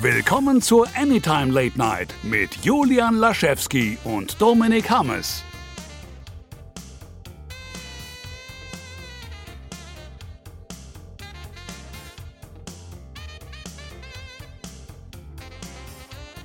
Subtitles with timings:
[0.00, 5.44] Willkommen zur Anytime Late Night mit Julian Laschewski und Dominik Hammes.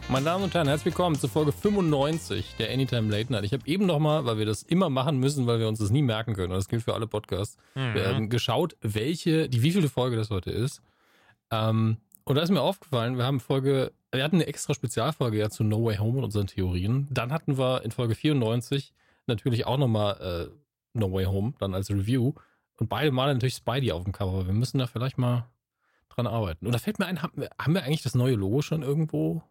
[0.10, 3.44] Meine Damen und Herren, herzlich willkommen zur Folge 95 der Anytime Late Night.
[3.44, 6.02] Ich habe eben nochmal, weil wir das immer machen müssen, weil wir uns das nie
[6.02, 8.30] merken können, und das gilt für alle Podcasts, Mhm.
[8.30, 10.82] geschaut, welche, die wievielte Folge das heute ist.
[11.52, 11.98] Ähm,
[12.28, 15.64] und da ist mir aufgefallen, wir haben Folge, wir hatten eine extra Spezialfolge ja zu
[15.64, 17.08] No Way Home und unseren Theorien.
[17.12, 18.94] Dann hatten wir in Folge 94
[19.28, 20.58] natürlich auch nochmal äh,
[20.94, 22.34] No Way Home, dann als Review.
[22.80, 24.46] Und beide Male natürlich Spidey auf dem Cover.
[24.46, 25.50] Wir müssen da vielleicht mal
[26.10, 26.66] dran arbeiten.
[26.66, 29.42] Und da fällt mir ein, haben wir, haben wir eigentlich das neue Logo schon irgendwo?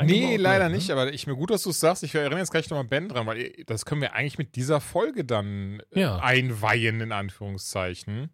[0.00, 0.74] Nee, leider ne?
[0.76, 2.02] nicht, aber ich mir gut, dass du es sagst.
[2.02, 4.80] Ich erinnere jetzt gleich nochmal Ben dran, weil ihr- das können wir eigentlich mit dieser
[4.80, 6.18] Folge dann äh, Ja.
[6.18, 8.30] einweihen, in Anführungszeichen.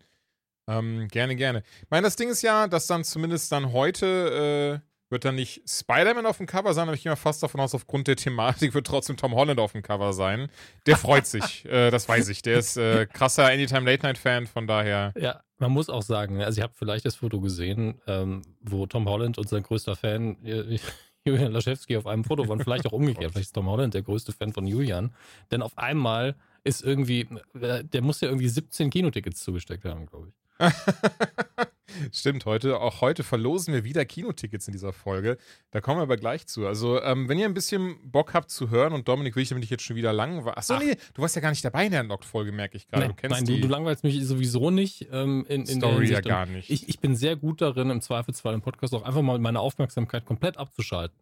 [0.68, 1.62] Ähm, gerne, gerne.
[1.82, 5.62] Ich meine, das Ding ist ja, dass dann zumindest dann heute äh, wird dann nicht
[5.66, 8.75] Spider-Man auf dem Cover sein, aber ich gehe mal fast davon aus, aufgrund der Thematik
[8.75, 10.48] wird trotzdem Tom Holland auf dem Cover sein.
[10.86, 12.42] Der freut sich, äh, das weiß ich.
[12.42, 15.14] Der ist äh, krasser Anytime Late Night Fan, von daher.
[15.19, 19.08] Ja, man muss auch sagen, also ihr habt vielleicht das Foto gesehen, ähm, wo Tom
[19.08, 20.78] Holland und sein größter Fan äh,
[21.25, 24.32] Julian Laschewski auf einem Foto waren, vielleicht auch umgekehrt, vielleicht ist Tom Holland der größte
[24.32, 25.14] Fan von Julian,
[25.50, 27.28] denn auf einmal ist irgendwie,
[27.60, 30.34] äh, der muss ja irgendwie 17 Kinotickets zugesteckt haben, glaube ich.
[32.12, 35.39] Stimmt, heute, auch heute verlosen wir wieder Kinotickets in dieser Folge.
[35.70, 36.67] Da kommen wir aber gleich zu.
[36.67, 39.69] Also, ähm, wenn ihr ein bisschen Bock habt zu hören, und Dominik will ich damit
[39.69, 40.59] jetzt schon wieder lang war.
[40.59, 40.81] Achso, Ach.
[40.83, 43.06] nee, du warst ja gar nicht dabei in der Unlocked-Folge, merke ich gerade.
[43.06, 46.11] Nein, du kennst nein, du, du langweilst mich sowieso nicht ähm, in, in der Story
[46.11, 46.70] ja gar nicht.
[46.70, 50.25] Ich, ich bin sehr gut darin, im Zweifelsfall im Podcast auch einfach mal meine Aufmerksamkeit
[50.25, 51.19] komplett abzuschalten.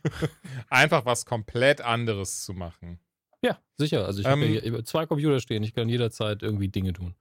[0.70, 2.98] Einfach was komplett anderes zu machen.
[3.42, 4.06] Ja, sicher.
[4.06, 7.14] Also ich Ähm, habe zwei Computer stehen, ich kann jederzeit irgendwie Dinge tun.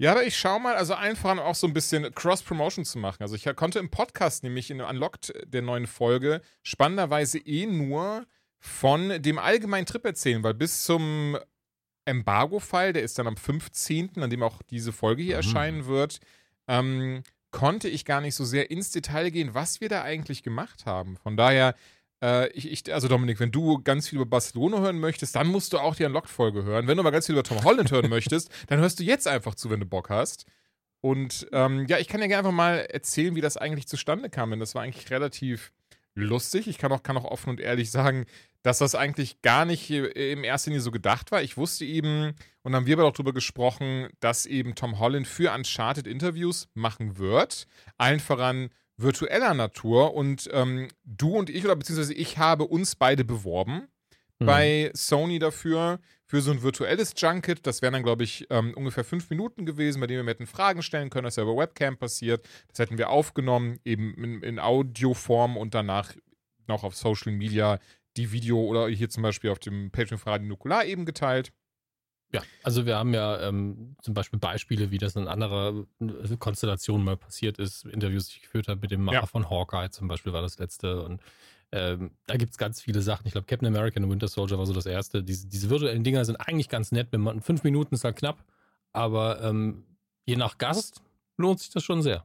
[0.00, 3.20] Ja, aber ich schau mal, also einfach auch so ein bisschen Cross-Promotion zu machen.
[3.22, 8.24] Also ich konnte im Podcast, nämlich in Unlocked der neuen Folge, spannenderweise eh nur
[8.60, 11.36] von dem allgemeinen Trip erzählen, weil bis zum
[12.04, 15.42] Embargo-Fall, der ist dann am 15., an dem auch diese Folge hier Mhm.
[15.42, 16.20] erscheinen wird,
[16.68, 20.86] ähm, konnte ich gar nicht so sehr ins Detail gehen, was wir da eigentlich gemacht
[20.86, 21.16] haben.
[21.16, 21.74] Von daher,
[22.22, 25.72] äh, ich, ich, also Dominik, wenn du ganz viel über Barcelona hören möchtest, dann musst
[25.72, 26.86] du auch die Unlocked-Folge hören.
[26.86, 29.54] Wenn du aber ganz viel über Tom Holland hören möchtest, dann hörst du jetzt einfach
[29.54, 30.46] zu, wenn du Bock hast.
[31.00, 34.50] Und ähm, ja, ich kann ja gerne einfach mal erzählen, wie das eigentlich zustande kam,
[34.50, 35.72] denn das war eigentlich relativ
[36.14, 36.66] lustig.
[36.66, 38.26] Ich kann auch, kann auch offen und ehrlich sagen,
[38.62, 41.42] dass das eigentlich gar nicht äh, im ersten Linie so gedacht war.
[41.42, 45.52] Ich wusste eben, und haben wir aber auch drüber gesprochen, dass eben Tom Holland für
[45.52, 47.68] Uncharted Interviews machen wird.
[47.96, 50.14] Allen voran virtueller Natur.
[50.14, 53.88] Und ähm, du und ich, oder beziehungsweise ich habe uns beide beworben
[54.38, 54.46] Mhm.
[54.46, 57.66] bei Sony dafür, für so ein virtuelles Junket.
[57.66, 60.82] Das wären dann, glaube ich, ähm, ungefähr fünf Minuten gewesen, bei denen wir hätten Fragen
[60.82, 61.24] stellen können.
[61.24, 62.46] Das ja über Webcam passiert.
[62.68, 66.14] Das hätten wir aufgenommen, eben in, in Audioform und danach
[66.66, 67.78] noch auf Social Media
[68.16, 71.50] die Video oder hier zum Beispiel auf dem Patreon für Radio Nukular eben geteilt.
[72.32, 77.02] Ja, also wir haben ja ähm, zum Beispiel Beispiele, wie das in anderer äh, Konstellation
[77.02, 79.26] mal passiert ist, Interviews, die ich geführt habe mit dem Macher Ja.
[79.26, 81.22] von Hawkeye zum Beispiel war das letzte und
[81.72, 83.26] ähm, da gibt es ganz viele Sachen.
[83.26, 85.22] Ich glaube, Captain America und Winter Soldier war so das erste.
[85.22, 87.08] Diese, diese virtuellen Dinger sind eigentlich ganz nett.
[87.10, 88.42] Wenn man fünf Minuten ist halt knapp,
[88.92, 89.84] aber ähm,
[90.24, 91.02] je nach Gast
[91.36, 92.24] lohnt sich das schon sehr.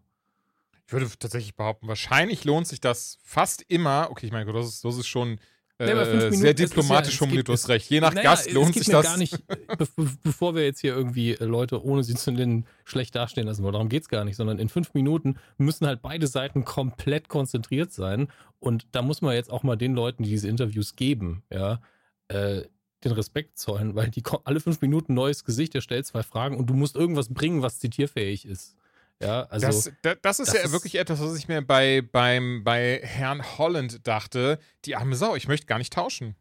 [0.86, 4.08] Ich würde tatsächlich behaupten, wahrscheinlich lohnt sich das fast immer.
[4.12, 5.40] Okay, ich meine, das ist, das ist schon
[5.88, 7.90] äh, sehr diplomatisch formuliert, du hast recht.
[7.90, 9.04] Je nach Naja, Gast lohnt sich das.
[9.06, 12.66] gar nicht, be be bevor wir jetzt hier irgendwie äh, Leute, ohne sie zu nennen,
[12.86, 13.74] schlecht dastehen lassen wollen.
[13.74, 17.92] Darum geht es gar nicht, sondern in fünf Minuten müssen halt beide Seiten komplett konzentriert
[17.92, 18.28] sein.
[18.60, 21.82] Und da muss man jetzt auch mal den Leuten, die diese Interviews geben, ja,
[22.30, 22.64] äh,
[23.04, 26.70] den Respekt zollen, weil die alle fünf Minuten neues Gesicht, der stellt zwei Fragen und
[26.70, 28.76] du musst irgendwas bringen, was zitierfähig ist.
[29.26, 29.66] Ja, also.
[29.68, 33.00] das, da- das ist das ja ist- wirklich etwas, was ich mir bei, beim, bei
[33.04, 34.60] Herrn Holland dachte.
[34.86, 36.36] Die arme Sau, ich möchte gar nicht tauschen.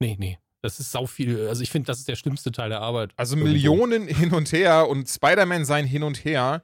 [0.00, 0.38] nee, nee.
[0.62, 1.46] Das ist sau viel.
[1.46, 3.12] Also ich finde, das ist der schlimmste Teil der Arbeit.
[3.16, 3.52] Also Irgendwo.
[3.52, 6.62] Millionen hin und her und Spider-Man sein hin und her.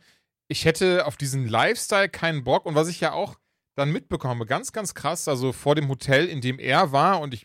[0.48, 2.64] Ich hätte auf diesen Lifestyle keinen Bock.
[2.64, 3.34] Und was ich ja auch
[3.74, 7.44] dann mitbekomme, ganz, ganz krass, also vor dem Hotel, in dem er war, und ich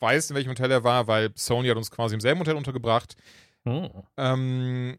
[0.00, 3.14] weiß, in welchem Hotel er war, weil Sony hat uns quasi im selben Hotel untergebracht,
[3.64, 3.88] Hm.
[4.16, 4.98] ähm,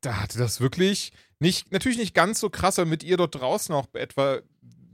[0.00, 3.74] da hatte das wirklich nicht, natürlich nicht ganz so krass, aber mit ihr dort draußen
[3.74, 4.40] auch etwa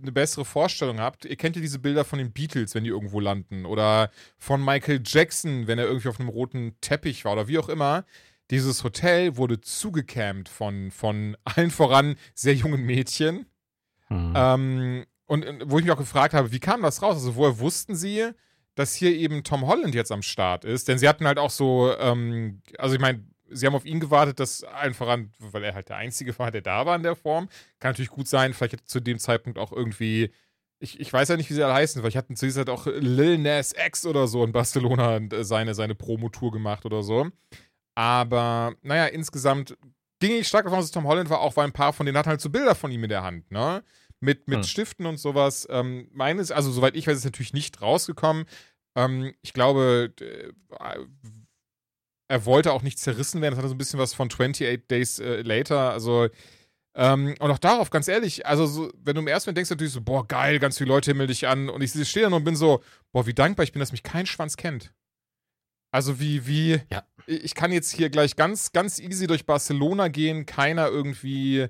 [0.00, 1.24] eine bessere Vorstellung habt.
[1.24, 3.66] Ihr kennt ja diese Bilder von den Beatles, wenn die irgendwo landen.
[3.66, 7.68] Oder von Michael Jackson, wenn er irgendwie auf einem roten Teppich war oder wie auch
[7.68, 8.04] immer.
[8.50, 13.46] Dieses Hotel wurde zugecampt von, von allen voran sehr jungen Mädchen.
[14.08, 14.32] Hm.
[14.36, 17.16] Ähm, und äh, wo ich mich auch gefragt habe, wie kam das raus?
[17.16, 18.30] Also woher wussten sie,
[18.76, 20.86] dass hier eben Tom Holland jetzt am Start ist?
[20.86, 24.40] Denn sie hatten halt auch so, ähm, also ich meine, sie haben auf ihn gewartet,
[24.40, 27.48] dass einfach an, weil er halt der Einzige war, der da war in der Form.
[27.78, 30.30] Kann natürlich gut sein, vielleicht hat zu dem Zeitpunkt auch irgendwie
[30.78, 32.70] ich, ich weiß ja nicht, wie sie alle heißen, weil ich hatte zu dieser Zeit
[32.70, 37.28] auch Lil Nas X oder so in Barcelona äh, seine, seine Promotour gemacht oder so.
[37.94, 39.76] Aber naja, insgesamt
[40.20, 42.18] ging ich stark davon, dass es Tom Holland war, auch weil ein paar von denen
[42.18, 43.82] hatten halt so Bilder von ihm in der Hand, ne?
[44.20, 44.64] Mit, mit hm.
[44.64, 45.66] Stiften und sowas.
[45.70, 48.46] Ähm, meines, also soweit ich weiß, ist natürlich nicht rausgekommen.
[48.94, 50.52] Ähm, ich glaube, äh,
[52.28, 53.52] er wollte auch nicht zerrissen werden.
[53.52, 55.92] Das hatte so ein bisschen was von 28 Days äh, Later.
[55.92, 56.28] Also,
[56.94, 59.92] ähm, und auch darauf, ganz ehrlich, also so, wenn du im ersten Moment denkst, natürlich
[59.92, 61.68] so, boah, geil, ganz viele Leute himmeln dich an.
[61.68, 62.82] Und ich stehe da und bin so,
[63.12, 64.92] boah, wie dankbar ich bin, dass mich kein Schwanz kennt.
[65.92, 67.04] Also wie, wie, ja.
[67.26, 71.68] ich kann jetzt hier gleich ganz, ganz easy durch Barcelona gehen, keiner irgendwie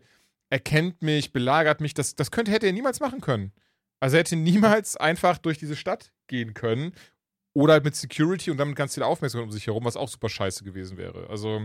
[0.48, 1.92] erkennt mich, belagert mich.
[1.92, 3.52] Das, das könnte, hätte er niemals machen können.
[4.00, 6.92] Also er hätte niemals einfach durch diese Stadt gehen können
[7.56, 10.28] oder halt mit Security und damit ganz viel Aufmerksamkeit um sich herum, was auch super
[10.28, 11.26] scheiße gewesen wäre.
[11.30, 11.62] Also.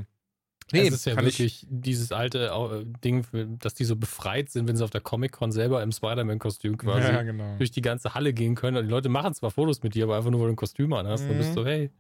[0.72, 3.26] Nee, es ist ja wirklich dieses alte äh, Ding,
[3.60, 7.24] dass die so befreit sind, wenn sie auf der Comic-Con selber im Spider-Man-Kostüm quasi ja,
[7.24, 7.58] genau.
[7.58, 8.78] durch die ganze Halle gehen können.
[8.78, 10.94] Und die Leute machen zwar Fotos mit dir, aber einfach nur, weil du ein Kostüm
[10.94, 11.26] anhast.
[11.26, 11.30] Mhm.
[11.30, 11.92] Dann bist du, hey.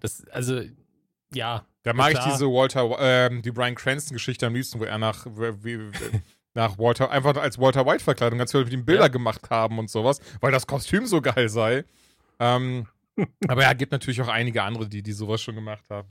[0.00, 0.62] Das, also,
[1.34, 1.66] ja.
[1.82, 2.26] Da mag klar.
[2.26, 5.78] ich diese Walter, äh, die Brian Cranston-Geschichte am liebsten, wo er nach, wie,
[6.54, 9.08] nach Walter, einfach als Walter White-Verkleidung ganz viele mit ihm Bilder ja.
[9.08, 11.84] gemacht haben und sowas, weil das Kostüm so geil sei.
[12.38, 12.86] Ähm,
[13.48, 16.08] aber ja, gibt natürlich auch einige andere, die, die sowas schon gemacht haben.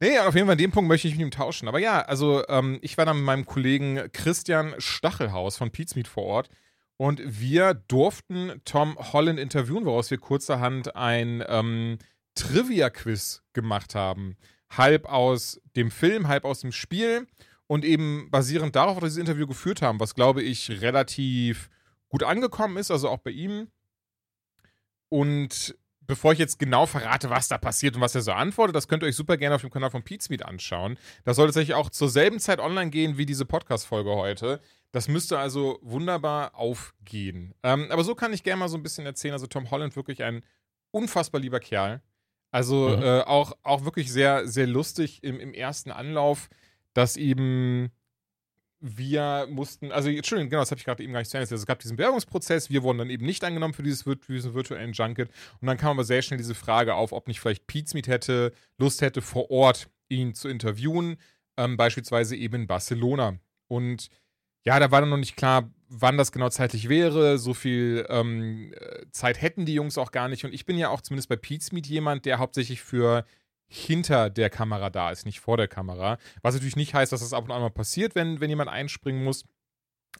[0.00, 1.68] Nee, auf jeden Fall an dem Punkt möchte ich mit ihm tauschen.
[1.68, 6.24] Aber ja, also ähm, ich war dann mit meinem Kollegen Christian Stachelhaus von Pizmeet vor
[6.24, 6.50] Ort
[6.96, 11.98] und wir durften Tom Holland interviewen, woraus wir kurzerhand ein ähm,
[12.34, 14.36] Trivia-Quiz gemacht haben.
[14.70, 17.26] Halb aus dem Film, halb aus dem Spiel
[17.66, 21.68] und eben basierend darauf, dass wir dieses Interview geführt haben, was glaube ich relativ
[22.08, 23.68] gut angekommen ist, also auch bei ihm.
[25.08, 25.76] Und
[26.06, 29.02] bevor ich jetzt genau verrate, was da passiert und was er so antwortet, das könnt
[29.02, 30.98] ihr euch super gerne auf dem Kanal von Pizmeet anschauen.
[31.24, 34.60] Das soll tatsächlich auch zur selben Zeit online gehen wie diese Podcast-Folge heute.
[34.92, 37.54] Das müsste also wunderbar aufgehen.
[37.62, 39.34] Ähm, aber so kann ich gerne mal so ein bisschen erzählen.
[39.34, 40.42] Also Tom Holland wirklich ein
[40.90, 42.00] unfassbar lieber Kerl.
[42.50, 43.02] Also mhm.
[43.02, 46.48] äh, auch, auch wirklich sehr, sehr lustig im, im ersten Anlauf,
[46.94, 47.90] dass eben
[48.86, 51.54] wir mussten, also Entschuldigung, genau, das habe ich gerade eben gar nicht zu Ende also,
[51.56, 54.92] Es gab diesen Bewerbungsprozess, wir wurden dann eben nicht angenommen für dieses, für diesen virtuellen
[54.92, 55.30] Junket
[55.60, 59.02] und dann kam aber sehr schnell diese Frage auf, ob nicht vielleicht Pizmeet hätte, Lust
[59.02, 61.16] hätte, vor Ort ihn zu interviewen,
[61.56, 63.38] ähm, beispielsweise eben in Barcelona.
[63.68, 64.08] Und
[64.64, 67.38] ja, da war dann noch nicht klar, wann das genau zeitlich wäre.
[67.38, 68.74] So viel ähm,
[69.10, 70.44] Zeit hätten die Jungs auch gar nicht.
[70.44, 73.24] Und ich bin ja auch zumindest bei Pizmeet jemand, der hauptsächlich für
[73.68, 76.18] hinter der Kamera da ist, nicht vor der Kamera.
[76.42, 79.24] Was natürlich nicht heißt, dass das ab und an mal passiert, wenn, wenn jemand einspringen
[79.24, 79.44] muss.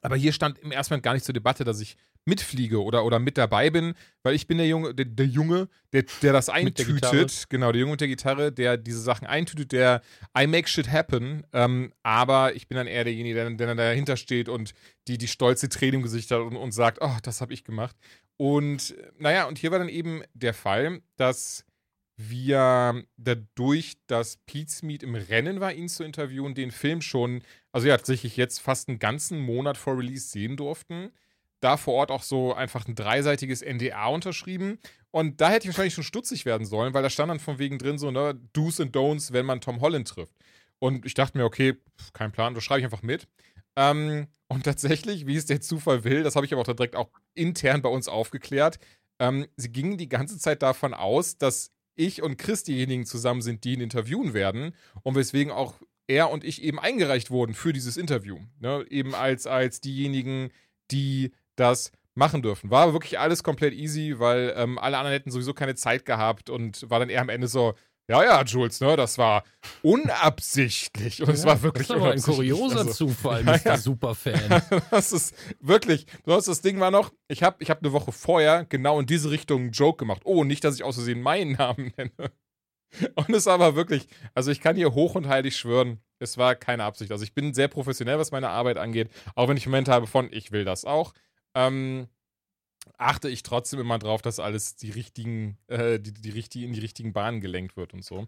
[0.02, 1.96] Aber hier stand im ersten Moment gar nicht zur Debatte, dass ich
[2.26, 3.94] mitfliege oder, oder mit dabei bin,
[4.24, 7.12] weil ich bin der Junge, der, der Junge, der, der das eintütet.
[7.12, 10.02] Der genau, der Junge mit der Gitarre, der diese Sachen eintütet, der
[10.36, 11.46] I make shit happen.
[11.52, 14.74] Ähm, aber ich bin dann eher derjenige, der, der dann dahinter steht und
[15.06, 17.96] die, die stolze Träne im Gesicht hat und, und sagt, oh, das habe ich gemacht.
[18.36, 21.64] Und naja, und hier war dann eben der Fall, dass
[22.16, 27.42] wir dadurch, dass Pete's Meet im Rennen war, ihn zu interviewen, den Film schon,
[27.72, 31.12] also ja, tatsächlich jetzt fast einen ganzen Monat vor Release sehen durften.
[31.60, 34.78] Da vor Ort auch so einfach ein dreiseitiges NDA unterschrieben.
[35.10, 37.78] Und da hätte ich wahrscheinlich schon stutzig werden sollen, weil da stand dann von wegen
[37.78, 40.34] drin so, ne, Do's and Don'ts, wenn man Tom Holland trifft.
[40.78, 41.74] Und ich dachte mir, okay,
[42.12, 43.26] kein Plan, das schreibe ich einfach mit.
[43.76, 47.10] Ähm, und tatsächlich, wie es der Zufall will, das habe ich aber auch direkt auch
[47.34, 48.78] intern bei uns aufgeklärt,
[49.18, 53.64] ähm, sie gingen die ganze Zeit davon aus, dass ich und Chris diejenigen zusammen sind,
[53.64, 57.96] die ihn interviewen werden und weswegen auch er und ich eben eingereicht wurden für dieses
[57.96, 58.38] Interview.
[58.60, 58.84] Ne?
[58.90, 60.50] Eben als, als diejenigen,
[60.90, 62.70] die das machen dürfen.
[62.70, 66.88] War wirklich alles komplett easy, weil ähm, alle anderen hätten sowieso keine Zeit gehabt und
[66.88, 67.74] war dann eher am Ende so,
[68.08, 69.42] ja, ja, Jules, ne, das war
[69.82, 73.52] unabsichtlich und ja, es war wirklich das war ein kurioser also, Zufall, Mr.
[73.52, 73.76] Ja, ja.
[73.78, 74.62] Superfan.
[74.90, 79.00] das ist wirklich, das Ding war noch, ich habe ich hab eine Woche vorher genau
[79.00, 80.22] in diese Richtung einen Joke gemacht.
[80.24, 82.32] Oh, nicht, dass ich aus Versehen meinen Namen nenne.
[83.14, 86.54] Und es war aber wirklich, also ich kann hier hoch und heilig schwören, es war
[86.54, 87.10] keine Absicht.
[87.10, 90.28] Also ich bin sehr professionell, was meine Arbeit angeht, auch wenn ich Momente habe von,
[90.32, 91.12] ich will das auch.
[91.54, 92.08] Ähm,
[92.98, 96.80] achte ich trotzdem immer drauf, dass alles die richtigen, äh, die, die richtig, in die
[96.80, 98.26] richtigen Bahnen gelenkt wird und so.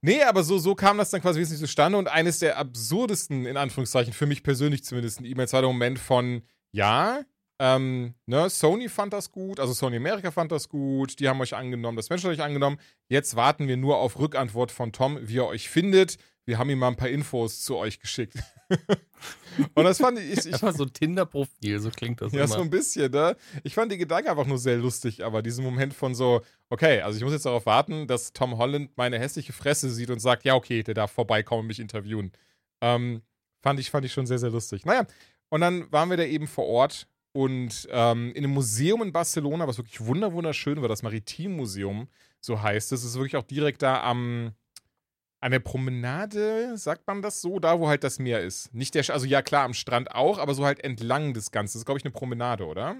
[0.00, 3.56] Nee, aber so, so kam das dann quasi wesentlich zustande und eines der absurdesten, in
[3.56, 7.22] Anführungszeichen, für mich persönlich zumindest, E-Mails war der Moment von, ja,
[7.58, 11.54] ähm, ne, Sony fand das gut, also Sony America fand das gut, die haben euch
[11.54, 12.78] angenommen, das Mensch hat euch angenommen.
[13.08, 16.78] Jetzt warten wir nur auf Rückantwort von Tom, wie er euch findet wir haben ihm
[16.78, 18.34] mal ein paar Infos zu euch geschickt.
[19.74, 20.46] und das fand ich.
[20.46, 22.32] ich einfach so ein Tinder-Profil, so klingt das.
[22.32, 22.54] Ja, immer.
[22.54, 23.36] so ein bisschen, ne?
[23.62, 27.16] Ich fand die Gedanken einfach nur sehr lustig, aber diesen Moment von so, okay, also
[27.16, 30.54] ich muss jetzt darauf warten, dass Tom Holland meine hässliche Fresse sieht und sagt, ja,
[30.54, 32.32] okay, der darf vorbeikommen und mich interviewen.
[32.80, 33.22] Ähm,
[33.62, 34.84] fand ich, fand ich schon sehr, sehr lustig.
[34.84, 35.06] Naja,
[35.48, 39.66] und dann waren wir da eben vor Ort und ähm, in einem Museum in Barcelona,
[39.66, 42.08] was wirklich wunderschön war, das Maritimmuseum,
[42.40, 43.00] so heißt es.
[43.00, 44.52] Es ist wirklich auch direkt da am
[45.42, 48.72] an der Promenade, sagt man das so, da wo halt das Meer ist.
[48.72, 51.74] Nicht der, also ja klar, am Strand auch, aber so halt entlang des Ganzen.
[51.74, 52.96] Das ist, glaube ich, eine Promenade, oder?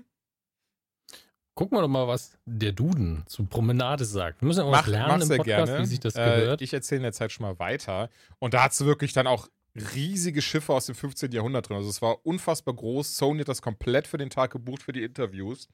[1.54, 4.40] Gucken wir doch mal, was der Duden zu Promenade sagt.
[4.40, 5.78] Wir müssen ja auch was lernen im Podcast, gerne.
[5.78, 6.62] wie sich das äh, gehört.
[6.62, 8.10] Ich erzähle in der Zeit schon mal weiter.
[8.40, 9.48] Und da hat es wirklich dann auch
[9.94, 11.30] riesige Schiffe aus dem 15.
[11.30, 11.76] Jahrhundert drin.
[11.76, 13.16] Also es war unfassbar groß.
[13.16, 15.68] Sony hat das komplett für den Tag gebucht für die Interviews.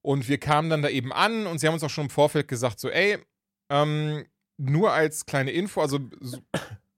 [0.00, 2.48] Und wir kamen dann da eben an und sie haben uns auch schon im Vorfeld
[2.48, 3.18] gesagt, so, ey,
[3.68, 4.24] ähm,
[4.58, 6.38] nur als kleine Info, also su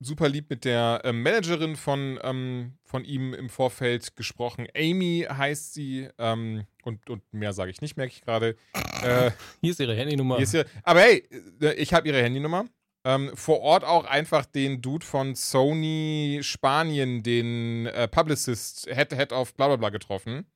[0.01, 4.67] super lieb mit der ähm, Managerin von, ähm, von ihm im Vorfeld gesprochen.
[4.75, 8.57] Amy heißt sie ähm, und, und mehr sage ich nicht, merke ich gerade.
[9.03, 10.39] Äh, hier ist ihre Handynummer.
[10.39, 11.29] Ist ihre, aber hey,
[11.61, 12.65] äh, ich habe ihre Handynummer.
[13.05, 19.33] Ähm, vor Ort auch einfach den Dude von Sony Spanien, den äh, Publicist, Head, Head
[19.33, 20.47] of bla bla bla getroffen.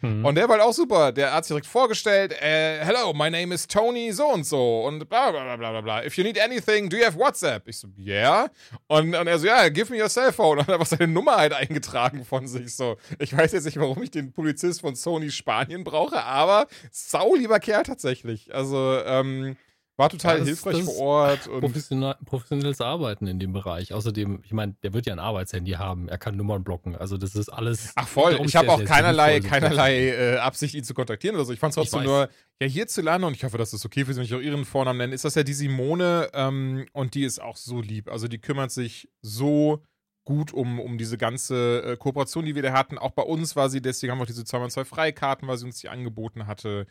[0.00, 0.24] Mhm.
[0.24, 1.12] Und der war halt auch super.
[1.12, 5.08] Der hat sich direkt vorgestellt, äh, hello, my name is Tony so und so und
[5.08, 6.04] bla bla bla bla bla.
[6.04, 7.68] If you need anything, do you have WhatsApp?
[7.68, 8.50] Ich so, yeah.
[8.86, 10.58] Und, und er so, ja, yeah, give me your cell phone.
[10.58, 12.96] Und hat einfach seine Nummer halt eingetragen von sich so.
[13.18, 17.60] Ich weiß jetzt nicht, warum ich den Polizist von Sony Spanien brauche, aber sau lieber
[17.60, 18.54] Kerl tatsächlich.
[18.54, 19.56] Also, ähm,
[20.00, 21.44] war total ja, hilfreich ist, vor Ort.
[21.44, 23.92] Professionell, professionelles Arbeiten in dem Bereich.
[23.92, 26.08] Außerdem, ich meine, der wird ja ein Arbeitshandy haben.
[26.08, 26.96] Er kann Nummern blocken.
[26.96, 27.92] Also das ist alles.
[27.94, 28.40] Ach voll.
[28.44, 31.52] Ich habe auch keinerlei, keinerlei äh, Absicht, ihn zu kontaktieren oder so.
[31.52, 32.30] Ich fand es trotzdem nur,
[32.60, 34.98] ja, hierzulande, und ich hoffe, dass das okay für Sie, wenn ich auch Ihren Vornamen
[34.98, 38.10] nenne, ist das ja die Simone ähm, und die ist auch so lieb.
[38.10, 39.82] Also die kümmert sich so
[40.24, 42.96] gut um, um diese ganze äh, Kooperation, die wir da hatten.
[42.96, 45.78] Auch bei uns war sie, deswegen haben wir auch diese 2x2 Freikarten, weil sie uns
[45.78, 46.86] die angeboten hatte.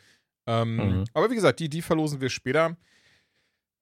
[0.46, 1.04] Ähm, mhm.
[1.14, 2.76] Aber wie gesagt, die, die verlosen wir später.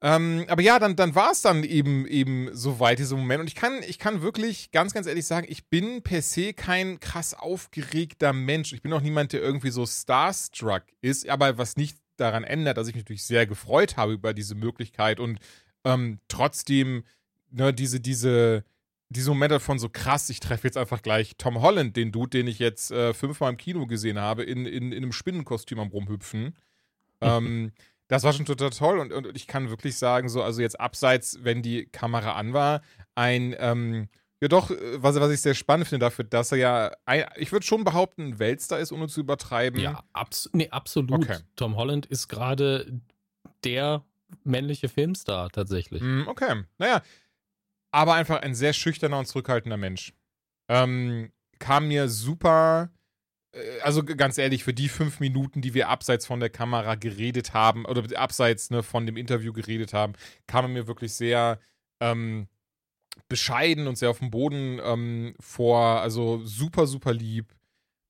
[0.01, 3.41] Ähm, aber ja, dann, dann war es dann eben, eben so weit, dieser Moment.
[3.41, 7.01] Und ich kann, ich kann wirklich ganz, ganz ehrlich sagen, ich bin per se kein
[7.01, 8.73] krass aufgeregter Mensch.
[8.73, 12.89] Ich bin auch niemand, der irgendwie so starstruck ist, aber was nicht daran ändert, dass
[12.89, 15.39] ich mich natürlich sehr gefreut habe über diese Möglichkeit und
[15.85, 17.05] ähm, trotzdem
[17.51, 18.65] ne, diese, diese,
[19.09, 22.47] diese Momente von so krass, ich treffe jetzt einfach gleich Tom Holland, den Dude, den
[22.47, 26.57] ich jetzt äh, fünfmal im Kino gesehen habe, in, in, in einem Spinnenkostüm am Rumhüpfen.
[27.21, 27.73] ähm,
[28.09, 31.39] das war schon total toll und, und ich kann wirklich sagen, so, also jetzt abseits,
[31.43, 32.83] wenn die Kamera an war,
[33.15, 34.09] ein, ähm,
[34.41, 37.53] ja doch, äh, was, was ich sehr spannend finde dafür, dass er ja, ein, ich
[37.53, 39.81] würde schon behaupten, ein Weltstar ist, ohne zu übertreiben.
[39.81, 41.25] Ja, abs nee, absolut.
[41.25, 41.39] Okay.
[41.57, 43.01] Tom Holland ist gerade
[43.65, 44.05] der
[44.45, 46.03] männliche Filmstar tatsächlich.
[46.03, 47.03] Mm, okay, naja,
[47.91, 50.15] aber einfach ein sehr schüchterner und zurückhaltender Mensch.
[50.69, 52.91] Ähm, kam mir super
[53.83, 57.85] also ganz ehrlich, für die fünf Minuten, die wir abseits von der Kamera geredet haben,
[57.85, 60.15] oder abseits ne, von dem Interview geredet haben,
[60.47, 61.59] kam er mir wirklich sehr
[62.01, 62.49] ähm,
[63.29, 66.01] bescheiden und sehr auf dem Boden ähm, vor.
[66.01, 67.55] Also super, super lieb.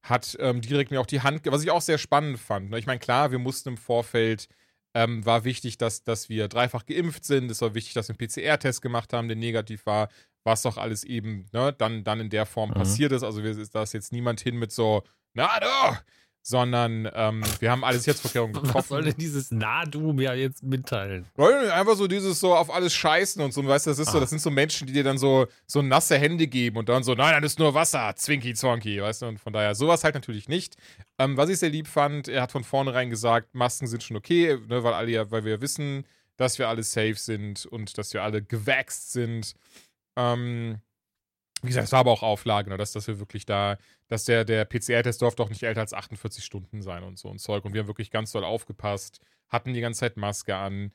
[0.03, 2.71] Hat ähm, direkt mir auch die Hand, was ich auch sehr spannend fand.
[2.71, 2.79] Ne?
[2.79, 4.49] Ich meine, klar, wir mussten im Vorfeld,
[4.95, 7.51] ähm, war wichtig, dass, dass wir dreifach geimpft sind.
[7.51, 10.09] Es war wichtig, dass wir einen PCR-Test gemacht haben, der negativ war
[10.49, 12.75] was doch alles eben ne, dann, dann in der Form mhm.
[12.75, 13.23] passiert ist.
[13.23, 15.03] Also wir, da ist jetzt niemand hin mit so,
[15.39, 15.97] na doch!
[16.43, 18.75] Sondern ähm, wir haben alles jetzt Verkehrung getroffen.
[18.75, 21.27] Was soll denn dieses Na-Du mir jetzt mitteilen?
[21.37, 23.67] Einfach so dieses so auf alles scheißen und so.
[23.67, 24.13] Weißt du, das ist ah.
[24.13, 27.03] so, das sind so Menschen, die dir dann so, so nasse Hände geben und dann
[27.03, 29.27] so, nein, das ist nur Wasser, Zwinky Zwonky, weißt du?
[29.27, 30.77] Und von daher, sowas halt natürlich nicht.
[31.19, 34.59] Ähm, was ich sehr lieb fand, er hat von vornherein gesagt, Masken sind schon okay,
[34.69, 36.07] ne, weil alle ja, weil wir wissen,
[36.39, 39.53] dass wir alle safe sind und dass wir alle gewächst sind.
[40.17, 40.81] Ähm,
[41.63, 44.45] wie gesagt, es war aber auch Auflage, ne, dass, dass wir wirklich da, dass der,
[44.45, 47.65] der PCR-Test durfte auch nicht älter als 48 Stunden sein und so ein Zeug.
[47.65, 50.93] Und wir haben wirklich ganz doll aufgepasst, hatten die ganze Zeit Maske an.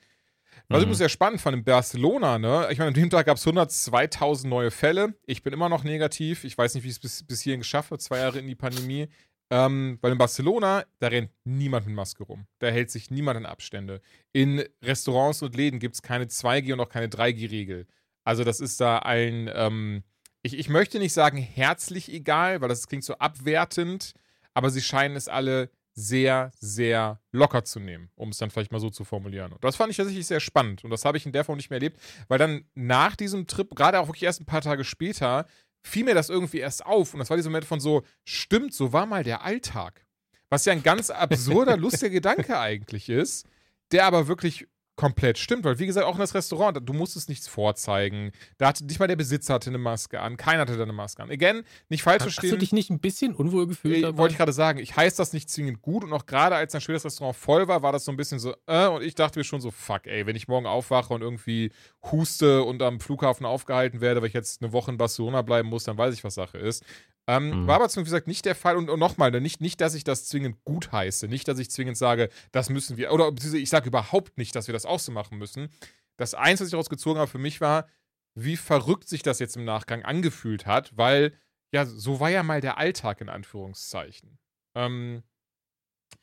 [0.69, 0.91] Was mhm.
[0.91, 2.67] ich sehr spannend fand in Barcelona, ne?
[2.71, 5.15] Ich meine, an dem Tag gab es 102.000 neue Fälle.
[5.25, 6.43] Ich bin immer noch negativ.
[6.43, 8.55] Ich weiß nicht, wie ich es bis, bis hierhin geschafft habe, zwei Jahre in die
[8.55, 9.07] Pandemie.
[9.49, 12.47] Ähm, weil in Barcelona, da rennt niemand mit Maske rum.
[12.59, 14.01] Da hält sich niemand an Abstände.
[14.31, 17.85] In Restaurants und Läden gibt es keine 2G und auch keine 3G-Regel.
[18.23, 20.03] Also das ist da allen, ähm,
[20.43, 24.13] ich, ich möchte nicht sagen herzlich egal, weil das klingt so abwertend,
[24.53, 28.79] aber sie scheinen es alle sehr, sehr locker zu nehmen, um es dann vielleicht mal
[28.79, 29.53] so zu formulieren.
[29.53, 30.83] Und das fand ich tatsächlich sehr spannend.
[30.83, 33.69] Und das habe ich in der Form nicht mehr erlebt, weil dann nach diesem Trip,
[33.75, 35.45] gerade auch wirklich erst ein paar Tage später,
[35.81, 37.13] fiel mir das irgendwie erst auf.
[37.13, 40.05] Und das war dieser Moment von so, stimmt, so war mal der Alltag.
[40.49, 43.47] Was ja ein ganz absurder, lustiger Gedanke eigentlich ist,
[43.91, 47.47] der aber wirklich komplett stimmt, weil wie gesagt, auch in das Restaurant, du musstest nichts
[47.47, 48.31] vorzeigen.
[48.57, 51.23] Da hatte nicht mal der Besitzer hatte eine Maske an, keiner hatte da eine Maske
[51.23, 51.31] an.
[51.31, 52.51] Again, nicht falsch verstehen.
[52.51, 54.03] Hast du dich nicht ein bisschen unwohl gefühlt?
[54.03, 56.73] Äh, wollte ich gerade sagen, ich heiße das nicht zwingend gut und auch gerade als
[56.73, 59.15] dann später das Restaurant voll war, war das so ein bisschen so, äh, und ich
[59.15, 61.71] dachte mir schon so, fuck, ey, wenn ich morgen aufwache und irgendwie
[62.11, 65.85] huste und am Flughafen aufgehalten werde, weil ich jetzt eine Woche in Barcelona bleiben muss,
[65.85, 66.83] dann weiß ich, was Sache ist.
[67.27, 67.67] Ähm, Mhm.
[67.67, 70.03] War aber zum gesagt nicht der Fall und, und nochmal, ne, nicht, nicht, dass ich
[70.03, 73.87] das zwingend gut heiße, nicht, dass ich zwingend sage, das müssen wir, oder ich sage
[73.87, 75.69] überhaupt nicht, dass wir das auch so machen müssen.
[76.17, 77.87] Das Eins, was ich daraus gezogen habe für mich war,
[78.35, 81.33] wie verrückt sich das jetzt im Nachgang angefühlt hat, weil,
[81.71, 84.37] ja, so war ja mal der Alltag in Anführungszeichen.
[84.75, 85.23] Ähm,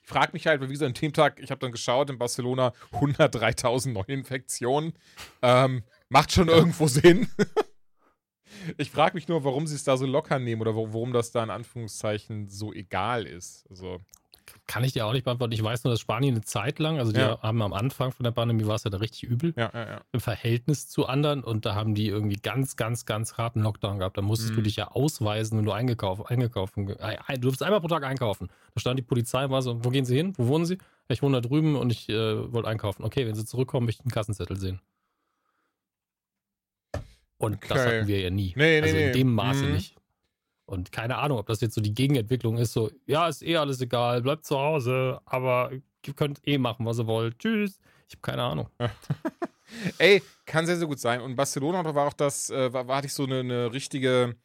[0.03, 2.19] ich frage mich halt, weil wie gesagt, an dem Tag, ich habe dann geschaut, in
[2.19, 4.93] Barcelona 103.000 Neuinfektionen.
[5.43, 7.29] Ähm, macht schon irgendwo Sinn.
[8.79, 11.43] ich frage mich nur, warum sie es da so locker nehmen oder warum das da
[11.43, 13.65] in Anführungszeichen so egal ist.
[13.71, 13.99] Also,
[14.67, 15.53] Kann ich dir auch nicht beantworten.
[15.53, 17.41] Ich weiß nur, dass Spanien eine Zeit lang, also die Ja.
[17.41, 20.21] haben am Anfang von der Pandemie war es ja da richtig übel ja, ja, im
[20.21, 24.19] Verhältnis zu anderen und da haben die irgendwie ganz, ganz, ganz harten Lockdown gehabt.
[24.19, 24.65] Da musstest du Mhm.
[24.65, 28.03] dich ja ausweisen, wenn du eingekauft, eingekauft, ge- ein- ein- du durfst einmal pro Tag
[28.03, 28.49] einkaufen.
[28.75, 30.33] Da stand die Polizei und war so, wo gehen Sie hin?
[30.37, 30.79] Wo wohnen Sie?
[31.09, 33.05] Ich wohne da drüben und ich äh, wollte einkaufen.
[33.05, 34.81] Okay, wenn Sie zurückkommen, möchte ich einen Kassenzettel sehen.
[37.41, 37.97] Und das Okay.
[37.99, 38.53] hatten wir ja nie.
[38.55, 39.07] Nee, nee, also nee.
[39.07, 39.73] in dem Maße Mhm.
[39.73, 39.97] nicht.
[40.67, 43.81] Und keine Ahnung, ob das jetzt so die Gegenentwicklung ist, so, ja, ist eh alles
[43.81, 47.39] egal, bleibt zu Hause, aber ihr könnt eh machen, was ihr wollt.
[47.39, 47.81] Tschüss.
[48.09, 48.69] Ich habe keine Ahnung.
[49.99, 51.21] Ey, kann sehr, sehr gut sein.
[51.23, 54.37] Und Barcelona da war auch das, äh, war, war hatte ich so eine, eine richtige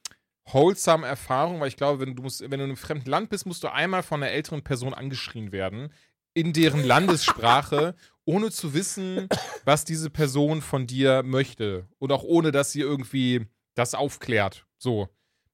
[0.46, 3.46] wholesome Erfahrung, weil ich glaube, wenn du musst, wenn du in einem fremden Land bist,
[3.46, 5.92] musst du einmal von einer älteren Person angeschrien werden,
[6.34, 9.28] in deren Landessprache, ohne zu wissen,
[9.66, 11.88] was diese Person von dir möchte.
[12.00, 14.66] Und auch ohne, dass sie irgendwie das aufklärt.
[14.78, 15.08] So.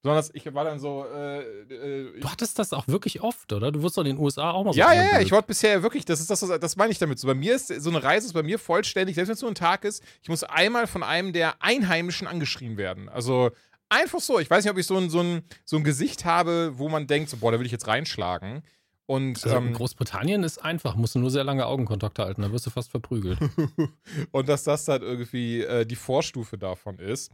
[0.04, 3.72] Besonders, ich war dann so, äh, äh, Du hattest das auch wirklich oft, oder?
[3.72, 5.84] Du wurdest doch in den USA auch mal so ja, ja, ja, ich wollte bisher
[5.84, 7.20] wirklich, das ist das, was- das meine ich damit.
[7.20, 9.52] So bei mir ist so eine Reise ist bei mir vollständig, selbst wenn es nur
[9.52, 13.10] ein Tag ist, ich muss einmal von einem der Einheimischen angeschrien werden.
[13.10, 13.52] Also
[13.90, 14.40] einfach so.
[14.40, 17.06] Ich weiß nicht, ob ich so ein, so ein, so ein Gesicht habe, wo man
[17.06, 18.64] denkt, so, boah, da will ich jetzt reinschlagen.
[19.12, 22.54] Und, Also in ähm, Großbritannien ist einfach, musst du nur sehr lange Augenkontakt halten, dann
[22.54, 23.40] wirst du fast verprügelt.
[24.32, 27.30] und dass das dann irgendwie äh, die Vorstufe davon ist.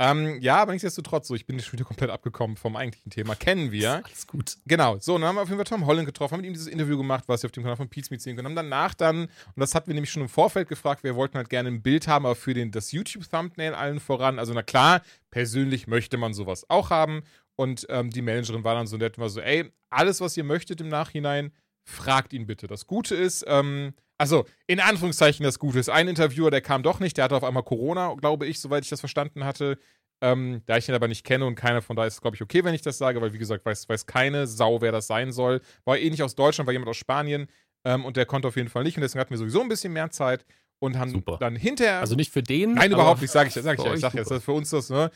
[0.00, 3.36] Ähm, ja, aber nichtsdestotrotz, so, ich bin schon wieder komplett abgekommen vom eigentlichen Thema.
[3.36, 4.02] Kennen wir.
[4.04, 4.56] Alles gut.
[4.66, 6.54] Genau, so, und dann haben wir auf jeden Fall Tom Holland getroffen, haben mit ihm
[6.54, 8.48] dieses Interview gemacht, was ihr auf dem Kanal von Pete's Meet sehen könnt.
[8.48, 11.48] Haben danach dann, und das hatten wir nämlich schon im Vorfeld gefragt, wir wollten halt
[11.48, 14.40] gerne ein Bild haben, aber für den, das YouTube-Thumbnail allen voran.
[14.40, 17.22] Also, na klar, persönlich möchte man sowas auch haben.
[17.60, 20.80] Und ähm, die Managerin war dann so nett, war so, ey, alles, was ihr möchtet
[20.80, 21.52] im Nachhinein,
[21.84, 22.66] fragt ihn bitte.
[22.66, 27.00] Das Gute ist, ähm, also in Anführungszeichen das Gute ist, ein Interviewer, der kam doch
[27.00, 29.76] nicht, der hatte auf einmal Corona, glaube ich, soweit ich das verstanden hatte.
[30.22, 32.64] Ähm, da ich ihn aber nicht kenne und keiner von da ist, glaube ich, okay,
[32.64, 35.60] wenn ich das sage, weil wie gesagt, weiß, weiß keine Sau, wer das sein soll.
[35.84, 37.46] War eh nicht aus Deutschland, war jemand aus Spanien
[37.84, 39.92] ähm, und der konnte auf jeden Fall nicht und deswegen hatten wir sowieso ein bisschen
[39.92, 40.46] mehr Zeit
[40.80, 41.36] und haben Super.
[41.38, 42.00] dann hinterher.
[42.00, 42.74] Also nicht für den.
[42.74, 43.90] Nein, überhaupt nicht, sage ich, sag ich, ja.
[43.90, 44.38] Ich euch sag ja, das super.
[44.38, 45.10] ist für uns das, ne?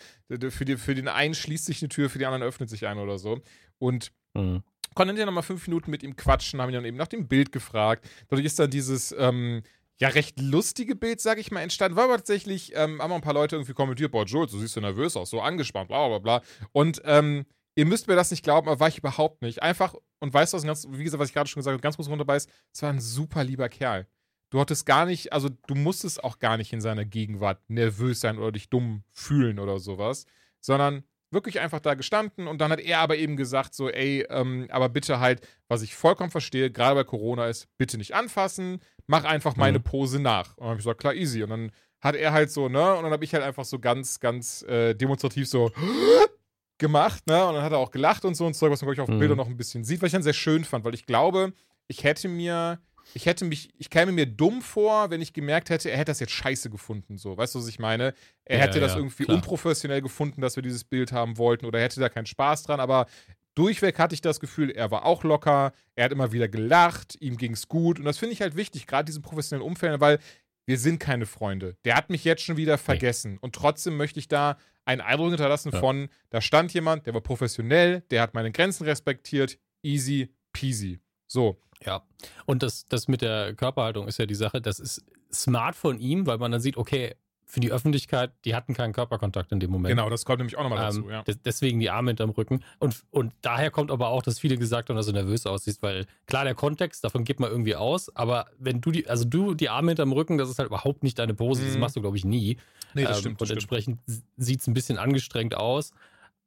[0.50, 3.02] Für, die, für den einen schließt sich eine Tür, für die anderen öffnet sich eine
[3.02, 3.40] oder so.
[3.78, 4.62] Und Mhm.
[4.94, 7.50] konnten dann nochmal fünf Minuten mit ihm quatschen, haben ihn dann eben nach dem Bild
[7.52, 8.04] gefragt.
[8.28, 9.62] Dadurch ist dann dieses, ähm,
[10.00, 11.96] ja, recht lustige Bild, sag ich mal, entstanden.
[11.96, 14.74] War aber tatsächlich, ähm, haben auch ein paar Leute irgendwie kommentiert, boah, Jules, du siehst
[14.74, 16.42] so nervös aus, so angespannt, bla bla bla.
[16.72, 17.46] Und ähm,
[17.76, 19.62] ihr müsst mir das nicht glauben, aber war ich überhaupt nicht.
[19.62, 21.94] Einfach, und weißt du, was, ganz, wie gesagt, was ich gerade schon gesagt habe, ganz
[21.96, 24.08] kurz runterbeißt, es war ein super lieber Kerl.
[24.54, 28.38] Du hattest gar nicht, also du musstest auch gar nicht in seiner Gegenwart nervös sein
[28.38, 30.26] oder dich dumm fühlen oder sowas,
[30.60, 34.68] sondern wirklich einfach da gestanden und dann hat er aber eben gesagt, so, ey, ähm,
[34.70, 39.24] aber bitte halt, was ich vollkommen verstehe, gerade bei Corona ist, bitte nicht anfassen, mach
[39.24, 39.82] einfach meine Mhm.
[39.82, 40.50] Pose nach.
[40.50, 41.42] Und dann habe ich gesagt, klar, easy.
[41.42, 44.20] Und dann hat er halt so, ne, und dann habe ich halt einfach so ganz,
[44.20, 45.72] ganz äh, demonstrativ so
[46.78, 48.94] gemacht, ne, und dann hat er auch gelacht und so und Zeug, was man, glaube
[48.94, 49.18] ich, auf dem Mhm.
[49.18, 51.52] Bilder noch ein bisschen sieht, was ich dann sehr schön fand, weil ich glaube,
[51.88, 52.78] ich hätte mir,
[53.12, 56.20] ich hätte mich, ich käme mir dumm vor, wenn ich gemerkt hätte, er hätte das
[56.20, 57.36] jetzt scheiße gefunden, so.
[57.36, 58.14] Weißt du, was ich meine?
[58.44, 59.36] Er Ja, hätte das ja, irgendwie klar.
[59.36, 63.06] unprofessionell gefunden, dass wir dieses Bild haben wollten oder hätte da keinen Spaß dran, aber
[63.54, 67.36] durchweg hatte ich das Gefühl, er war auch locker, er hat immer wieder gelacht, ihm
[67.36, 70.18] ging's gut und das finde ich halt wichtig, gerade in diesem professionellen Umfeld, weil
[70.66, 71.76] wir sind keine Freunde.
[71.84, 75.70] Der hat mich jetzt schon wieder vergessen und trotzdem möchte ich da einen Eindruck hinterlassen
[75.72, 75.80] Ja.
[75.80, 81.00] von, da stand jemand, der war professionell, der hat meine Grenzen respektiert, easy peasy.
[81.26, 81.58] So.
[81.84, 82.02] Ja.
[82.46, 86.26] Und das, das mit der Körperhaltung ist ja die Sache, das ist smart von ihm,
[86.26, 87.14] weil man dann sieht, okay,
[87.46, 89.90] für die Öffentlichkeit, die hatten keinen Körperkontakt in dem Moment.
[89.94, 91.22] Genau, das kommt nämlich auch nochmal dazu, Ähm, ja.
[91.24, 92.64] des- Deswegen die Arme hinterm Rücken.
[92.78, 96.06] Und, und daher kommt aber auch, dass viele gesagt haben, dass du nervös aussiehst, weil
[96.26, 99.68] klar, der Kontext, davon geht man irgendwie aus, aber wenn du die, also du die
[99.68, 101.80] Arme hinterm Rücken, das ist halt überhaupt nicht deine Pose, das Mhm.
[101.80, 102.56] machst du, glaube ich, nie.
[102.94, 103.50] Nee, das Ähm, stimmt, das und stimmt.
[103.62, 104.00] entsprechend
[104.36, 105.92] sieht es ein bisschen angestrengt aus.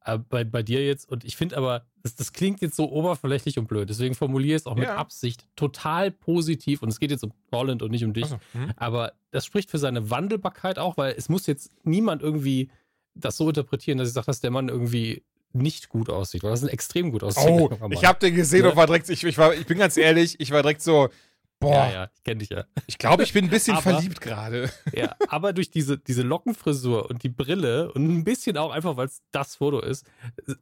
[0.06, 3.58] Äh, bei, bei dir jetzt, und ich finde aber, das, das klingt jetzt so oberflächlich
[3.60, 4.96] und blöd, deswegen formuliere ich es auch mit Ja.
[4.96, 8.26] Absicht total positiv und es geht jetzt um Holland und nicht um dich.
[8.26, 8.72] Achso, hm.
[8.78, 12.70] Aber das spricht für seine Wandelbarkeit auch, weil es muss jetzt niemand irgendwie
[13.16, 16.62] das so interpretieren, dass ich sage, dass der Mann irgendwie nicht gut aussieht, weil das
[16.62, 18.70] ist ein extrem gut aussehender Oh, ich habe den gesehen Ne?
[18.72, 21.10] und war direkt, ich, ich, war, ich bin ganz ehrlich, ich war direkt so,
[21.60, 22.66] Boah, Ja, ja, ich kenne dich ja.
[22.86, 24.70] ich glaube, ich bin ein bisschen Aber- verliebt gerade.
[24.94, 29.08] Ja, aber durch diese, diese Lockenfrisur und die Brille und ein bisschen auch einfach, weil
[29.08, 30.06] es das Foto ist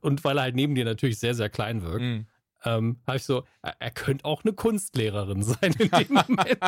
[0.02, 2.26] und weil er halt neben dir natürlich sehr, sehr klein wirkt, Mhm.
[2.66, 6.60] Ähm, habe ich so, er, könnte auch eine Kunstlehrerin sein in dem Moment.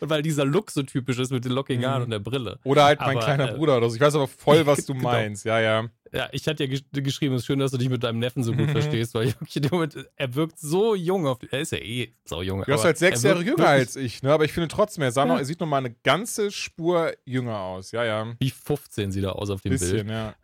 [0.00, 2.04] Und weil dieser Look so typisch ist mit den lockigen Haaren Mhm.
[2.04, 2.58] und der Brille.
[2.64, 3.94] Oder halt mein Aber, kleiner äh, Bruder oder so.
[3.96, 5.04] Ich weiß aber voll, was du Genau.
[5.10, 5.44] meinst.
[5.44, 5.84] Ja, ja.
[6.14, 8.42] Ja, ich hatte ja gesch geschrieben, es ist schön, dass du dich mit deinem Neffen
[8.42, 8.72] so gut Mhm.
[8.72, 12.12] verstehst, weil ich in dem Moment, er wirkt so jung auf, er ist ja eh
[12.26, 12.58] so jung.
[12.60, 14.30] Du bist aber halt sechs Jahre jünger als ich, ne?
[14.30, 17.58] Aber ich finde trotzdem, er, sah noch, er sieht noch mal eine ganze Spur jünger
[17.58, 17.92] aus.
[17.92, 18.26] Ja, ja.
[18.40, 19.80] Wie 15 sieht er aus auf dem Bild.
[19.80, 20.34] bisschen, ja.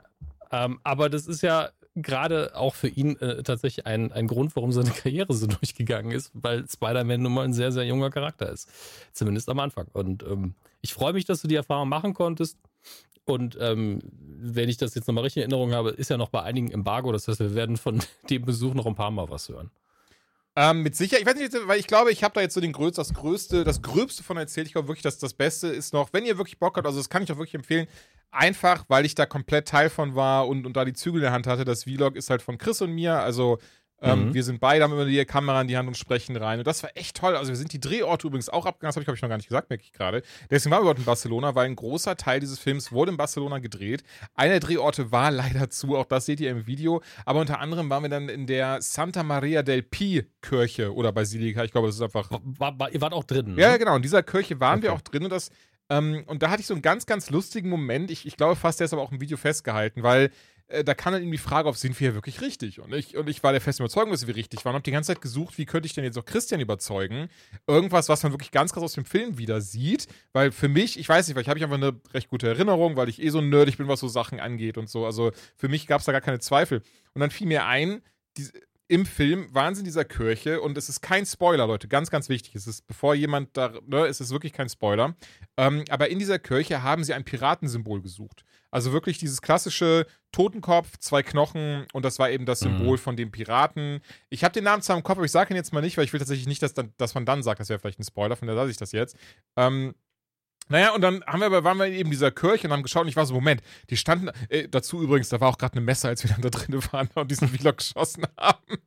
[0.51, 1.69] Ähm, aber das ist ja
[2.03, 6.31] gerade auch für ihn äh, tatsächlich ein, ein Grund, warum seine Karriere so durchgegangen ist,
[6.35, 8.69] weil Spider-Man nun mal ein sehr, sehr junger Charakter ist.
[9.13, 9.87] Zumindest am Anfang.
[9.93, 12.59] Und ähm, ich freue mich, dass du die Erfahrung machen konntest.
[13.25, 14.01] Und ähm,
[14.41, 17.13] wenn ich das jetzt nochmal richtig in Erinnerung habe, ist ja noch bei einigen Embargo.
[17.13, 19.71] Das heißt, wir werden von dem Besuch noch ein paar Mal was hören.
[20.61, 22.73] Ähm, mit Sicherheit, ich weiß nicht, weil ich glaube, ich habe da jetzt so den
[22.73, 24.67] größten, das größte, das gröbste von erzählt.
[24.67, 27.09] Ich glaube wirklich, dass das Beste ist noch, wenn ihr wirklich Bock habt, also das
[27.09, 27.87] kann ich auch wirklich empfehlen,
[28.33, 31.33] einfach, weil ich da komplett Teil von war und, und da die Zügel in der
[31.33, 31.65] Hand hatte.
[31.65, 33.59] Das Vlog ist halt von Chris und mir, also
[34.01, 34.35] ähm, Mhm.
[34.35, 36.59] wir sind beide, haben immer die Kamera in die Hand und sprechen rein.
[36.59, 37.35] Und das war echt toll.
[37.37, 39.37] Also wir sind die Drehorte übrigens auch abgegangen, das habe ich, glaube ich, noch gar
[39.39, 40.23] nicht gesagt, merke ich gerade.
[40.51, 43.59] Deswegen waren wir dort in Barcelona, weil ein großer Teil dieses Films wurde in Barcelona
[43.59, 44.05] gedreht.
[44.35, 47.03] Einer der Drehorte war leider zu, auch das seht ihr im Video.
[47.25, 51.65] Aber unter anderem waren wir dann in der Santa Maria del Pi Kirche oder Basilika.
[51.65, 53.55] Ich glaube, das ist einfach War, war, ihr wart auch drin.
[53.55, 53.61] Ne?
[53.63, 53.97] ja, genau.
[53.97, 54.99] In dieser Kirche waren wir Okay.
[54.99, 55.51] auch drin und das,
[55.91, 58.11] ähm, und da hatte ich so einen ganz, ganz lustigen Moment.
[58.11, 60.31] Ich, ich glaube fast, der ist aber auch im Video festgehalten, weil
[60.69, 62.81] äh, da kann dann eben die Frage auf, sind wir hier wirklich richtig?
[62.81, 64.75] Und ich, und ich war der festen Überzeugung, dass wir richtig waren.
[64.75, 67.29] Hab die ganze Zeit gesucht, wie könnte ich denn jetzt auch Christian überzeugen?
[67.67, 70.07] Irgendwas, was man wirklich ganz krass aus dem Film wieder sieht.
[70.33, 72.97] Weil für mich, ich weiß nicht, weil ich habe ich einfach eine recht gute Erinnerung,
[72.97, 75.07] weil ich eh so nerdig bin, was so Sachen angeht und so.
[75.07, 76.83] Also für mich gab es da gar keine Zweifel.
[77.15, 78.03] Und dann fiel mir ein,
[78.37, 78.53] diese,
[78.89, 82.31] im Film waren sie in dieser Kirche und es ist kein Spoiler, Leute, ganz, ganz
[82.31, 82.55] wichtig.
[82.55, 85.15] Es ist, bevor jemand da, ne, es ist wirklich kein Spoiler.
[85.59, 88.45] Ähm, aber in dieser Kirche haben sie ein Piratensymbol gesucht.
[88.71, 92.79] Also wirklich dieses klassische Totenkopf, zwei Knochen und das war eben das Mhm.
[92.79, 94.01] Symbol von dem Piraten.
[94.29, 96.05] Ich habe den Namen zwar im Kopf, aber ich sage ihn jetzt mal nicht, weil
[96.05, 98.37] ich will tatsächlich nicht, dass, dann, dass man dann sagt, das wäre vielleicht ein Spoiler,
[98.37, 99.17] von daher sage ich das jetzt.
[99.57, 99.95] Ähm,
[100.69, 103.03] naja, und dann haben wir, aber- waren wir eben in dieser Kirche und haben geschaut
[103.03, 105.81] und ich war so, Moment, die standen, äh, dazu übrigens, da war auch gerade eine
[105.81, 108.79] Messe, als wir dann da drin waren und diesen Vlog geschossen haben.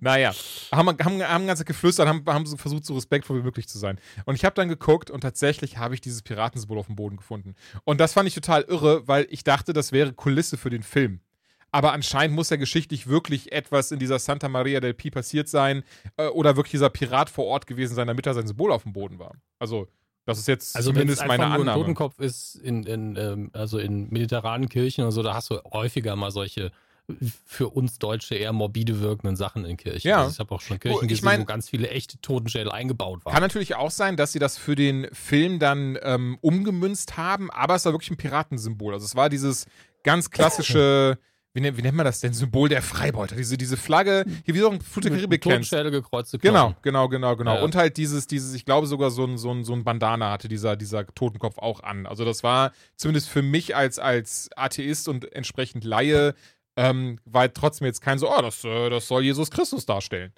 [0.00, 0.32] Naja,
[0.72, 3.98] haben, haben, haben ganz geflüstert, haben, haben so versucht, so respektvoll wie möglich zu sein.
[4.24, 7.54] Und ich habe dann geguckt und tatsächlich habe ich dieses Piratensymbol auf dem Boden gefunden.
[7.84, 11.20] Und das fand ich total irre, weil ich dachte, das wäre Kulisse für den Film.
[11.72, 15.84] Aber anscheinend muss ja geschichtlich wirklich etwas in dieser Santa Maria del Pi passiert sein
[16.16, 18.92] äh, oder wirklich dieser Pirat vor Ort gewesen sein, damit da sein Symbol auf dem
[18.92, 19.36] Boden war.
[19.60, 19.86] Also,
[20.30, 21.78] das ist jetzt Also wenn es zumindest meine nur ein Annahme.
[21.80, 26.16] Totenkopf ist, in, in, ähm, also in mediterranen Kirchen und so, da hast du häufiger
[26.16, 26.70] mal solche
[27.44, 30.06] für uns Deutsche eher morbide wirkenden Sachen in Kirchen.
[30.08, 30.18] Ja.
[30.20, 33.24] Also ich habe auch schon Kirchen ich gesehen, mein- wo ganz viele echte Totenschädel eingebaut
[33.24, 33.32] waren.
[33.34, 37.74] Kann natürlich auch sein, dass sie das für den Film dann ähm, umgemünzt haben, aber
[37.74, 38.94] es war wirklich ein Piratensymbol.
[38.94, 39.66] Also es war dieses
[40.04, 41.18] ganz klassische,
[41.52, 43.34] wie, nennt- wie nennt man das denn, Symbol der Freibeuter.
[43.36, 46.76] Diese, diese Flagge, hier wie so ein Mit Karibik gekreuzte Genau, Knochen.
[46.82, 47.56] genau, genau, genau.
[47.56, 47.62] Ja.
[47.62, 50.48] Und halt dieses, dieses, ich glaube sogar so ein, so ein, so ein Bandana hatte
[50.48, 52.06] dieser, dieser Totenkopf auch an.
[52.06, 56.34] Also das war zumindest für mich als, als Atheist und entsprechend Laie,
[56.76, 60.32] ähm, war trotzdem jetzt kein so, oh, das, äh, das soll Jesus Christus darstellen.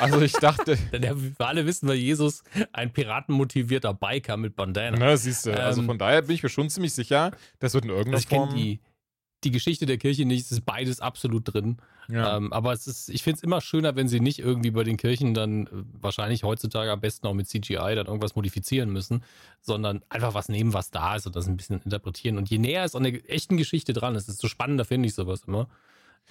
[0.00, 1.02] Also ich dachte, Denn
[1.38, 2.42] wir alle wissen, weil Jesus
[2.72, 4.96] ein piratenmotivierter Biker mit Bandana.
[4.96, 7.84] ne, siehst du, also Ähm, von daher bin ich mir schon ziemlich sicher, das wird
[7.84, 8.54] in irgendeiner Also ich Form.
[8.54, 8.80] die,
[9.44, 11.78] die Geschichte der Kirche nicht, es ist beides absolut drin.
[12.08, 12.36] ja.
[12.36, 14.96] Ähm, aber es ist, ich finde es immer schöner, wenn sie nicht irgendwie bei den
[14.96, 15.70] Kirchen dann äh,
[16.00, 19.22] wahrscheinlich heutzutage am besten auch mit CGI dann irgendwas modifizieren müssen,
[19.60, 22.36] sondern einfach was nehmen, was da ist und das ein bisschen interpretieren.
[22.38, 25.42] Und je näher es an der echten Geschichte dran ist, desto spannender finde ich sowas
[25.46, 25.68] immer.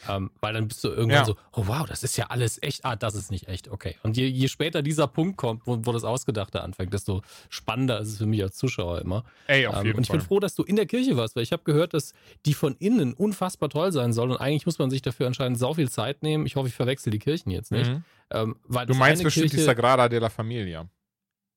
[0.08, 1.26] Ähm, weil dann bist du irgendwann Ja.
[1.26, 3.96] so, oh wow, das ist ja alles echt, ah, das ist nicht echt, okay.
[4.04, 8.10] Und je, je später dieser Punkt kommt, wo, wo das Ausgedachte anfängt, desto spannender ist
[8.10, 9.24] es für mich als Zuschauer immer.
[9.48, 10.18] Ey, auf Ähm, jeden und ich Fall.
[10.18, 12.14] bin froh, dass du in der Kirche warst, weil ich habe gehört, dass
[12.46, 15.74] die von innen unfassbar toll sein soll und eigentlich muss man sich dafür anscheinend sau
[15.74, 16.46] viel Zeit nehmen.
[16.46, 17.90] Ich hoffe, ich verwechsel die Kirchen jetzt nicht.
[17.90, 18.04] Mhm.
[18.30, 20.88] Ähm, weil Du meinst bestimmt die Kirche, Sagrada de la Familia.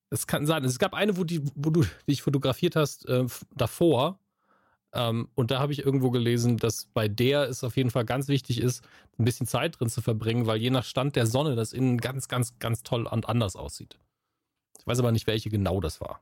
[0.09, 0.65] Es kann sein.
[0.65, 4.19] Es gab eine, wo, die, wo du dich fotografiert hast äh, davor.
[4.93, 8.29] Ähm, und da habe ich irgendwo gelesen, dass bei der es auf jeden Fall ganz
[8.29, 8.83] wichtig ist,
[9.19, 12.29] ein bisschen Zeit drin zu verbringen, weil je nach Stand der Sonne das innen ganz,
[12.29, 13.99] ganz, ganz toll und anders aussieht.
[14.79, 16.21] Ich weiß aber nicht, welche genau das war.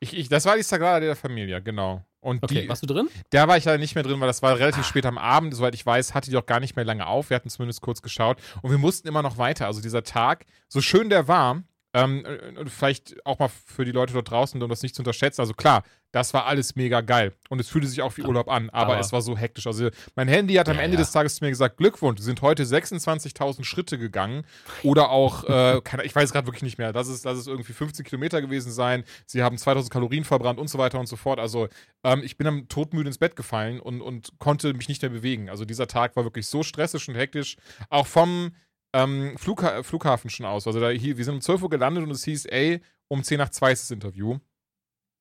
[0.00, 2.04] Ich, ich, das war die Sagrada de la Familia, genau.
[2.20, 3.08] Und Okay, die, warst du drin?
[3.30, 5.54] Da war ich leider nicht mehr drin, weil das war relativ spät am Abend.
[5.54, 7.30] Soweit ich weiß, hatte die auch gar nicht mehr lange auf.
[7.30, 8.38] Wir hatten zumindest kurz geschaut.
[8.62, 9.66] Und wir mussten immer noch weiter.
[9.66, 11.62] Also dieser Tag, so schön der war,
[11.94, 12.24] Ähm,
[12.58, 15.40] und vielleicht auch mal für die Leute dort draußen, um das nicht zu unterschätzen.
[15.40, 17.34] Also klar, das war alles mega geil.
[17.50, 19.66] Und es fühlte sich auch wie Urlaub an, aber, aber es war so hektisch.
[19.66, 21.02] Also mein Handy hat am ja, Ende ja.
[21.02, 24.44] des Tages zu mir gesagt, Glückwunsch, Sie sind heute 26.000 Schritte gegangen.
[24.82, 27.72] Oder auch, äh, keine, ich weiß gerade wirklich nicht mehr, das ist, das ist irgendwie
[27.74, 29.04] 15 Kilometer gewesen sein.
[29.26, 31.38] Sie haben 2000 Kalorien verbrannt und so weiter und so fort.
[31.38, 31.68] Also
[32.04, 35.50] ähm, ich bin am todmüde ins Bett gefallen und, und konnte mich nicht mehr bewegen.
[35.50, 37.56] Also dieser Tag war wirklich so stressig und hektisch.
[37.90, 38.52] Auch vom
[38.92, 40.66] ähm, Flugha Flughafen schon aus.
[40.66, 43.38] Also da, hier, wir sind um 12 Uhr gelandet und es hieß, ey, um 10
[43.38, 44.38] nach 2 ist das Interview.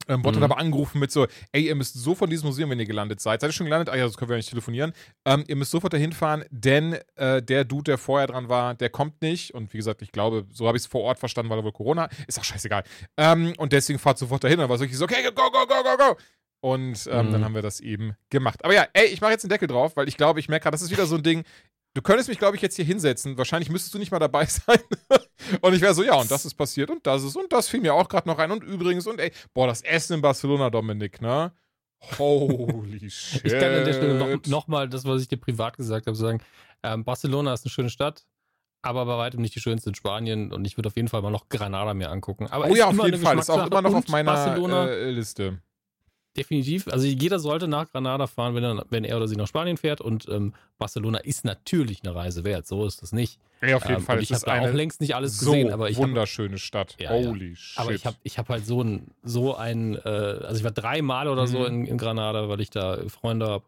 [0.07, 0.37] Ähm, Bot mhm.
[0.37, 3.19] hat aber angerufen mit so, ey, ihr müsst so von diesem Museum, wenn ihr gelandet
[3.19, 3.41] seid.
[3.41, 3.89] Seid ihr schon gelandet?
[3.89, 4.93] Ah ja, das können wir nicht telefonieren.
[5.25, 8.89] Ähm, ihr müsst sofort dahin fahren, denn äh, der Dude, der vorher dran war, der
[8.89, 9.53] kommt nicht.
[9.53, 11.73] Und wie gesagt, ich glaube, so habe ich es vor Ort verstanden, weil er wohl
[11.73, 12.09] Corona.
[12.27, 12.83] Ist auch scheißegal.
[13.17, 14.59] Ähm, und deswegen fahrt sofort dahin.
[14.59, 16.17] Und war es so, okay, go, go, go, go, go.
[16.59, 17.31] Und ähm, mhm.
[17.33, 18.63] dann haben wir das eben gemacht.
[18.63, 20.73] Aber ja, ey, ich mache jetzt den Deckel drauf, weil ich glaube, ich merke gerade,
[20.73, 21.43] das ist wieder so ein Ding.
[21.93, 23.37] Du könntest mich, glaube ich, jetzt hier hinsetzen.
[23.37, 24.79] Wahrscheinlich müsstest du nicht mal dabei sein.
[25.61, 27.81] und ich wäre so, ja, und das ist passiert und das ist und das fiel
[27.81, 28.51] mir auch gerade noch ein.
[28.51, 31.51] Und übrigens, und ey, boah, das Essen in Barcelona, Dominik, ne?
[32.17, 33.41] Holy shit.
[33.45, 36.41] Ich kann an der Stelle nochmal noch, das, was ich dir privat gesagt habe, sagen:
[36.83, 38.25] ähm, Barcelona ist eine schöne Stadt,
[38.83, 40.53] aber bei weitem nicht die schönste in Spanien.
[40.53, 42.47] Und ich würde auf jeden Fall mal noch Granada mir angucken.
[42.47, 43.39] Aber oh ja, auf jeden Fall.
[43.39, 45.61] Ist auch immer noch auf meiner äh, Liste
[46.37, 46.87] definitiv.
[46.87, 50.01] Also jeder sollte nach Granada fahren, wenn er, wenn er oder sie nach Spanien fährt.
[50.01, 52.67] Und ähm, Barcelona ist natürlich eine Reise wert.
[52.67, 53.39] So ist das nicht.
[53.61, 54.21] Ja, auf jeden ähm, Fall.
[54.21, 55.73] ich habe auch längst nicht alles so gesehen.
[55.73, 56.95] Aber ich wunderschöne hab, Stadt.
[56.99, 57.55] Ja, Holy ja.
[57.55, 57.79] shit.
[57.79, 61.27] Aber ich habe ich hab halt so ein, so ein äh, also ich war dreimal
[61.27, 61.47] oder mhm.
[61.47, 63.65] so in, in, Granada, weil ich da Freunde habe.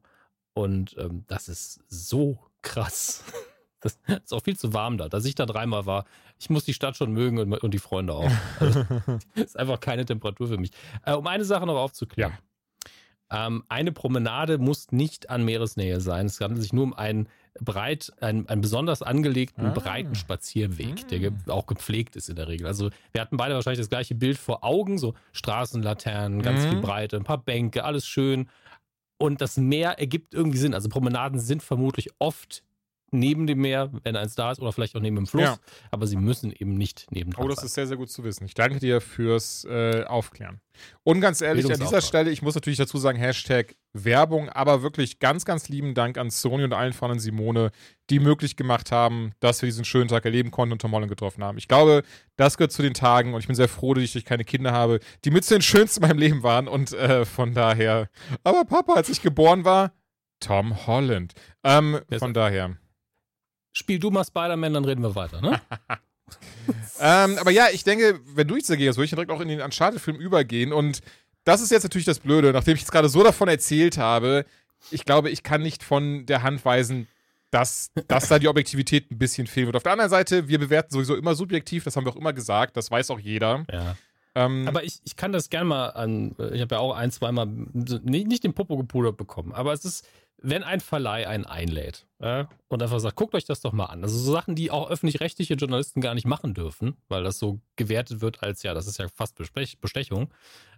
[0.54, 3.24] Und ähm, das ist so krass.
[3.82, 5.08] Das ist auch viel zu warm da.
[5.08, 6.04] Dass ich da dreimal war,
[6.38, 8.30] ich muss die Stadt schon mögen und, und die Freunde auch.
[8.60, 8.86] Also,
[9.36, 10.72] ist einfach keine Temperatur für mich.
[11.06, 12.32] Äh, um eine Sache noch aufzuklären.
[12.32, 12.38] Ja.
[13.32, 16.26] Ähm, eine Promenade muss nicht an Meeresnähe sein.
[16.26, 17.30] Es handelt sich nur um einen
[17.62, 19.72] breit, einen, einen besonders angelegten, ah.
[19.72, 21.52] breiten Spazierweg, der ah.
[21.52, 22.68] auch gepflegt ist in der Regel.
[22.68, 26.70] Also wir hatten beide wahrscheinlich das gleiche Bild vor Augen, so Straßenlaternen, ganz mhm.
[26.70, 28.50] viel Breite, ein paar Bänke, alles schön.
[29.18, 30.74] Und das Meer ergibt irgendwie Sinn.
[30.74, 32.64] Also Promenaden sind vermutlich oft
[33.12, 35.44] neben dem Meer, wenn eins da ist, oder vielleicht auch neben dem Fluss.
[35.44, 35.58] Ja.
[35.92, 37.66] Aber sie müssen eben nicht neben Oh, das sein.
[37.66, 38.46] ist sehr, sehr gut zu wissen.
[38.46, 40.62] Ich danke dir fürs äh, Aufklären.
[41.04, 45.20] Und ganz ehrlich, an dieser Stelle, ich muss natürlich dazu sagen, Hashtag Werbung, aber wirklich
[45.20, 47.72] ganz, ganz lieben Dank an Sony und allen Frauen und Simone,
[48.10, 51.44] die möglich gemacht haben, dass wir diesen schönen Tag erleben konnten und Tom Holland getroffen
[51.44, 51.58] haben.
[51.58, 52.04] Ich glaube,
[52.36, 55.00] das gehört zu den Tagen und ich bin sehr froh, dass ich keine Kinder habe,
[55.26, 58.10] die mit zu den schönsten in meinem Leben waren und äh, von daher.
[58.44, 59.92] Aber Papa, als ich geboren war,
[60.40, 61.34] Tom Holland.
[61.64, 62.78] Ähm, von daher
[63.80, 65.60] spiel du mal Spider-Man, dann reden wir weiter, ne?
[67.00, 69.48] ähm, aber ja, ich denke, wenn du jetzt dagegen hast, würde ich direkt auch in
[69.48, 70.72] den Uncharted-Film übergehen.
[70.72, 71.02] Und
[71.44, 74.46] das ist jetzt natürlich das Blöde, nachdem ich jetzt gerade so davon erzählt habe.
[74.92, 77.08] Ich glaube, ich kann nicht von der Hand weisen,
[77.52, 79.76] dass, dass da die Objektivität ein bisschen fehlen wird.
[79.76, 82.78] Auf der anderen Seite, wir bewerten sowieso immer subjektiv, das haben wir auch immer gesagt,
[82.78, 83.66] das weiß auch jeder.
[83.72, 83.96] Ja.
[84.36, 87.48] Ähm, aber ich, ich kann das gerne mal an, ich habe ja auch ein, zweimal
[87.48, 90.08] nicht, nicht den Popo gepudert bekommen, aber es ist,
[90.42, 94.04] wenn ein Verleih einen einlädt äh, und einfach sagt, guckt euch das doch mal an.
[94.04, 98.22] Also so Sachen, die auch öffentlich-rechtliche Journalisten gar nicht machen dürfen, weil das so gewertet
[98.22, 100.34] wird als, ja, das ist ja fast Bestechung.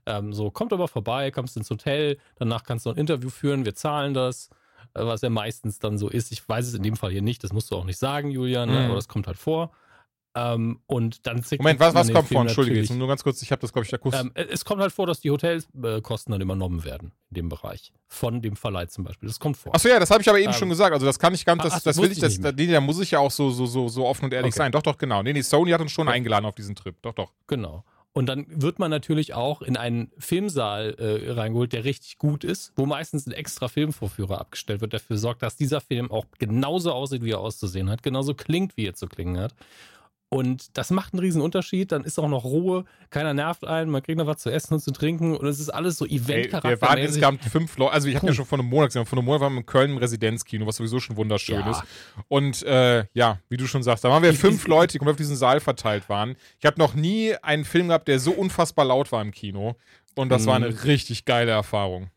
[0.06, 3.76] Ähm, so, kommt aber vorbei, kommst ins Hotel, danach kannst du ein Interview führen, wir
[3.76, 4.50] zahlen das,
[4.94, 6.32] äh, was ja meistens dann so ist.
[6.32, 8.70] Ich weiß es in dem Fall hier nicht, das musst du auch nicht sagen, Julian,
[8.70, 8.86] ne, mhm.
[8.86, 9.72] aber das kommt halt vor.
[10.34, 12.42] Ähm, und dann Moment, was, was kommt vor?
[12.42, 14.22] Entschuldige, nur ganz kurz, ich habe das, glaube ich, akustisch.
[14.22, 17.92] Ähm, es kommt halt vor, dass die Hotelkosten dann übernommen werden in dem Bereich.
[18.08, 19.28] Von dem Verleih zum Beispiel.
[19.28, 19.76] Das kommt vor.
[19.76, 20.94] Achso, ja, das habe ich aber eben ähm, schon gesagt.
[20.94, 23.12] Also, das kann ich ganz, das, ach, das, will ich, das, nee, da muss ich
[23.12, 24.60] ja auch so, so, so, so offen und ehrlich okay.
[24.60, 24.72] sein.
[24.72, 25.22] Doch, doch, genau.
[25.22, 26.16] Nee, nee, Sony hat uns schon okay.
[26.16, 26.96] eingeladen auf diesen Trip.
[27.02, 27.32] Doch, doch.
[27.48, 27.84] Genau.
[28.14, 32.74] Und dann wird man natürlich auch in einen Filmsaal äh, reingeholt, der richtig gut ist,
[32.76, 36.92] wo meistens ein extra Filmvorführer abgestellt wird, der dafür sorgt, dass dieser Film auch genauso
[36.92, 39.56] aussieht, wie er auszusehen hat, genauso klingt, wie er zu klingen hat.
[40.34, 41.92] Und das macht einen riesen Unterschied.
[41.92, 44.80] Dann ist auch noch Ruhe, keiner nervt einen, man kriegt noch was zu essen und
[44.80, 46.70] zu trinken und es ist alles so Eventcharakter.
[46.70, 49.20] Wir waren insgesamt fünf Leute, also ich habe ja schon vor einem Monat gesehen, vor
[49.20, 51.72] einem Monat waren wir in Köln im Residenzkino, was sowieso schon wunderschön ja.
[51.72, 51.84] ist.
[52.30, 55.18] Und äh, ja, wie du schon sagst, da waren wir fünf Leute, die komplett auf
[55.18, 56.38] diesen Saal verteilt waren.
[56.60, 59.76] Ich habe noch nie einen Film gehabt, der so unfassbar laut war im Kino.
[60.16, 60.48] Und das mhm.
[60.48, 62.10] war eine richtig geile Erfahrung.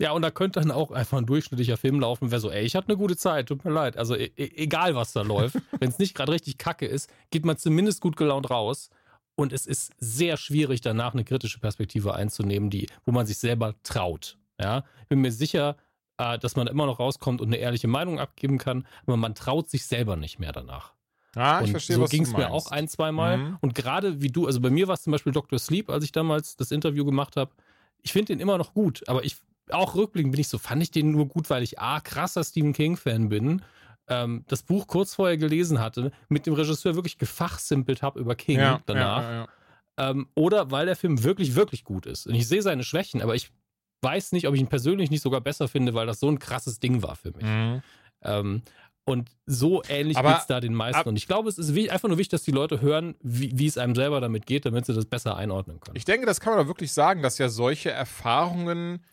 [0.00, 2.74] Ja, und da könnte dann auch einfach ein durchschnittlicher Film laufen, wäre so, ey, ich
[2.74, 3.96] hatte eine gute Zeit, tut mir leid.
[3.96, 7.44] Also e, e egal, was da läuft, wenn es nicht gerade richtig kacke ist, geht
[7.44, 8.90] man zumindest gut gelaunt raus.
[9.36, 13.74] Und es ist sehr schwierig, danach eine kritische Perspektive einzunehmen, die, wo man sich selber
[13.82, 14.38] traut.
[14.60, 15.76] Ja, ich bin mir sicher,
[16.18, 19.68] äh, dass man immer noch rauskommt und eine ehrliche Meinung abgeben kann, aber man traut
[19.68, 20.92] sich selber nicht mehr danach.
[21.34, 23.38] Ah, ich und verstehe, so was ging es mir auch ein, zwei Mal.
[23.38, 23.58] Mhm.
[23.60, 25.58] Und gerade wie du, also bei mir war es zum Beispiel Dr.
[25.58, 27.50] Sleep, als ich damals das Interview gemacht habe.
[28.02, 29.36] Ich finde den immer noch gut, aber ich
[29.70, 32.72] auch rückblickend bin ich so, fand ich den nur gut, weil ich A, krasser Stephen
[32.72, 33.62] King-Fan bin
[34.08, 38.58] ähm, das Buch kurz vorher gelesen hatte, mit dem Regisseur wirklich gefachsimpelt habe über King
[38.58, 39.22] Ja, danach.
[39.22, 39.48] Ja, ja,
[39.96, 42.26] Ähm, oder weil der Film wirklich, wirklich gut ist.
[42.26, 43.50] Und ich sehe seine Schwächen, aber ich
[44.02, 46.80] weiß nicht, ob ich ihn persönlich nicht sogar besser finde, weil das so ein krasses
[46.80, 47.44] Ding war für mich.
[47.44, 47.82] Mhm.
[48.22, 48.62] Ähm,
[49.06, 51.00] und so ähnlich geht es da den meisten.
[51.00, 53.66] ab- und ich glaube, es ist einfach nur wichtig, dass die Leute hören, wie, wie
[53.66, 55.96] es einem selber damit geht, damit sie das besser einordnen können.
[55.96, 59.04] Ich denke, das kann man doch wirklich sagen, dass ja solche Erfahrungen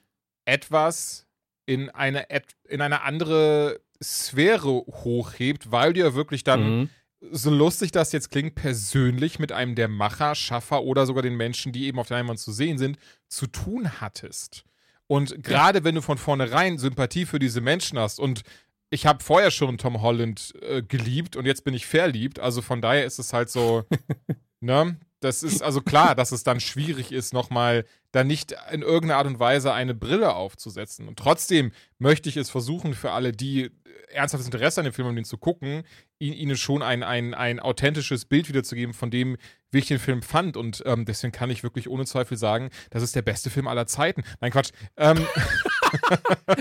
[0.45, 1.27] etwas
[1.65, 2.25] in eine,
[2.67, 6.89] in eine andere Sphäre hochhebt, weil du ja wirklich dann, Mhm.
[7.31, 11.71] so lustig das jetzt klingt, persönlich mit einem der Macher, Schaffer oder sogar den Menschen,
[11.71, 14.63] die eben auf der Leinwand zu sehen sind, zu tun hattest.
[15.05, 18.41] Und gerade wenn du von vornherein Sympathie für diese Menschen hast und
[18.89, 22.81] ich habe vorher schon Tom Holland äh, geliebt und jetzt bin ich verliebt, also von
[22.81, 23.85] daher ist es halt so,
[24.59, 24.97] ne?
[25.19, 29.27] Das ist also klar, dass es dann schwierig ist, nochmal da nicht in irgendeiner Art
[29.27, 31.07] und Weise eine Brille aufzusetzen.
[31.07, 33.71] Und trotzdem möchte ich es versuchen, für alle, die
[34.09, 35.83] ernsthaftes Interesse an dem Film haben, den zu gucken,
[36.19, 39.37] ihn, ihnen schon ein, ein, ein authentisches Bild wiederzugeben von dem,
[39.71, 40.57] wie ich den Film fand.
[40.57, 43.87] Und ähm, deswegen kann ich wirklich ohne Zweifel sagen, das ist der beste Film aller
[43.87, 44.23] Zeiten.
[44.41, 44.71] Nein, Quatsch.
[44.97, 45.25] Ähm,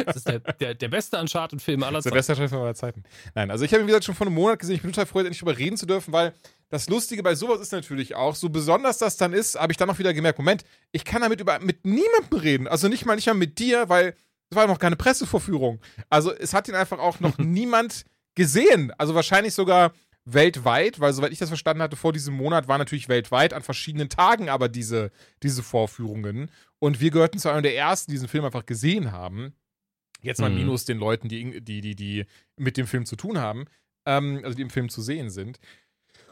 [0.06, 2.18] Das ist der, der, der beste Uncharted-Film aller ist der Zeiten.
[2.18, 3.04] beste Film aller Zeiten.
[3.34, 4.76] Nein, also ich habe ihn, wie gesagt, schon vor einem Monat gesehen.
[4.76, 6.32] Ich bin total froh, endlich drüber reden zu dürfen, weil
[6.68, 9.90] das Lustige bei sowas ist natürlich auch, so besonders das dann ist, habe ich dann
[9.90, 12.68] auch wieder gemerkt, Moment, ich kann damit über, mit niemandem reden.
[12.68, 14.14] Also nicht mal, nicht mal mit dir, weil
[14.50, 15.81] es war noch keine Pressevorführung.
[16.09, 18.92] Also es hat ihn einfach auch noch niemand gesehen.
[18.98, 19.92] Also wahrscheinlich sogar
[20.24, 24.09] weltweit, weil soweit ich das verstanden hatte, vor diesem Monat war natürlich weltweit an verschiedenen
[24.09, 25.11] Tagen aber diese,
[25.42, 26.50] diese Vorführungen.
[26.79, 29.55] Und wir gehörten zu einer der ersten, die diesen Film einfach gesehen haben.
[30.22, 30.57] Jetzt mal Mhm.
[30.57, 32.26] minus den Leuten, die, die, die, die
[32.57, 33.64] mit dem Film zu tun haben,
[34.05, 35.59] ähm, also die im Film zu sehen sind.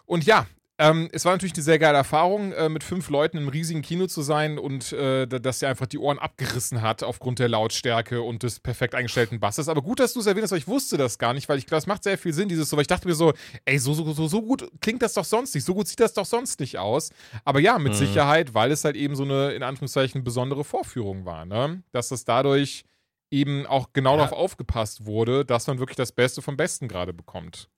[0.04, 0.46] Und ja,
[0.78, 4.06] ähm, es war natürlich eine sehr geile Erfahrung, äh, mit fünf Leuten im riesigen Kino
[4.06, 8.22] zu sein und äh, da- dass er einfach die Ohren abgerissen hat aufgrund der Lautstärke
[8.22, 9.68] und des perfekt eingestellten Basses.
[9.68, 11.66] Aber gut, dass du es erwähnt hast, weil ich wusste das gar nicht, weil ich
[11.66, 13.32] glaube, es macht sehr viel Sinn, dieses so, weil ich dachte mir so,
[13.64, 16.12] ey, so, so, so, so gut klingt das doch sonst nicht, so gut sieht das
[16.14, 17.10] doch sonst nicht aus.
[17.44, 17.96] Aber ja, mit Mhm.
[17.98, 21.82] Sicherheit, weil es halt eben so eine, in Anführungszeichen, besondere Vorführung war, ne?
[21.92, 22.84] Dass das dadurch
[23.30, 24.18] eben auch genau Ja.
[24.18, 27.68] darauf aufgepasst wurde, dass man wirklich das Beste vom Besten gerade bekommt.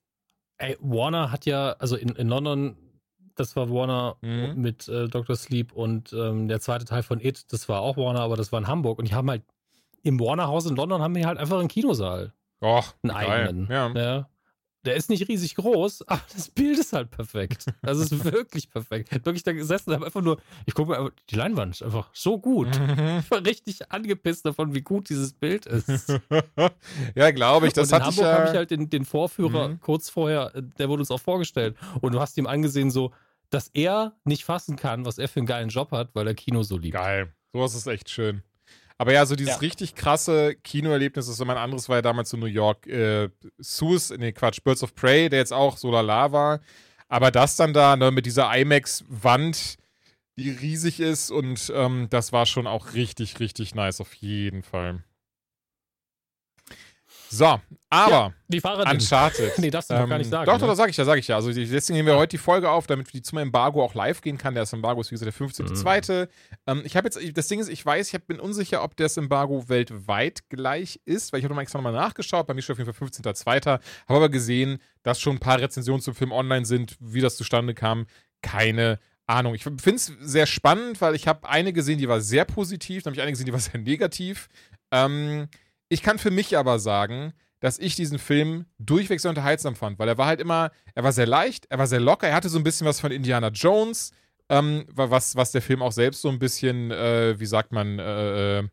[0.57, 2.77] Ey, Warner hat ja, also in, in London,
[3.35, 4.53] das war Warner Mhm.
[4.61, 5.35] mit äh, Dr.
[5.35, 8.59] Sleep und ähm, der zweite Teil von It, das war auch Warner, aber das war
[8.59, 8.99] in Hamburg.
[8.99, 9.43] Und die haben halt
[10.03, 12.33] im Warner-Haus in London haben die halt einfach einen Kinosaal.
[12.63, 13.29] Och, Einen geil.
[13.29, 13.67] eigenen.
[13.71, 13.89] Ja.
[13.89, 14.29] Ja.
[14.85, 17.65] Der ist nicht riesig groß, aber das Bild ist halt perfekt.
[17.83, 19.11] Das ist wirklich perfekt.
[19.11, 22.09] Wirklich da gesessen und habe einfach nur, ich gucke mir einfach, die Leinwand ist einfach
[22.13, 22.69] so gut.
[23.19, 26.19] Ich war richtig angepisst davon, wie gut dieses Bild ist.
[27.15, 27.73] ja, glaube ich.
[27.73, 28.39] Das und in hatte ich Hamburg ja.
[28.39, 29.79] habe ich halt den, den Vorführer Mhm.
[29.81, 31.75] kurz vorher, äh, der wurde uns auch vorgestellt.
[32.01, 33.11] Und du hast ihm angesehen, so,
[33.49, 36.63] dass er nicht fassen kann, was er für einen geilen Job hat, weil er Kino
[36.63, 36.93] so liebt.
[36.95, 37.33] Geil.
[37.53, 38.43] Sowas ist echt schön.
[39.01, 39.59] Aber ja, so dieses Ja.
[39.61, 44.11] richtig krasse Kinoerlebnis ist so mein anderes, war ja damals so New York äh, Sus,
[44.15, 46.59] nee, Quatsch, Birds of Prey, der jetzt auch so lala war.
[47.07, 49.77] Aber das dann da, ne, mit dieser IMAX-Wand,
[50.37, 55.03] die riesig ist und ähm, das war schon auch richtig, richtig nice, auf jeden Fall.
[57.31, 58.89] So, aber Die Fahrerin.
[58.91, 59.53] Uncharted.
[59.57, 60.59] Nee, darfst du doch gar nicht Ähm, sagen, Doch, ne?
[60.59, 61.35] doch, das sage ich ja, sage ich ja.
[61.37, 64.37] Also deswegen nehmen wir heute die Folge auf, damit die zum Embargo auch live gehen
[64.37, 64.53] kann.
[64.53, 66.27] Das Embargo ist wie gesagt der 15.2.
[66.67, 69.69] Ähm, ich habe jetzt, das Ding ist, ich weiß, ich bin unsicher, ob das Embargo
[69.69, 72.47] weltweit gleich ist, weil ich habe nochmal extra nochmal nachgeschaut.
[72.47, 73.65] Bei mir steht auf jeden Fall 15.2.
[73.65, 77.73] Habe aber gesehen, dass schon ein paar Rezensionen zum Film online sind, wie das zustande
[77.73, 78.07] kam.
[78.41, 79.55] Keine Ahnung.
[79.55, 83.11] Ich finde es sehr spannend, weil ich habe eine gesehen, die war sehr positiv, dann
[83.11, 84.49] habe ich eine gesehen, die war sehr negativ.
[84.91, 85.47] Ähm,
[85.91, 90.07] ich kann für mich aber sagen, dass ich diesen Film durchweg sehr unterhaltsam fand, weil
[90.07, 92.57] er war halt immer, er war sehr leicht, er war sehr locker, er hatte so
[92.57, 94.11] ein bisschen was von Indiana Jones,
[94.49, 98.59] ähm, was, was der Film auch selbst so ein bisschen, äh, wie sagt man, äh,
[98.59, 98.67] äh,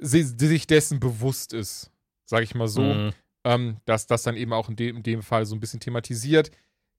[0.00, 1.90] si- sich dessen bewusst ist,
[2.24, 3.12] sag ich mal so Mhm.
[3.44, 6.50] ähm, dass das dann eben auch in dem, in dem Fall so ein bisschen thematisiert.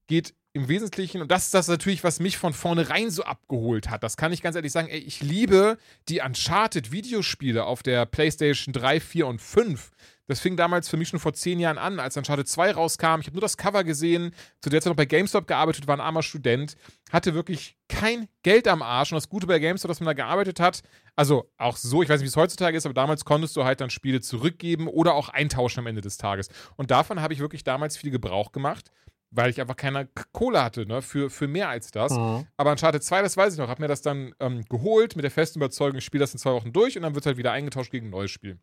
[0.08, 4.04] Geht im Wesentlichen, und das ist das natürlich, was mich von vornherein so abgeholt hat.
[4.04, 5.78] Das kann ich ganz ehrlich sagen, ey, ich liebe
[6.10, 9.92] die Uncharted-Videospiele auf der PlayStation 3, 4 und 5.
[10.28, 13.20] Das fing damals für mich schon vor zehn Jahren an, als Uncharted 2 rauskam.
[13.20, 16.02] Ich habe nur das Cover gesehen, zu der Zeit noch bei GameStop gearbeitet, war ein
[16.02, 16.76] armer Student,
[17.12, 19.12] hatte wirklich kein Geld am Arsch.
[19.12, 20.84] Und das Gute bei GameStop, dass man da gearbeitet hat,
[21.16, 23.82] also auch so, ich weiß nicht, wie es heutzutage ist, aber damals konntest du halt
[23.82, 26.48] dann Spiele zurückgeben oder auch eintauschen am Ende des Tages.
[26.78, 28.92] Und davon habe ich wirklich damals viel Gebrauch gemacht,
[29.32, 32.12] weil ich einfach keine Kohle hatte, ne, für, für mehr als das.
[32.12, 32.46] Mhm.
[32.58, 35.32] Aber Uncharted 2, das weiß ich noch, habe mir das dann ähm, geholt mit der
[35.32, 37.52] festen Überzeugung, ich spiele das in zwei Wochen durch und dann wird es halt wieder
[37.52, 38.60] eingetauscht gegen ein neues Spiel.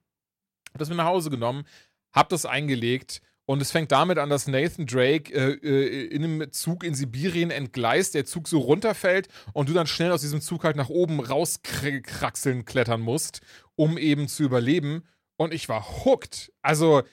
[0.72, 1.64] Hab das mit nach Hause genommen,
[2.12, 6.52] hab das eingelegt und es fängt damit an, dass Nathan Drake äh, äh, in einem
[6.52, 10.64] Zug in Sibirien entgleist, der Zug so runterfällt und du dann schnell aus diesem Zug
[10.64, 13.40] halt nach oben rauskraxeln, klettern musst,
[13.74, 15.04] um eben zu überleben.
[15.38, 16.52] Und ich war hooked.
[16.60, 17.04] Also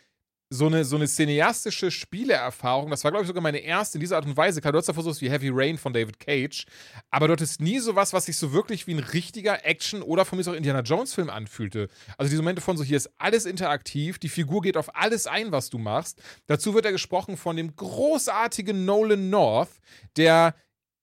[0.56, 2.90] so eine, so eine cineastische Spieleerfahrung.
[2.90, 4.62] Das war, glaube ich, sogar meine erste in dieser Art und Weise.
[4.62, 6.66] Klar, du hast davor sowas wie Heavy Rain von David Cage,
[7.12, 10.38] aber du hattest nie sowas, was sich so wirklich wie ein richtiger Action- oder von
[10.38, 11.90] mir auch Indiana Jones-Film anfühlte.
[12.18, 15.52] Also diese Momente von so, hier ist alles interaktiv, die Figur geht auf alles ein,
[15.52, 16.22] was du machst.
[16.48, 19.70] Dazu wird er gesprochen von dem großartigen Nolan North,
[20.18, 20.56] der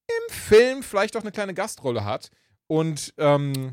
[0.09, 2.31] im Film vielleicht auch eine kleine Gastrolle hat.
[2.67, 3.73] Und ähm.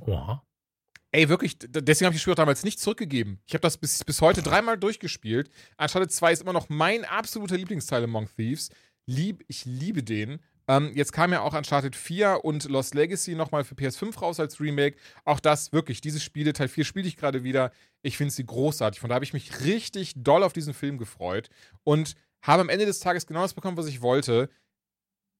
[1.11, 3.39] Ey, wirklich, deswegen habe ich das Spiel auch damals nicht zurückgegeben.
[3.47, 5.49] Ich habe das bis, bis heute dreimal durchgespielt.
[5.77, 8.69] Uncharted 2 ist immer noch mein absoluter Lieblingsteil Among Thieves.
[9.07, 10.39] Lieb, ich liebe den.
[10.67, 14.59] Ähm, jetzt kam ja auch Uncharted 4 und Lost Legacy nochmal für PS5 raus als
[14.59, 14.97] Remake.
[15.25, 17.71] Auch das wirklich, diese Spiele, Teil 4 spiele ich gerade wieder.
[18.03, 18.99] Ich finde sie großartig.
[18.99, 21.49] Von da habe ich mich richtig doll auf diesen Film gefreut
[21.83, 24.47] und habe am Ende des Tages genau das bekommen, was ich wollte.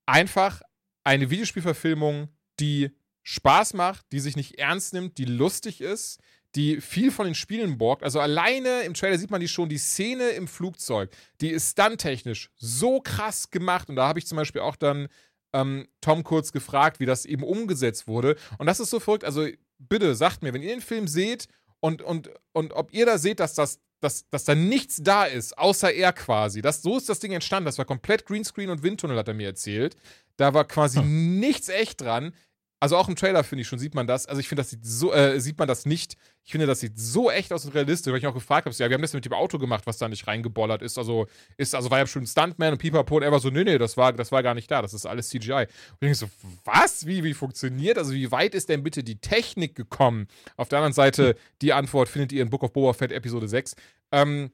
[0.08, 0.64] Einfach
[1.04, 2.90] eine Videospielverfilmung, die
[3.30, 6.20] Spaß macht, die sich nicht ernst nimmt, die lustig ist,
[6.56, 8.04] die viel von den Spielen borgt.
[8.04, 12.50] Also alleine im Trailer sieht man die schon, die Szene im Flugzeug, die ist stunt-technisch
[12.56, 13.88] so krass gemacht.
[13.88, 15.10] Und da habe ich zum Beispiel auch dann
[15.54, 18.36] ähm, Tom kurz gefragt, wie das eben umgesetzt wurde.
[18.58, 19.26] Und das ist so verrückt.
[19.26, 21.46] Also bitte sagt mir, wenn ihr den Film seht
[21.82, 25.58] und, und, und ob ihr da seht, dass das dass, dass da nichts da ist,
[25.58, 26.62] außer er quasi.
[26.62, 27.66] Das, so ist das Ding entstanden.
[27.66, 29.98] Das war komplett Greenscreen und Windtunnel, hat er mir erzählt.
[30.38, 31.40] Da war quasi hm.
[31.40, 32.34] nichts echt dran.
[32.82, 34.26] Also auch im Trailer finde ich schon, sieht man das.
[34.26, 36.16] Also ich finde, das sieht so, äh, sieht man das nicht.
[36.46, 38.90] Ich finde, das sieht so echt aus und realistisch, weil ich auch gefragt habe, ja,
[38.90, 40.98] wir haben das mit dem Auto gemacht, was da nicht reingebollert ist.
[40.98, 41.28] Also
[41.58, 43.78] ist, also war ja schon ein Stuntman und Pipapo und er war so, nee, nee,
[43.78, 45.52] das war, das war gar nicht da, das ist alles CGI.
[45.52, 46.30] Und ich denke so,
[46.64, 47.06] was?
[47.06, 47.98] Wie, wie funktioniert?
[47.98, 50.28] Also wie weit ist denn bitte die Technik gekommen?
[50.56, 53.76] Auf der anderen Seite, die Antwort findet ihr in Book of Boba Fett Episode 6.
[54.14, 54.52] Ähm,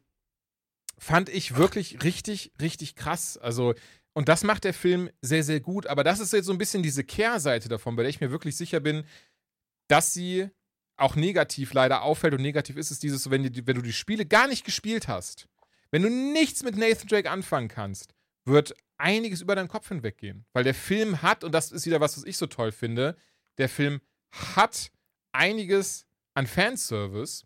[0.97, 3.37] fand ich wirklich richtig, richtig krass.
[3.37, 3.75] Also
[4.15, 5.87] und das macht der Film sehr, sehr gut.
[5.87, 8.55] Aber das ist jetzt so ein bisschen diese Kehrseite davon, bei der ich mir wirklich
[8.55, 9.03] sicher bin,
[9.89, 10.49] dass sie
[10.95, 12.33] auch negativ leider auffällt.
[12.33, 15.49] Und negativ ist es dieses, wenn, die, wenn du die Spiele gar nicht gespielt hast,
[15.91, 20.45] wenn du nichts mit Nathan Drake anfangen kannst, wird einiges über deinen Kopf hinweggehen.
[20.53, 23.17] Weil der Film hat, und das ist wieder was, was ich so toll finde,
[23.57, 23.99] der Film
[24.31, 24.91] hat
[25.33, 26.05] einiges
[26.35, 27.43] an Fanservice,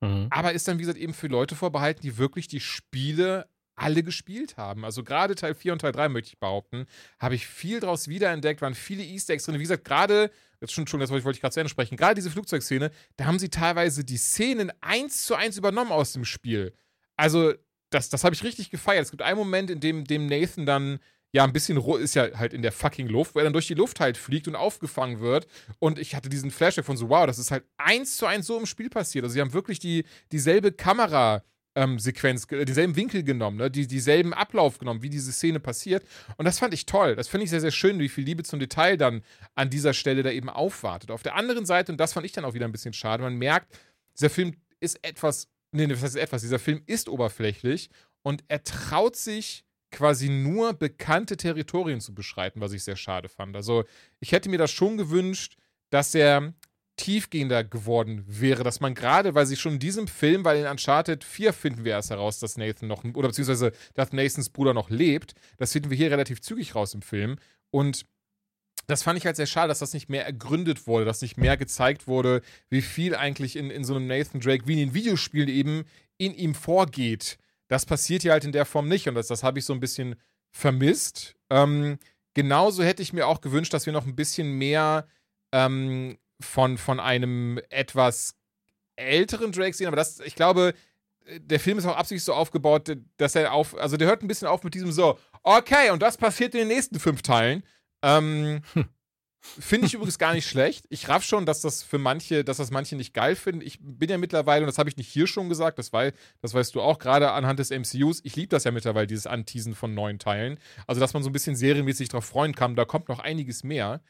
[0.00, 0.26] mhm.
[0.30, 3.48] aber ist dann, wie gesagt, eben für Leute vorbehalten, die wirklich die Spiele
[3.80, 4.84] alle gespielt haben.
[4.84, 6.86] Also gerade Teil 4 und Teil 3, möchte ich behaupten,
[7.18, 9.54] habe ich viel draus wiederentdeckt, waren viele Easter Eggs drin.
[9.54, 12.30] Wie gesagt, gerade, jetzt schon, schon das wollte ich gerade zu Ende sprechen, gerade diese
[12.30, 16.74] Flugzeugszene, da haben sie teilweise die Szenen eins zu eins übernommen aus dem Spiel.
[17.16, 17.54] Also,
[17.88, 19.04] das, das habe ich richtig gefeiert.
[19.04, 21.00] Es gibt einen Moment, in dem, dem Nathan dann
[21.32, 23.74] ja ein bisschen ist ja halt in der fucking Luft, wo er dann durch die
[23.74, 25.46] Luft halt fliegt und aufgefangen wird.
[25.78, 28.58] Und ich hatte diesen Flashback von so, wow, das ist halt eins zu eins so
[28.58, 29.24] im Spiel passiert.
[29.24, 31.42] Also sie haben wirklich die, dieselbe Kamera
[31.74, 33.70] ähm, Sequenz, äh, denselben Winkel genommen, ne?
[33.70, 36.04] die, dieselben Ablauf genommen, wie diese Szene passiert.
[36.36, 37.16] Und das fand ich toll.
[37.16, 39.22] Das finde ich sehr, sehr schön, wie viel Liebe zum Detail dann
[39.54, 41.10] an dieser Stelle da eben aufwartet.
[41.10, 43.36] Auf der anderen Seite, und das fand ich dann auch wieder ein bisschen schade, man
[43.36, 43.78] merkt,
[44.16, 47.90] dieser Film ist etwas, nee, das heißt etwas, dieser Film ist oberflächlich
[48.22, 53.56] und er traut sich quasi nur bekannte Territorien zu beschreiten, was ich sehr schade fand.
[53.56, 53.84] Also
[54.20, 55.56] ich hätte mir das schon gewünscht,
[55.90, 56.54] dass er
[57.00, 61.24] tiefgehender geworden wäre, dass man gerade, weil sie schon in diesem Film, weil in Uncharted
[61.24, 65.34] 4 finden wir erst heraus, dass Nathan noch, oder beziehungsweise, dass Nathans Bruder noch lebt,
[65.56, 67.36] das finden wir hier relativ zügig raus im Film
[67.70, 68.04] und
[68.86, 71.56] das fand ich halt sehr schade, dass das nicht mehr ergründet wurde, dass nicht mehr
[71.56, 75.48] gezeigt wurde, wie viel eigentlich in, in so einem Nathan Drake, wie in den Videospielen
[75.48, 75.84] eben
[76.18, 77.38] in ihm vorgeht.
[77.68, 79.80] Das passiert hier halt in der Form nicht und das, das habe ich so ein
[79.80, 80.16] bisschen
[80.50, 81.36] vermisst.
[81.50, 81.98] Ähm,
[82.34, 85.06] genauso hätte ich mir auch gewünscht, dass wir noch ein bisschen mehr
[85.52, 88.36] ähm, von, von einem etwas
[88.96, 90.74] älteren Drake sehen, aber das, ich glaube,
[91.38, 94.48] der Film ist auch absichtlich so aufgebaut, dass er auf, also der hört ein bisschen
[94.48, 97.62] auf mit diesem so, okay, und das passiert in den nächsten fünf Teilen.
[98.02, 98.88] Ähm, hm.
[99.42, 100.84] Finde ich übrigens gar nicht schlecht.
[100.90, 103.62] Ich raff schon, dass das für manche, dass das manche nicht geil finden.
[103.62, 106.12] Ich bin ja mittlerweile, und das habe ich nicht hier schon gesagt, das, wei
[106.42, 109.74] das weißt du auch, gerade anhand des MCUs, ich liebe das ja mittlerweile, dieses Anteasen
[109.74, 110.58] von neuen Teilen.
[110.86, 114.02] Also, dass man so ein bisschen serienmäßig drauf freuen kann, da kommt noch einiges mehr.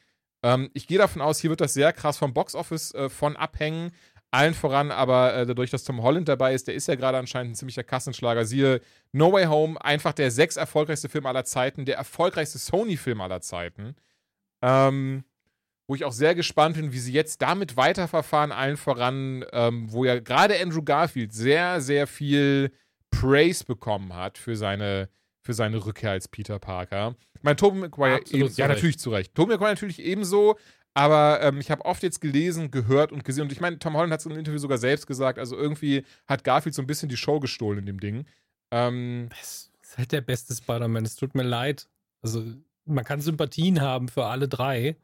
[0.43, 3.91] Ähm, ich gehe davon aus, hier wird das sehr krass vom Boxoffice äh, von abhängen.
[4.33, 7.51] Allen voran, aber äh, dadurch, dass Tom Holland dabei ist, der ist ja gerade anscheinend
[7.51, 8.45] ein ziemlicher Kassenschlager.
[8.45, 8.79] Siehe
[9.11, 13.95] No Way Home, einfach der sechs erfolgreichste Film aller Zeiten, der erfolgreichste Sony-Film aller Zeiten.
[14.61, 15.25] Ähm,
[15.85, 20.05] wo ich auch sehr gespannt bin, wie sie jetzt damit weiterverfahren, allen voran, ähm, wo
[20.05, 22.71] ja gerade Andrew Garfield sehr, sehr viel
[23.09, 25.09] Praise bekommen hat für seine
[25.41, 27.15] für seine Rückkehr als Peter Parker.
[27.35, 29.33] Ich meine, Tobey Maguire, eben, ja, natürlich zu Recht.
[29.33, 30.57] Tobey Maguire natürlich ebenso,
[30.93, 34.11] aber ähm, ich habe oft jetzt gelesen, gehört und gesehen, und ich meine, Tom Holland
[34.11, 37.09] hat es in einem Interview sogar selbst gesagt, also irgendwie hat Garfield so ein bisschen
[37.09, 38.25] die Show gestohlen in dem Ding.
[38.71, 41.87] Ähm, das ist halt der beste Spider-Man, es tut mir leid.
[42.21, 42.43] Also,
[42.85, 44.97] man kann Sympathien haben für alle drei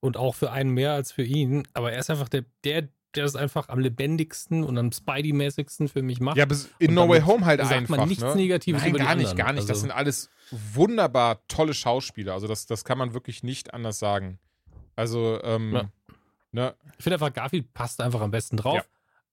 [0.00, 3.24] und auch für einen mehr als für ihn, aber er ist einfach der, der der
[3.24, 6.36] das einfach am lebendigsten und am Spidey-mäßigsten für mich macht.
[6.36, 7.96] Ja, bis in No Way Home halt sagt einfach.
[7.96, 8.34] man nichts ne?
[8.36, 9.36] Negatives Nein, über gar nicht, anderen.
[9.46, 9.62] gar nicht.
[9.64, 12.34] Das Also- sind alles wunderbar tolle Schauspieler.
[12.34, 14.38] Also das, das kann man wirklich nicht anders sagen.
[14.96, 15.90] Also, ähm, Ja.
[16.52, 16.74] ne?
[16.98, 18.76] Ich finde einfach, Garfield passt einfach am besten drauf.
[18.76, 18.84] Ja.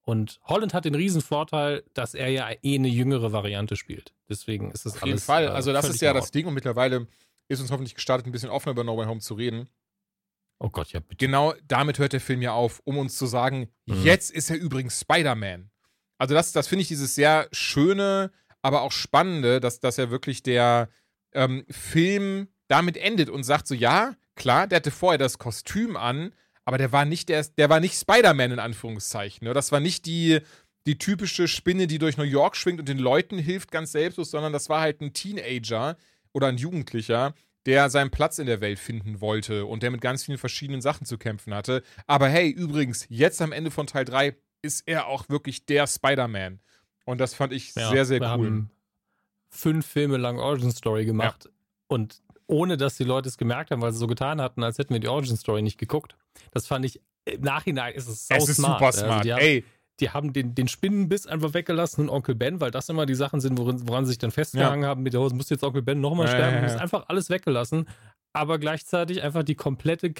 [0.05, 4.13] Und Holland hat den riesen Vorteil, dass er ja eh eine jüngere Variante spielt.
[4.29, 5.11] Deswegen ist das Auf alles.
[5.13, 5.45] jeden Fall.
[5.45, 6.31] äh, Also das ist ja das.
[6.31, 7.07] Ding und mittlerweile
[7.47, 9.69] ist uns hoffentlich gestartet, ein bisschen offener über No Way Home zu reden.
[10.63, 11.17] Oh Gott, ja, bitte.
[11.17, 14.03] Genau damit hört der Film ja auf, um uns zu sagen, Mhm.
[14.03, 15.69] jetzt ist er übrigens Spider-Man.
[16.17, 20.41] Also das, das finde ich dieses sehr schöne, aber auch spannende, dass, dass er wirklich
[20.41, 20.87] der
[21.33, 26.31] ähm, Film damit endet und sagt so, ja, klar, der hatte vorher das Kostüm an,
[26.63, 29.45] aber der war nicht der, der war nicht Spider-Man in Anführungszeichen.
[29.45, 29.53] Ne?
[29.53, 30.39] Das war nicht die,
[30.87, 34.53] die typische Spinne, die durch New York schwingt und den Leuten hilft ganz selbstlos, sondern
[34.53, 35.97] das war halt ein Teenager
[36.31, 37.33] oder ein Jugendlicher,
[37.65, 41.05] der seinen Platz in der Welt finden wollte und der mit ganz vielen verschiedenen Sachen
[41.05, 41.83] zu kämpfen hatte.
[42.07, 46.59] Aber hey, übrigens, jetzt am Ende von Teil 3 ist er auch wirklich der Spider-Man.
[47.05, 48.31] Und das fand ich Ja, sehr, sehr wir cool.
[48.31, 48.71] haben
[49.49, 51.49] fünf Filme lang Origin Story gemacht
[51.87, 54.93] und ohne dass die Leute es gemerkt haben, weil sie so getan hatten, als hätten
[54.93, 56.15] wir die Origin Story nicht geguckt.
[56.51, 58.73] Das fand ich im Nachhinein ist es sau es ist smart.
[58.79, 59.25] super Also smart.
[59.29, 59.63] haben, Ey,
[59.99, 63.39] die haben den, den Spinnenbiss einfach weggelassen und Onkel Ben, weil das immer die Sachen
[63.41, 65.03] sind, worin, woran sie sich dann festgehangen haben.
[65.03, 66.51] Mit der Hose muss jetzt Onkel Ben nochmal Ja, sterben.
[66.55, 66.61] ja, ja.
[66.63, 67.87] Das ist einfach alles weggelassen,
[68.33, 70.11] aber gleichzeitig einfach die komplette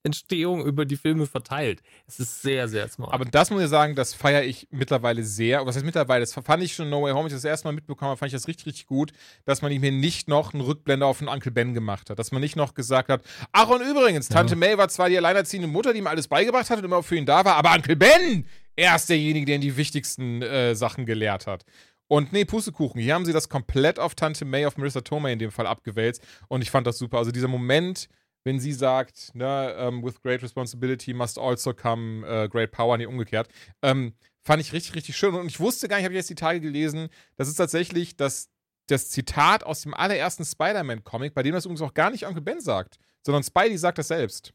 [0.00, 1.82] Charakterentstehung über die Filme verteilt.
[2.06, 3.12] Es ist sehr, sehr smart.
[3.12, 5.66] aber das muss ich sagen, das feiere ich mittlerweile sehr.
[5.66, 6.20] Was heißt mittlerweile?
[6.20, 8.34] Das fand ich schon No Way Home, ich das erste Mal mitbekommen habe, fand ich
[8.36, 9.12] das richtig, richtig gut,
[9.44, 12.18] dass man mir nicht noch einen Rückblender auf den Onkel Ben gemacht hat.
[12.18, 13.22] Dass man nicht noch gesagt hat,
[13.52, 16.78] ach und übrigens, Tante May war zwar die alleinerziehende Mutter, die ihm alles beigebracht hat
[16.78, 18.46] und immer für ihn da war, aber Onkel Ben,
[18.76, 21.64] er ist derjenige, der ihn die wichtigsten äh, Sachen gelehrt hat.
[22.08, 25.38] Und nee, Pustekuchen, hier haben sie das komplett auf Tante May, auf Marissa Tomei in
[25.38, 26.20] dem Fall abgewälzt.
[26.48, 27.18] Und ich fand das super.
[27.18, 28.08] Also dieser Moment,
[28.44, 33.06] wenn sie sagt, ne, ähm, with great responsibility must also come äh, great power, nee,
[33.06, 33.48] umgekehrt,
[33.82, 35.34] ähm, fand ich richtig, richtig schön.
[35.34, 38.48] Und ich wusste gar nicht, habe ich jetzt die Tage gelesen, das ist tatsächlich das,
[38.86, 42.60] das Zitat aus dem allerersten Spider-Man-Comic, bei dem das übrigens auch gar nicht Onkel Ben
[42.60, 44.54] sagt, sondern Spidey sagt das selbst.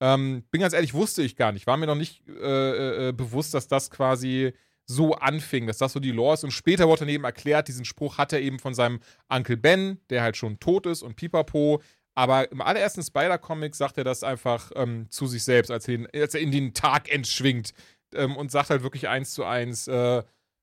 [0.00, 1.66] Ähm, bin ganz ehrlich, wusste ich gar nicht.
[1.66, 4.52] War mir noch nicht äh, äh, bewusst, dass das quasi
[4.86, 6.44] so anfing, dass das so die Lore ist.
[6.44, 9.00] Und später wurde dann eben erklärt, diesen Spruch hat er eben von seinem
[9.30, 11.80] Onkel Ben, der halt schon tot ist und pipapo.
[12.16, 16.34] Aber im allerersten Spider-Comic sagt er das einfach ähm, zu sich selbst, als er, als
[16.34, 17.74] er in den Tag entschwingt
[18.14, 20.22] ähm, und sagt halt wirklich eins zu eins, äh,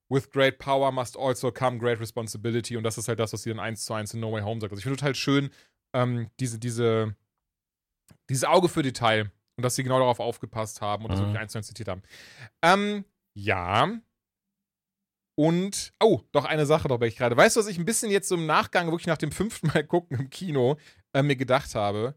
[0.10, 2.78] with great power must also come great responsibility.
[2.78, 4.62] Und das ist halt das, was sie dann eins zu eins in No Way Home
[4.62, 4.72] sagt.
[4.72, 5.49] Also ich finde total schön,
[5.93, 7.16] ähm, diese, diese,
[8.30, 11.26] dieses Auge für Detail und dass sie genau darauf aufgepasst haben und das Mhm.
[11.26, 12.04] wirklich eins zu eins zitiert haben.
[12.62, 13.99] Ähm, ja.
[15.38, 17.36] Und, oh, doch eine Sache dabei ich gerade.
[17.38, 19.84] Weißt du, was ich ein bisschen jetzt so im Nachgang, wirklich nach dem fünften Mal
[19.88, 20.78] gucken im Kino,
[21.14, 22.16] äh, mir gedacht habe?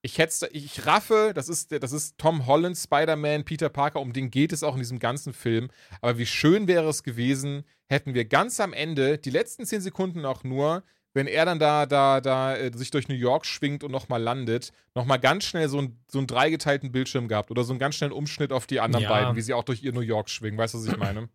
[0.00, 4.30] Ich hätte, ich raffe, das ist, das ist Tom Holland, Spider-Man, Peter Parker, um den
[4.30, 5.70] geht es auch in diesem ganzen Film.
[6.00, 10.24] Aber wie schön wäre es gewesen, hätten wir ganz am Ende, die letzten zehn Sekunden
[10.24, 13.90] auch nur, wenn er dann da, da, da äh, sich durch New York schwingt und
[13.90, 17.80] nochmal landet, nochmal ganz schnell so, ein, so einen dreigeteilten Bildschirm gehabt oder so einen
[17.80, 19.08] ganz schnellen Umschnitt auf die anderen Ja.
[19.08, 20.58] beiden, wie sie auch durch ihr New York schwingen.
[20.58, 21.28] Weißt du, was ich meine?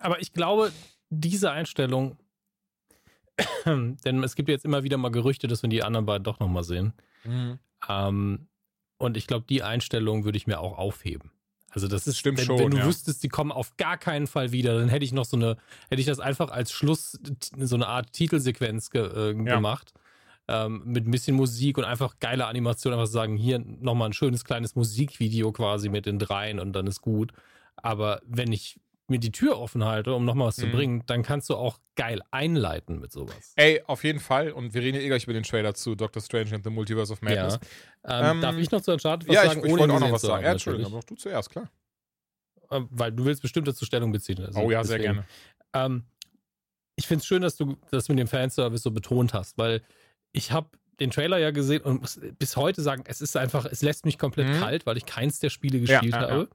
[0.00, 0.72] Aber ich glaube,
[1.08, 2.18] diese Einstellung,
[3.66, 6.64] denn es gibt jetzt immer wieder mal Gerüchte, dass wir die anderen beiden doch nochmal
[6.64, 6.92] sehen.
[7.88, 8.48] Ähm,
[8.98, 11.30] und ich glaube, die Einstellung würde ich mir auch aufheben.
[11.70, 12.86] Also das ist, Stimmt wenn, schon, wenn du ja.
[12.86, 15.56] wüsstest, die kommen auf gar keinen Fall wieder, dann hätte ich noch so eine,
[15.88, 17.18] hätte ich das einfach als Schluss,
[17.56, 19.56] so eine Art Titelsequenz ge, äh, Ja.
[19.56, 19.94] gemacht.
[20.48, 24.44] Ähm, mit ein bisschen Musik und einfach geile Animation, einfach sagen, hier nochmal ein schönes
[24.44, 27.32] kleines Musikvideo quasi mit den dreien und dann ist gut.
[27.76, 28.78] Aber wenn ich
[29.08, 30.72] mir die Tür offen halte, um nochmal was zu Mhm.
[30.72, 33.52] bringen, dann kannst du auch geil einleiten mit sowas.
[33.56, 34.52] Ey, auf jeden Fall.
[34.52, 37.12] Und wir reden ja eh gleich über den Trailer zu Doctor Strange and the Multiverse
[37.12, 37.58] of Madness.
[38.08, 38.20] Ja.
[38.20, 39.60] Ähm, Ähm, darf ich noch zu Uncharted was Ja, ich, sagen?
[39.66, 40.38] ich ohne wollte auch noch was zu sagen.
[40.38, 41.70] haben, Ja, Entschuldigung, aber doch du zuerst, klar.
[42.70, 44.42] Ähm, Weil du willst bestimmt dazu Stellung beziehen.
[44.44, 45.24] also oh ja, sehr deswegen.
[45.74, 45.94] gerne.
[45.94, 46.04] Ähm,
[46.96, 49.82] ich finde es schön, dass du das mit dem Fanservice so betont hast, weil
[50.32, 53.82] ich habe den Trailer ja gesehen und muss bis heute sagen, es ist einfach, es
[53.82, 54.60] lässt mich komplett Mhm.
[54.60, 56.28] kalt, weil ich keins der Spiele Ja, gespielt ja, ja.
[56.30, 56.48] habe.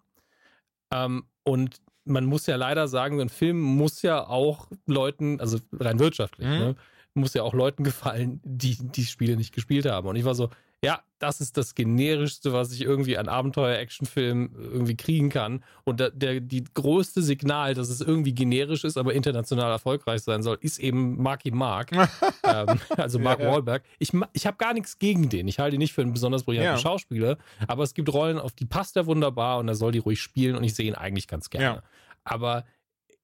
[0.91, 5.59] Ähm, und man muss ja leider sagen, so ein Film muss ja auch Leuten, also
[5.79, 6.53] rein wirtschaftlich, Mhm.
[6.53, 6.75] ne,
[7.13, 10.07] muss ja auch Leuten gefallen, die die Spiele nicht gespielt haben.
[10.07, 10.49] Und ich war so,
[10.83, 15.63] ja, das ist das generischste, was ich irgendwie an Abenteuer-Actionfilm irgendwie kriegen kann.
[15.83, 20.43] Und der, der, die größte Signal, dass es irgendwie generisch ist, aber international erfolgreich sein
[20.43, 21.91] soll, ist eben Marky Mark,
[22.43, 23.51] ähm, also Mark Ja.
[23.51, 23.83] Wahlberg.
[23.97, 25.47] Ich, ich habe gar nichts gegen den.
[25.47, 26.77] Ich halte ihn nicht für einen besonders brillanten Ja.
[26.77, 30.21] Schauspieler, aber es gibt Rollen, auf die passt er wunderbar und er soll die ruhig
[30.21, 31.65] spielen und ich sehe ihn eigentlich ganz gerne.
[31.77, 31.83] Ja.
[32.23, 32.65] Aber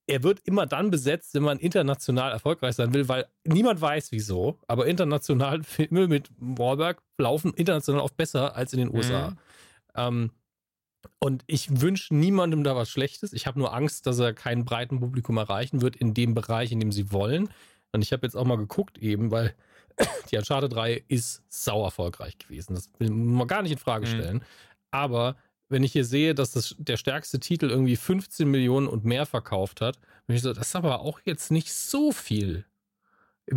[0.07, 4.59] er wird immer dann besetzt, wenn man international erfolgreich sein will, weil niemand weiß wieso,
[4.67, 9.29] aber international Filme mit Wahlberg laufen international oft besser als in den USA.
[9.31, 9.37] Mhm.
[9.95, 10.31] Ähm,
[11.19, 13.33] Und ich wünsche niemandem da was Schlechtes.
[13.33, 16.79] Ich habe nur Angst, dass er kein breiten Publikum erreichen wird in dem Bereich, in
[16.79, 17.49] dem sie wollen.
[17.93, 19.53] Und ich habe jetzt auch mal geguckt eben, weil
[20.31, 22.73] die Uncharted 3 ist sau erfolgreich gewesen.
[22.75, 24.11] Das will man gar nicht in Frage Mhm.
[24.11, 24.43] stellen.
[24.91, 25.35] Aber
[25.73, 29.81] wenn ich hier sehe, dass das der stärkste Titel irgendwie 15 Millionen und mehr verkauft
[29.81, 32.65] hat, bin ich so, das ist aber auch jetzt nicht so viel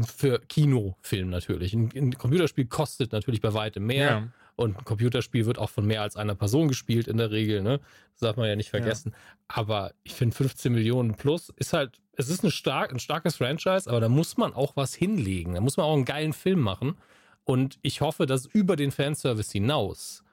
[0.04, 1.72] für Kinofilm natürlich.
[1.74, 4.10] Ein, ein Computerspiel kostet natürlich bei weitem mehr.
[4.10, 4.28] Ja.
[4.56, 7.78] Und ein Computerspiel wird auch von mehr als einer Person gespielt in der Regel, ne?
[8.12, 9.14] Das darf man ja nicht vergessen.
[9.48, 13.88] Aber ich finde 15 Millionen plus ist halt, es ist eine stark, ein starkes Franchise,
[13.88, 15.54] aber da muss man auch was hinlegen.
[15.54, 16.96] Da muss man auch einen geilen Film machen.
[17.44, 20.24] Und ich hoffe, dass über den Fanservice hinaus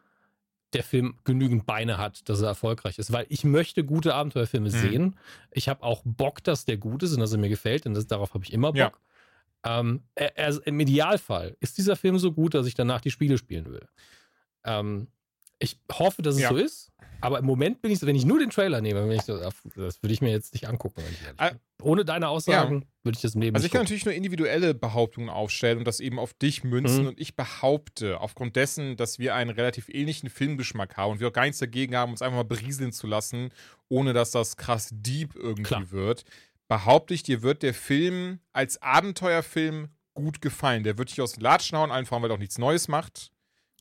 [0.74, 3.12] der Film genügend Beine hat, dass er erfolgreich ist.
[3.12, 4.72] Weil ich möchte gute Abenteuerfilme Mhm.
[4.72, 5.20] sehen.
[5.52, 8.08] Ich habe auch Bock, dass der gut ist und dass er mir gefällt, denn das,
[8.08, 8.78] darauf habe ich immer Bock.
[9.66, 9.80] Ja.
[9.80, 13.38] Ähm, er, er, Im Idealfall ist dieser Film so gut, dass ich danach die Spiele
[13.38, 13.88] spielen will.
[14.66, 15.08] Ähm,
[15.60, 16.50] ich hoffe, dass es Ja.
[16.50, 16.92] so ist,
[17.24, 19.38] aber im Moment bin ich so, wenn ich nur den Trailer nehme, bin ich so,
[19.38, 19.64] das
[20.04, 21.02] würde ich mir jetzt nicht angucken.
[21.38, 21.52] Ah.
[21.82, 23.86] Ohne deine Aussagen würde ich das im Leben Also ich kann gucken.
[23.86, 27.08] natürlich nur individuelle Behauptungen aufstellen und das eben auf dich münzen Mhm.
[27.10, 31.34] und ich behaupte, aufgrund dessen, dass wir einen relativ ähnlichen Filmgeschmack haben und wir auch
[31.34, 33.50] gar nichts dagegen haben, uns einfach mal berieseln zu lassen,
[33.90, 35.92] ohne dass das krass deep irgendwie Klar.
[35.92, 36.24] wird,
[36.68, 40.84] behaupte ich, dir wird der Film als Abenteuerfilm gut gefallen.
[40.84, 43.32] Der wird dich aus den Latschen hauen, allen voran, weil er auch nichts Neues macht.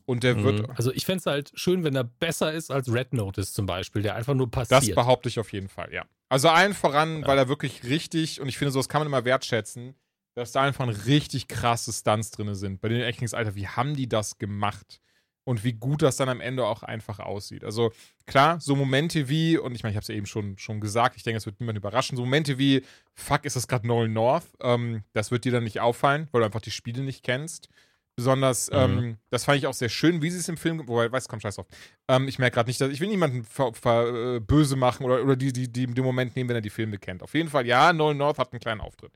[0.04, 0.74] Und der wird, Mhm.
[0.76, 4.02] Also ich fände es halt schön, wenn er besser ist als Red Notice zum Beispiel,
[4.02, 4.82] der einfach nur passiert.
[4.82, 6.04] das behaupte ich auf jeden Fall, ja.
[6.28, 7.26] Also allen voran, Ja.
[7.28, 9.94] weil er wirklich richtig, und ich finde, sowas kann man immer wertschätzen,
[10.34, 12.80] dass da einfach richtig krasse Stunts drin sind.
[12.80, 15.00] Bei den Echtings, Alter, wie haben die das gemacht?
[15.44, 17.64] Und wie gut das dann am Ende auch einfach aussieht.
[17.64, 17.90] Also
[18.26, 21.16] klar, so Momente wie, und ich meine, ich habe es ja eben schon, schon gesagt,
[21.16, 22.84] ich denke, es wird niemand überraschen, so Momente wie,
[23.14, 24.46] fuck, ist das gerade Nolan North?
[24.60, 27.68] Ähm, das wird dir dann nicht auffallen, weil du einfach die Spiele nicht kennst.
[28.14, 28.76] Besonders, Mhm.
[28.76, 31.40] ähm, das fand ich auch sehr schön, wie sie es im Film, wobei, weiß, komm,
[31.40, 31.66] scheiß drauf.
[32.08, 35.22] Ähm, ich merke gerade nicht, dass ich will niemanden ver, ver, äh, böse machen oder,
[35.22, 37.22] oder die, die, die den Moment nehmen, wenn er die Filme kennt.
[37.22, 39.12] Auf jeden Fall, ja, Nolan North hat einen kleinen Auftritt.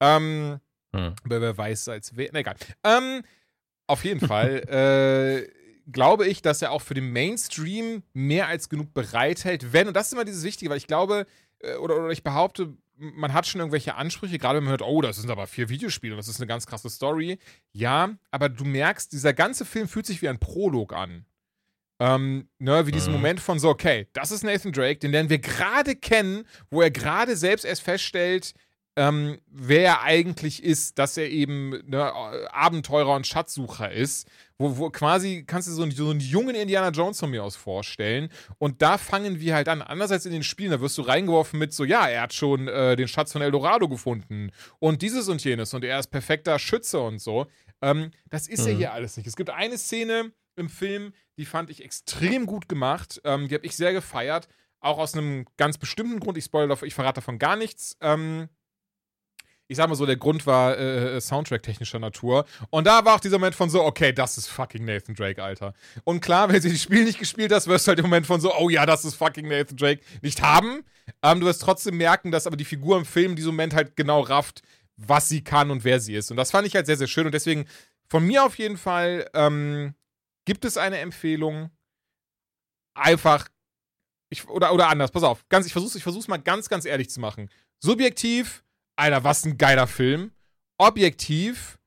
[0.00, 0.58] Ähm,
[0.94, 1.14] Hm.
[1.24, 2.30] aber wer weiß als wer.
[2.32, 2.56] Na egal.
[2.82, 3.22] Ähm,
[3.86, 4.56] auf jeden Fall
[5.46, 9.94] äh, glaube ich, dass er auch für den Mainstream mehr als genug bereithält, wenn, und
[9.94, 11.26] das ist immer dieses Wichtige, weil ich glaube,
[11.60, 15.00] äh, oder, oder ich behaupte, man hat schon irgendwelche Ansprüche, gerade wenn man hört, oh,
[15.00, 17.38] das sind aber vier Videospiele und das ist eine ganz krasse Story.
[17.72, 21.24] Ja, aber du merkst, dieser ganze Film fühlt sich wie ein Prolog an.
[21.98, 23.18] Ähm, ne, wie diesen Mhm.
[23.18, 26.90] Moment von so, okay, das ist Nathan Drake, den lernen wir gerade kennen, wo er
[26.90, 28.54] gerade selbst erst feststellt,
[28.96, 32.12] ähm, wer er eigentlich ist, dass er eben ne,
[32.52, 34.28] Abenteurer und Schatzsucher ist.
[34.60, 37.56] Wo, wo quasi kannst du so einen, so einen jungen Indiana Jones von mir aus
[37.56, 38.28] vorstellen.
[38.58, 39.80] Und da fangen wir halt an.
[39.80, 42.68] Anders als in den Spielen, da wirst du reingeworfen mit so, ja, er hat schon
[42.68, 47.00] äh, den Schatz von Eldorado gefunden und dieses und jenes und er ist perfekter Schütze
[47.00, 47.46] und so.
[47.80, 48.76] Ähm, das ist ja Mhm.
[48.76, 49.26] hier alles nicht.
[49.26, 53.18] Es gibt eine Szene im Film, die fand ich extrem gut gemacht.
[53.24, 54.46] Ähm, die habe ich sehr gefeiert.
[54.80, 56.36] Auch aus einem ganz bestimmten Grund.
[56.36, 57.96] Ich spoilere, ich verrate davon gar nichts.
[58.02, 58.48] Ähm,
[59.70, 62.44] ich sag mal so, der Grund war äh, Soundtrack-technischer Natur.
[62.70, 65.74] Und da war auch dieser Moment von so, okay, das ist fucking Nathan Drake, Alter.
[66.02, 68.40] Und klar, wenn du das Spiel nicht gespielt hast, wirst du halt im Moment von
[68.40, 70.82] so, oh ja, das ist fucking Nathan Drake, nicht haben.
[71.22, 73.96] Ähm, du wirst trotzdem merken, dass aber die Figur im Film in diesem Moment halt
[73.96, 74.62] genau rafft,
[74.96, 76.32] was sie kann und wer sie ist.
[76.32, 77.26] Und das fand ich halt sehr, sehr schön.
[77.26, 77.66] Und deswegen
[78.08, 79.94] von mir auf jeden Fall ähm,
[80.46, 81.70] gibt es eine Empfehlung.
[82.94, 83.48] Einfach,
[84.30, 87.08] ich, oder, oder anders, pass auf, ganz, ich versuch's, ich versuch's mal ganz, ganz ehrlich
[87.08, 87.48] zu machen.
[87.78, 88.64] Subjektiv,
[89.00, 90.32] Alter, was ein geiler Film.
[90.78, 91.78] Objektiv,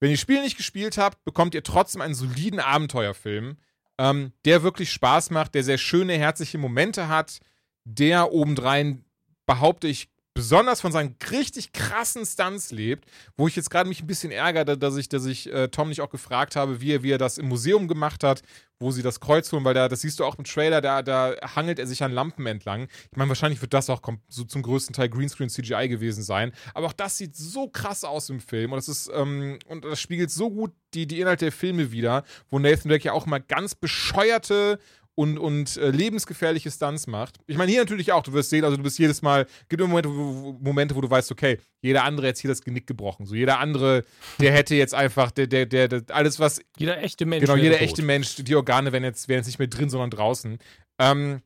[0.00, 3.56] wenn ihr Spiel nicht gespielt habt, bekommt ihr trotzdem einen soliden Abenteuerfilm,
[3.98, 7.40] ähm, der wirklich Spaß macht, der sehr schöne, herzliche Momente hat,
[7.84, 9.04] der obendrein,
[9.46, 10.08] behaupte ich,
[10.38, 14.78] besonders von seinen richtig krassen Stunts lebt, wo ich jetzt gerade mich ein bisschen ärgere,
[14.78, 17.38] dass ich, dass ich äh, Tom nicht auch gefragt habe, wie er, wie er das
[17.38, 18.42] im Museum gemacht hat,
[18.78, 21.34] wo sie das Kreuz holen, weil da, das siehst du auch im Trailer, da, da
[21.56, 22.86] hangelt er sich an Lampen entlang.
[23.10, 26.86] Ich meine, wahrscheinlich wird das auch so zum größten Teil Greenscreen CGI gewesen sein, aber
[26.86, 30.30] auch das sieht so krass aus im Film und das ist, ähm, und das spiegelt
[30.30, 33.74] so gut die, die Inhalte der Filme wieder, wo Nathan Drake ja auch mal ganz
[33.74, 34.78] bescheuerte
[35.18, 37.38] und, und äh, lebensgefährliche Stunts macht.
[37.48, 39.88] Ich meine, hier natürlich auch, du wirst sehen, also du bist jedes Mal, gibt immer
[39.88, 43.26] Momente wo, Momente, wo du weißt, okay, jeder andere hat hier das Genick gebrochen.
[43.26, 44.04] So jeder andere,
[44.38, 47.44] der hätte jetzt einfach, der, der, der, der alles, was Jeder echte Mensch.
[47.44, 47.82] Genau, jeder tot.
[47.82, 50.58] echte Mensch, die Organe wären jetzt, wären jetzt nicht mehr drin, sondern draußen.
[51.00, 51.42] Ähm,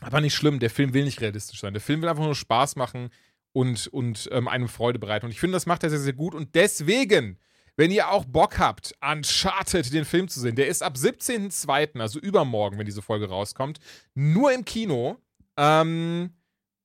[0.00, 1.74] aber nicht schlimm, der Film will nicht realistisch sein.
[1.74, 3.10] Der Film will einfach nur Spaß machen
[3.52, 5.26] und, und ähm, einem Freude bereiten.
[5.26, 6.34] Und ich finde, das macht er sehr, sehr gut.
[6.34, 7.38] Und deswegen,
[7.76, 12.18] wenn ihr auch Bock habt, Uncharted, den Film zu sehen, der ist ab 17.02., also
[12.18, 13.78] übermorgen, wenn diese Folge rauskommt,
[14.14, 15.18] nur im Kino.
[15.56, 16.30] Ähm,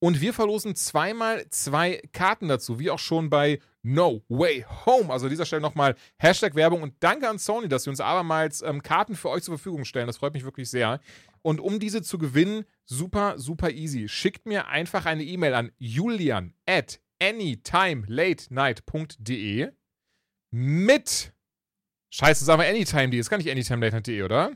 [0.01, 5.11] und wir verlosen zweimal zwei Karten dazu, wie auch schon bei No Way Home.
[5.11, 8.61] Also an dieser Stelle nochmal Hashtag Werbung und danke an Sony, dass sie uns abermals
[8.61, 10.07] ähm, Karten für euch zur Verfügung stellen.
[10.07, 11.01] Das freut mich wirklich sehr.
[11.41, 14.07] Und um diese zu gewinnen, super, super easy.
[14.07, 19.71] Schickt mir einfach eine E-Mail an julian at anytimelatenight.de
[20.51, 21.31] mit
[22.11, 23.19] Scheiße, sagen wir anytime.de.
[23.19, 24.51] Das kann nicht anytimelatenight.de, oder?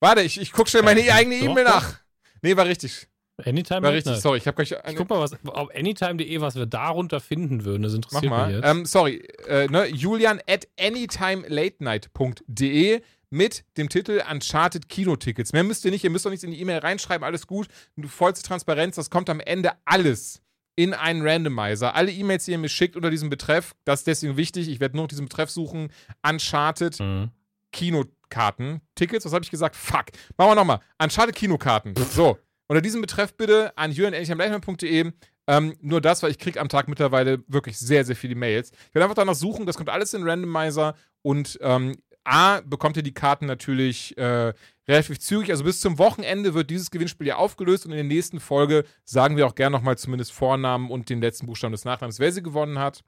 [0.00, 1.98] Warte, ich, ich guck schnell meine Äh, eigene E-Mail nach.
[2.42, 3.08] Nee, war richtig.
[3.44, 4.38] Anytime War richtig, sorry.
[4.38, 4.72] Ich habe gleich.
[4.88, 7.82] Ich guck mal, was, auf anytime.de, was wir darunter finden würden.
[7.82, 8.54] Das Mach interessiert mich mal.
[8.54, 8.64] jetzt.
[8.64, 9.16] Ähm, sorry,
[9.46, 15.52] äh, ne, Julian at anytimelatenight.de mit dem Titel Uncharted Kinotickets.
[15.52, 17.66] Mehr müsst ihr nicht, ihr müsst doch nichts in die E-Mail reinschreiben, alles gut.
[18.06, 20.40] Vollste Transparenz, das kommt am Ende alles
[20.76, 21.94] in einen Randomizer.
[21.94, 24.96] Alle E-Mails, die ihr mir schickt unter diesem Betreff, das ist deswegen wichtig, ich werde
[24.96, 25.90] nur nach diesem Betreff suchen,
[26.22, 27.30] Uncharted Mhm.
[27.72, 28.80] Kinokarten.
[28.94, 29.76] Tickets, was habe ich gesagt?
[29.76, 30.06] Fuck.
[30.36, 30.80] Machen wir nochmal.
[31.02, 31.94] Uncharted Kinokarten.
[32.10, 32.38] So.
[32.68, 35.12] Unter diesem Betreff bitte an julian.de.
[35.48, 38.72] Ähm, nur das, weil ich kriege am Tag mittlerweile wirklich sehr, sehr viele Mails.
[38.88, 41.96] Ich werde einfach danach suchen, das kommt alles in Randomizer und ähm,
[42.26, 44.52] A, bekommt ihr die Karten natürlich äh,
[44.88, 45.50] relativ zügig.
[45.50, 49.36] Also bis zum Wochenende wird dieses Gewinnspiel ja aufgelöst und in der nächsten Folge sagen
[49.36, 52.78] wir auch gerne nochmal zumindest Vornamen und den letzten Buchstaben des Nachnamens, wer sie gewonnen
[52.78, 53.02] hat.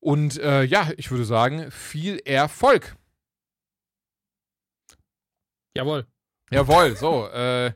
[0.00, 2.96] Und äh, ja, ich würde sagen, viel Erfolg.
[5.76, 6.06] Jawohl.
[6.50, 7.28] Jawohl, so.
[7.28, 7.72] Äh,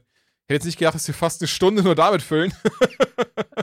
[0.46, 2.52] hätte jetzt nicht gedacht, dass wir fast eine Stunde nur damit füllen.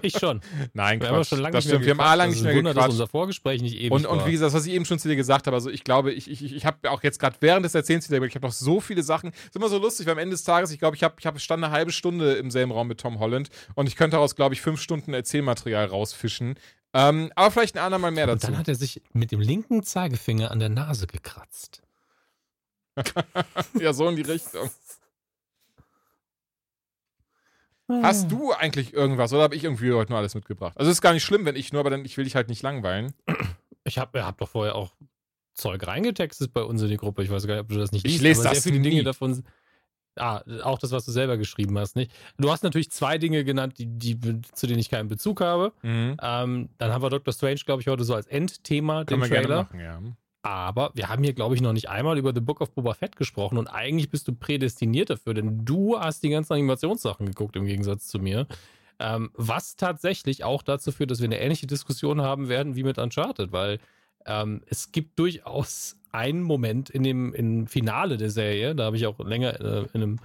[0.01, 0.41] Ich schon.
[0.73, 1.29] Nein, Wir haben Quatsch.
[1.29, 1.85] schon lange das nicht mehr stimmt.
[1.85, 2.17] Wir haben A gequatscht.
[2.17, 2.91] lange nicht mehr ein Wunder, dass gequatscht.
[2.93, 4.27] unser Vorgespräch nicht ewig Und, und war.
[4.27, 6.29] wie gesagt, das, was ich eben schon zu dir gesagt habe, also ich glaube, ich,
[6.29, 9.01] ich, ich habe auch jetzt gerade während des Erzählens wieder, ich habe noch so viele
[9.03, 9.29] Sachen.
[9.31, 11.39] ist immer so lustig, weil am Ende des Tages, ich glaube, ich habe ich hab,
[11.39, 14.55] stand eine halbe Stunde im selben Raum mit Tom Holland und ich könnte daraus, glaube
[14.55, 16.55] ich, fünf Stunden Erzählmaterial rausfischen.
[16.93, 18.47] Ähm, aber vielleicht ein andermal mehr Und dazu.
[18.47, 21.81] dann hat er sich mit dem linken Zeigefinger an der Nase gekratzt.
[23.79, 24.69] ja, so in die Richtung.
[27.89, 30.77] Hast du eigentlich irgendwas oder habe ich irgendwie heute nur alles mitgebracht?
[30.77, 32.61] Also ist gar nicht schlimm, wenn ich nur, aber dann ich will dich halt nicht
[32.63, 33.13] langweilen.
[33.83, 34.93] Ich habe hab doch vorher auch
[35.53, 37.23] Zeug reingetextet bei uns in die Gruppe.
[37.23, 38.81] Ich weiß gar nicht, ob du das nicht Ich liest, lese aber das sehr viele
[38.81, 38.89] nie.
[38.89, 39.43] Dinge davon.
[40.15, 42.11] Ah, auch das, was du selber geschrieben hast, nicht?
[42.37, 44.17] Du hast natürlich zwei Dinge genannt, die, die,
[44.53, 45.73] zu denen ich keinen Bezug habe.
[45.81, 46.17] Mhm.
[46.21, 47.33] Ähm, dann haben wir Dr.
[47.33, 49.47] Strange, glaube ich, heute so als Endthema, den Können wir Trailer.
[49.47, 50.15] gerne machen, ja.
[50.43, 53.15] Aber wir haben hier, glaube ich, noch nicht einmal über The Book of Boba Fett
[53.15, 57.65] gesprochen und eigentlich bist du prädestiniert dafür, denn du hast die ganzen Animationssachen geguckt im
[57.65, 58.45] Gegensatz zu mir.
[58.99, 62.97] Ähm, was tatsächlich auch dazu führt, dass wir eine ähnliche Diskussion haben werden wie mit
[62.97, 63.79] Uncharted, weil
[64.25, 69.07] ähm, es gibt durchaus einen Moment in dem im Finale der Serie, da habe ich
[69.07, 70.19] auch länger äh, in, einem,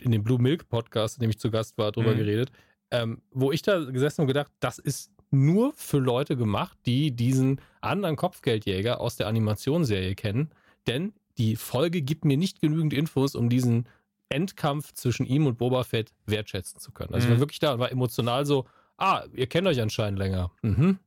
[0.00, 2.18] in dem Blue Milk Podcast, in dem ich zu Gast war, drüber Mhm.
[2.18, 2.52] geredet,
[2.90, 7.60] ähm, wo ich da gesessen und gedacht, das ist nur für Leute gemacht, die diesen
[7.80, 10.50] anderen Kopfgeldjäger aus der Animationsserie kennen,
[10.86, 13.86] denn die Folge gibt mir nicht genügend Infos, um diesen
[14.30, 17.14] Endkampf zwischen ihm und Boba Fett wertschätzen zu können.
[17.14, 17.34] Also ich Mhm.
[17.36, 18.66] war wirklich da und war emotional so,
[18.96, 20.50] ah, ihr kennt euch anscheinend länger.
[20.62, 20.98] Mhm.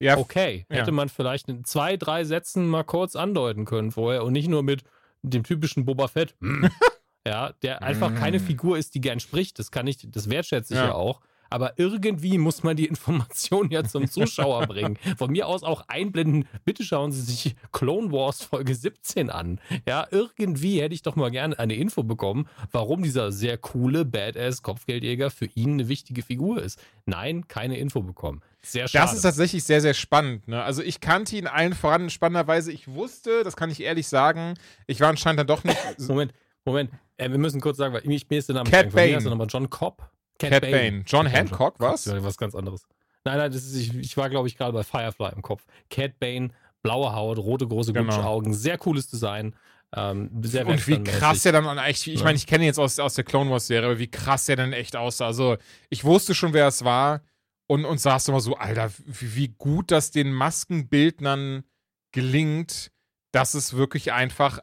[0.00, 0.78] Ja, Okay, ja.
[0.78, 4.62] hätte man vielleicht in zwei, drei Sätzen mal kurz andeuten können vorher und nicht nur
[4.62, 4.82] mit
[5.22, 6.34] dem typischen Boba Fett.
[7.26, 8.16] ja, der einfach Mm.
[8.16, 9.58] keine Figur ist, die gern spricht.
[9.58, 10.86] Das kann ich, das wertschätze ich Ja.
[10.86, 10.92] ja.
[10.94, 11.20] auch.
[11.54, 14.98] Aber irgendwie muss man die Information ja zum Zuschauer bringen.
[15.16, 16.48] Von mir aus auch einblenden.
[16.64, 19.60] Bitte schauen Sie sich Clone Wars Folge 17 an.
[19.86, 24.62] Ja, irgendwie hätte ich doch mal gerne eine Info bekommen, warum dieser sehr coole Badass
[24.62, 26.82] Kopfgeldjäger für ihn eine wichtige Figur ist.
[27.06, 28.42] Nein, keine Info bekommen.
[28.60, 29.04] Sehr schade.
[29.04, 30.48] Das ist tatsächlich sehr, sehr spannend.
[30.48, 30.60] Ne?
[30.60, 32.72] Also ich kannte ihn allen voran spannenderweise.
[32.72, 34.54] Ich wusste, das kann ich ehrlich sagen,
[34.88, 35.78] ich war anscheinend dann doch nicht
[36.08, 36.32] Moment,
[36.64, 36.90] Moment.
[37.16, 39.18] Äh, wir müssen kurz sagen, weil ich, mir ist der Name Cat Bane.
[39.18, 39.46] der nochmal?
[39.48, 40.10] John Cobb?
[40.38, 41.02] Cat Bane.
[41.06, 42.04] John Hancock, was?
[42.06, 42.86] Ja, was ganz anderes.
[43.24, 45.64] Nein, nein, das ist, ich, ich war, glaube ich, gerade bei Firefly im Kopf.
[45.90, 46.50] Cat Bane,
[46.82, 48.22] blaue Haut, rote große Genau.
[48.22, 49.54] Augen, sehr cooles Design.
[49.96, 52.24] Ähm, sehr Und wie krass er dann an echt, ich Ja.
[52.24, 54.56] meine, ich kenne ihn jetzt aus, aus der Clone Wars Serie, aber wie krass er
[54.56, 55.26] dann echt aussah.
[55.26, 55.56] Also,
[55.88, 57.22] ich wusste schon, wer es war
[57.68, 61.64] und, und saß immer so, Alter, wie, wie gut das den Maskenbildnern
[62.12, 62.90] gelingt,
[63.32, 64.58] dass es wirklich einfach,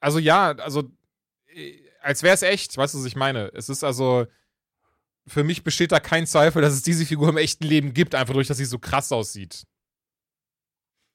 [0.00, 0.84] also ja, also,
[1.54, 3.50] äh, als wäre es echt, weißt du, was ich meine?
[3.54, 4.26] Es ist also,
[5.26, 8.34] für mich besteht da kein Zweifel, dass es diese Figur im echten Leben gibt, einfach
[8.34, 9.64] durch, dass sie so krass aussieht.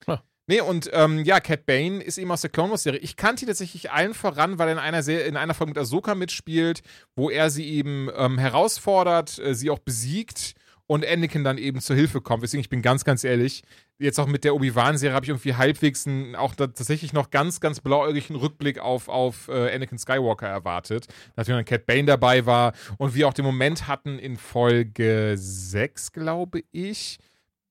[0.07, 0.24] Ja.
[0.47, 2.99] Nee, und ähm, ja, Cat Bane ist eben aus der Clone Wars Serie.
[2.99, 5.78] Ich kannte ihn tatsächlich allen voran, weil er in einer, Serie, in einer Folge mit
[5.78, 6.82] Ahsoka mitspielt,
[7.16, 10.55] wo er sie eben ähm, herausfordert, äh, sie auch besiegt
[10.92, 12.44] und Anakin dann eben zur Hilfe kommt.
[12.44, 13.64] Deswegen, ich bin ganz, ganz ehrlich,
[13.98, 17.80] jetzt auch mit der Obi-Wan-Serie habe ich irgendwie halbwegs einen, auch tatsächlich noch ganz, ganz
[17.80, 21.08] blauäugigen Rückblick auf, auf äh, Anakin Skywalker erwartet.
[21.38, 26.12] Natürlich dann Cat Bane dabei war und wir auch den Moment hatten in Folge 6,
[26.12, 27.20] glaube ich,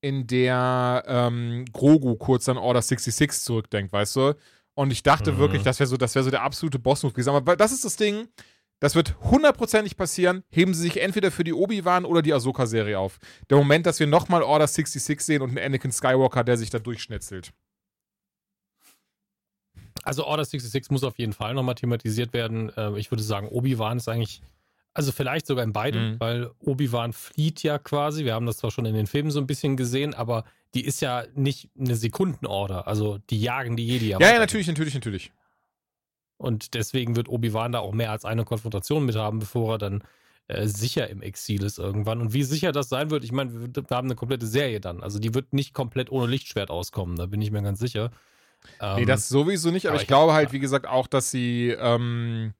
[0.01, 4.33] in der ähm, Grogu kurz an Order 66 zurückdenkt, weißt du?
[4.73, 5.37] Und ich dachte Mhm.
[5.37, 7.29] wirklich, das wäre so, das wäre so der absolute Boss-Move gewesen.
[7.29, 8.29] Aber das ist das Ding.
[8.81, 10.43] Das wird hundertprozentig passieren.
[10.49, 13.19] Heben sie sich entweder für die Obi-Wan oder die Ahsoka-Serie auf.
[13.49, 16.79] Der Moment, dass wir nochmal Order 66 sehen und einen Anakin Skywalker, der sich da
[16.79, 17.53] durchschnetzelt.
[20.01, 22.71] Also Order 66 muss auf jeden Fall nochmal thematisiert werden.
[22.75, 24.41] Ähm, ich würde sagen, Obi-Wan ist eigentlich,
[24.95, 26.19] also vielleicht sogar in beiden, mhm.
[26.19, 28.25] weil Obi-Wan flieht ja quasi.
[28.25, 31.01] Wir haben das zwar schon in den Filmen so ein bisschen gesehen, aber die ist
[31.01, 32.87] ja nicht eine Sekundenorder.
[32.87, 34.07] Also die jagen die Jedi.
[34.07, 35.31] Ja, ja, natürlich, natürlich, natürlich.
[36.41, 40.03] Und deswegen wird Obi-Wan da auch mehr als eine Konfrontation mit haben, bevor er dann
[40.47, 42.19] äh, sicher im Exil ist irgendwann.
[42.19, 45.03] Und wie sicher das sein wird, ich meine, wir, haben eine komplette Serie dann.
[45.03, 48.09] Also die wird nicht komplett ohne Lichtschwert auskommen, da bin ich mir ganz sicher.
[48.79, 51.29] Ähm, nee, das sowieso nicht, aber, aber ich, ich, glaube halt, wie gesagt, auch, dass
[51.29, 51.75] sie.
[51.79, 52.55] Ähm,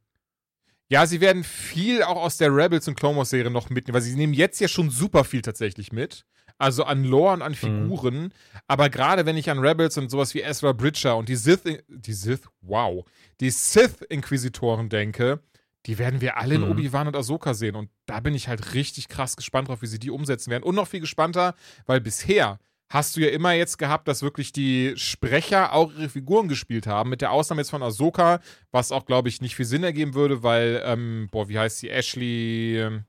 [0.88, 4.02] ja, sie werden viel auch aus der Rebels und Clone Wars Serie noch mitnehmen, weil
[4.02, 6.26] sie nehmen jetzt ja schon super viel tatsächlich mit.
[6.62, 7.56] Also an Lore und an mhm.
[7.56, 8.22] Figuren.
[8.22, 8.30] Mhm.
[8.68, 12.14] Aber gerade wenn ich an Rebels und sowas wie Ezra Bridger und die Sith, die
[12.14, 13.04] Sith, wow,
[13.40, 15.40] die Sith-Inquisitoren denke,
[15.88, 16.72] die werden wir alle in mhm.
[16.72, 17.76] Obi-Wan und Ahsoka sehen.
[17.76, 20.64] Und da bin ich halt richtig krass gespannt drauf, wie sie die umsetzen werden.
[20.64, 21.56] Und noch viel gespannter,
[21.88, 22.60] weil bisher
[22.92, 27.10] hast du ja immer jetzt gehabt, dass wirklich die Sprecher auch ihre Figuren gespielt haben,
[27.10, 28.40] mit der Ausnahme jetzt von Ahsoka,
[28.72, 31.90] was auch, glaube ich, nicht viel Sinn ergeben würde, weil, ähm, boah, wie heißt sie?
[31.90, 32.78] Ashley.
[32.78, 33.06] Ähm,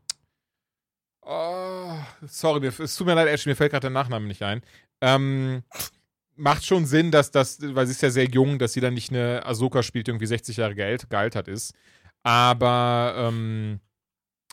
[1.23, 1.97] oh,
[2.27, 4.63] sorry, es tut mir leid, Ashley, mir fällt gerade der Nachname nicht ein.
[5.01, 5.63] Ähm,
[6.37, 9.11] macht schon Sinn, dass das, weil sie ist ja sehr jung, dass sie dann nicht
[9.11, 11.75] eine Ahsoka spielt, die irgendwie 60 Jahre gealt, gealtert ist.
[12.23, 13.81] Aber ähm,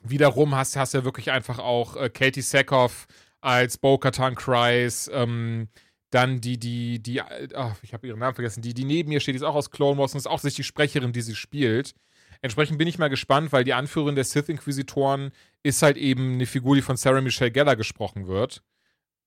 [0.04, 3.08] wiederum hast du ja wirklich einfach auch äh, Katie Sackhoff
[3.42, 5.70] als Bo-Katan Kryze, ähm,
[6.10, 9.36] dann die, die, die, ach, ich habe ihren Namen vergessen, die, die neben mir steht,
[9.36, 11.94] die ist auch aus Clone Wars und ist auch sich die Sprecherin, die sie spielt.
[12.42, 15.32] Entsprechend bin ich mal gespannt, weil die Anführerin der Sith-Inquisitoren
[15.62, 18.64] ist halt eben eine Figur, die von Sarah Michelle Geller gesprochen wird.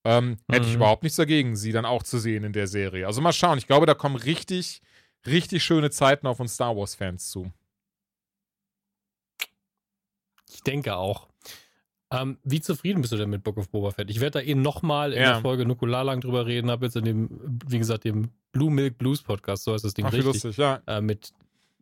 [0.05, 0.37] Ähm, mhm.
[0.51, 0.77] Hätte ich mhm.
[0.77, 3.07] überhaupt nichts dagegen, sie dann auch zu sehen in der Serie.
[3.07, 3.59] Also mal schauen.
[3.59, 4.81] Ich glaube, da kommen richtig,
[5.27, 7.53] richtig schöne Zeiten auf uns Star Wars-Fans zu.
[10.51, 11.29] Ich denke auch.
[12.11, 14.11] Ähm, wie zufrieden bist du denn mit Book of Boba Fett?
[14.11, 15.33] Ich werde da eh nochmal in ja.
[15.33, 18.99] der Folge Nukular lang drüber reden, habe jetzt in dem, wie gesagt, dem Blue Milk
[18.99, 20.83] Blues Podcast, so heißt das Ding Ach, richtig, lustig, ja.
[20.87, 21.33] äh, mit,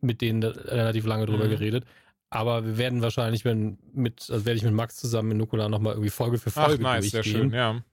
[0.01, 1.51] mit denen relativ lange drüber mhm.
[1.51, 1.85] geredet.
[2.29, 5.93] Aber wir werden wahrscheinlich, wenn mit, also werde ich mit Max zusammen in Nukular nochmal
[5.93, 7.23] irgendwie Folge für Folge Ach, nice, durchgehen.
[7.23, 7.83] Sehr schön, ja.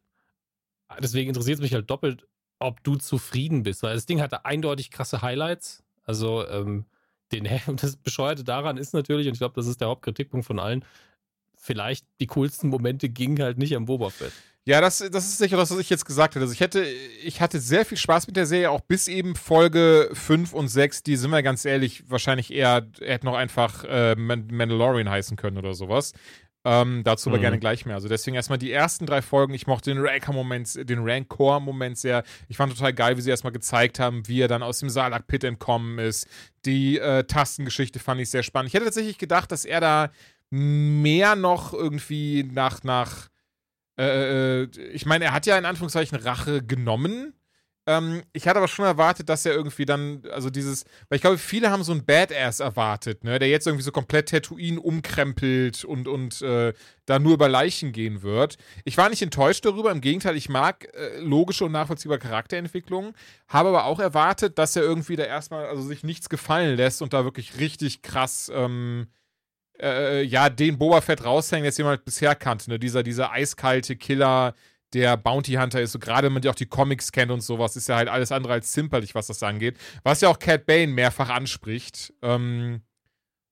[1.00, 2.26] Deswegen interessiert es mich halt doppelt,
[2.60, 5.82] ob du zufrieden bist, weil das Ding hatte eindeutig krasse Highlights.
[6.04, 6.86] Also, ähm,
[7.32, 10.84] den, das Bescheuerte daran ist natürlich, und ich glaube, das ist der Hauptkritikpunkt von allen,
[11.58, 14.32] vielleicht die coolsten Momente gingen halt nicht am Boba Fett.
[14.68, 16.42] Ja, das, das ist sicher das, was ich jetzt gesagt hätte.
[16.42, 20.10] Also ich hätte, ich hatte sehr viel Spaß mit der Serie, auch bis eben Folge
[20.12, 24.14] 5 und 6, die sind wir ganz ehrlich, wahrscheinlich eher, er hätte noch einfach äh,
[24.14, 26.12] Mandalorian heißen können oder sowas.
[26.66, 27.42] Ähm, dazu aber mhm.
[27.42, 27.94] gerne gleich mehr.
[27.94, 29.54] Also deswegen erstmal die ersten drei Folgen.
[29.54, 32.24] Ich mochte den Rancor-Moment, den Rancor-Moment sehr.
[32.48, 35.44] Ich fand total geil, wie sie erstmal gezeigt haben, wie er dann aus dem Salak-Pit
[35.44, 36.26] entkommen ist.
[36.66, 38.68] Die äh, Tastengeschichte fand ich sehr spannend.
[38.68, 40.10] Ich hätte tatsächlich gedacht, dass er da
[40.50, 43.28] mehr noch irgendwie nach, nach,
[43.98, 47.34] äh, äh, ich meine, er hat ja in Anführungszeichen Rache genommen.
[47.88, 51.38] Ähm, ich hatte aber schon erwartet, dass er irgendwie dann, also dieses, weil ich glaube,
[51.38, 56.06] viele haben so einen Badass erwartet, ne, der jetzt irgendwie so komplett Tatooine umkrempelt und,
[56.06, 56.74] und äh,
[57.06, 58.58] da nur über Leichen gehen wird.
[58.84, 63.14] Ich war nicht enttäuscht darüber, im Gegenteil, ich mag äh, logische und nachvollziehbare Charakterentwicklungen,
[63.48, 67.14] habe aber auch erwartet, dass er irgendwie da erstmal, also sich nichts gefallen lässt und
[67.14, 69.06] da wirklich richtig krass, ähm,
[69.80, 72.78] äh, ja, den Boba Fett raushängen, jetzt jemand bisher kannte, ne?
[72.78, 74.54] Dieser, dieser eiskalte Killer,
[74.92, 75.92] der Bounty Hunter ist.
[75.92, 78.32] So gerade wenn man ja auch die Comics kennt und sowas, ist ja halt alles
[78.32, 79.76] andere als zimperlich, was das angeht.
[80.02, 82.12] Was ja auch Cat Bane mehrfach anspricht.
[82.22, 82.82] Ähm,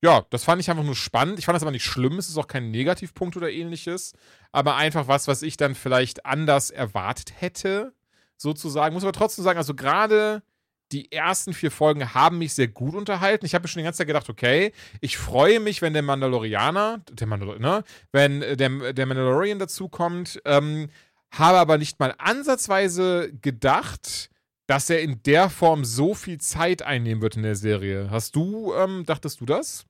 [0.03, 1.39] ja, das fand ich einfach nur spannend.
[1.39, 2.19] Ich fand das aber nicht schlimm.
[2.19, 4.13] Es ist auch kein Negativpunkt oder ähnliches.
[4.53, 7.93] Aber einfach was, was ich dann vielleicht anders erwartet hätte,
[8.37, 8.95] sozusagen.
[8.95, 10.43] Muss aber trotzdem sagen, also gerade
[10.93, 13.45] die ersten vier Folgen haben mich sehr gut unterhalten.
[13.45, 17.03] Ich habe mir schon die ganze Zeit gedacht, okay, ich freue mich, wenn der Mandalorianer,
[17.11, 20.89] der Mandalor ne, wenn der, der Mandalorian dazukommt, ähm,
[21.33, 24.31] habe aber nicht mal ansatzweise gedacht,
[24.67, 28.11] dass er in der Form so viel Zeit einnehmen wird in der Serie.
[28.11, 29.87] Hast du, ähm, dachtest du das?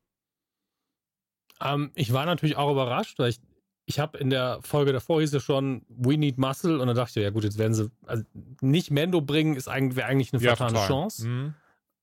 [1.61, 3.41] Ähm, ich war natürlich auch überrascht, weil ich
[3.87, 6.81] ich habe in der Folge davor hieß es schon, we need muscle.
[6.81, 8.25] Und dann dachte ich, ja gut, jetzt werden sie, also
[8.61, 11.27] nicht Mendo bringen, ist eigentlich, wäre eigentlich eine fatale ja, Chance.
[11.27, 11.55] Mhm.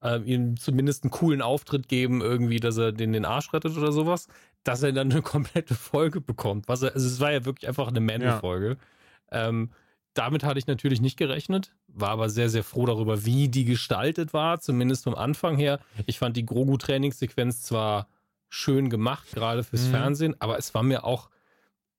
[0.01, 3.91] Ähm, ihm zumindest einen coolen Auftritt geben, irgendwie, dass er den, den Arsch rettet oder
[3.91, 4.27] sowas,
[4.63, 6.69] dass er dann eine komplette Folge bekommt.
[6.69, 8.77] Was er, also es war ja wirklich einfach eine Mando-Folge.
[9.31, 9.49] Ja.
[9.49, 9.71] Ähm,
[10.13, 14.31] damit hatte ich natürlich nicht gerechnet, war aber sehr, sehr froh darüber, wie die gestaltet
[14.31, 15.79] war, zumindest vom Anfang her.
[16.05, 18.07] Ich fand die Grogu-Trainingssequenz zwar
[18.47, 19.91] schön gemacht, gerade fürs mhm.
[19.91, 21.29] Fernsehen, aber es war mir auch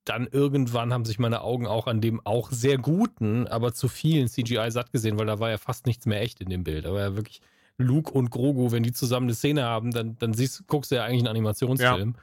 [0.04, 4.28] dann irgendwann haben sich meine Augen auch an dem auch sehr guten, aber zu vielen
[4.28, 6.84] CGI satt gesehen, weil da war ja fast nichts mehr echt in dem Bild.
[6.84, 7.40] War ja wirklich
[7.78, 11.04] Luke und Grogu, wenn die zusammen eine Szene haben, dann, dann siehst, guckst du ja
[11.04, 12.14] eigentlich einen Animationsfilm.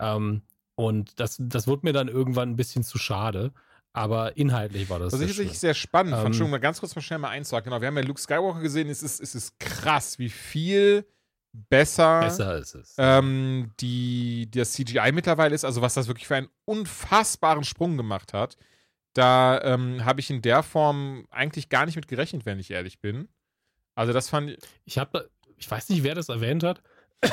[0.00, 0.42] Ähm,
[0.74, 3.52] und das, das wird mir dann irgendwann ein bisschen zu schade.
[3.92, 5.12] Aber inhaltlich war das.
[5.12, 7.30] Was sehr ich tatsächlich sehr spannend fand, Ähm, schon mal ganz kurz mal schnell mal
[7.30, 7.70] einzuhaken.
[7.70, 11.04] Genau, wir haben ja Luke Skywalker gesehen, es ist, es ist krass, wie viel
[11.52, 12.94] besser, besser ist es.
[12.98, 18.32] ähm, die, das CGI mittlerweile ist, also was das wirklich für einen unfassbaren Sprung gemacht
[18.32, 18.56] hat.
[19.14, 23.00] Da ähm, habe ich in der Form eigentlich gar nicht mit gerechnet, wenn ich ehrlich
[23.00, 23.28] bin.
[23.94, 26.82] Also das fand ich, Ich habe, ich weiß nicht, wer das erwähnt hat.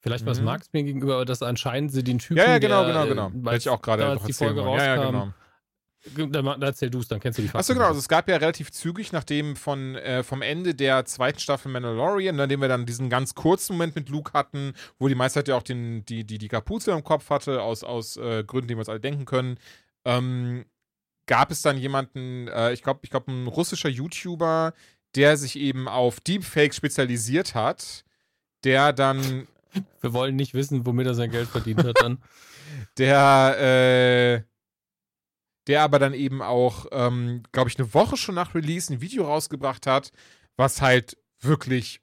[0.00, 0.44] Vielleicht war es Mhm.
[0.44, 2.36] Marx mir gegenüber, aber dass anscheinend sie den Typen.
[2.36, 3.30] ja, ja, genau, der, genau, äh, genau.
[3.30, 4.78] Hätte als ich auch gerade die erzählen Folge wollen.
[4.78, 5.34] Ja, ja, rauskam, genau.
[6.16, 7.86] Da, ma- da erzähl du es, dann kennst du die Achso, Fakten genau.
[7.86, 12.36] Also es gab ja relativ zügig, nachdem von, äh, vom Ende der zweiten Staffel Mandalorian,
[12.36, 15.56] nachdem wir dann diesen ganz kurzen Moment mit Luke hatten, wo die meiste Zeit ja
[15.56, 18.80] auch den, die, die, die Kapuze im Kopf hatte, aus, aus äh, Gründen, die wir
[18.80, 19.58] uns alle denken können,
[20.04, 20.66] ähm,
[21.26, 24.74] gab es dann jemanden, äh, ich glaube, ich glaube, ein russischer YouTuber,
[25.14, 28.04] der sich eben auf Deepfakes spezialisiert hat,
[28.64, 29.46] der dann
[30.02, 32.18] Wir wollen nicht wissen, womit er sein Geld verdient hat dann.
[32.98, 33.56] der,
[34.44, 34.53] äh,
[35.66, 39.24] der aber dann eben auch, ähm, glaube ich, eine Woche schon nach Release ein Video
[39.24, 40.10] rausgebracht hat,
[40.56, 42.00] was halt wirklich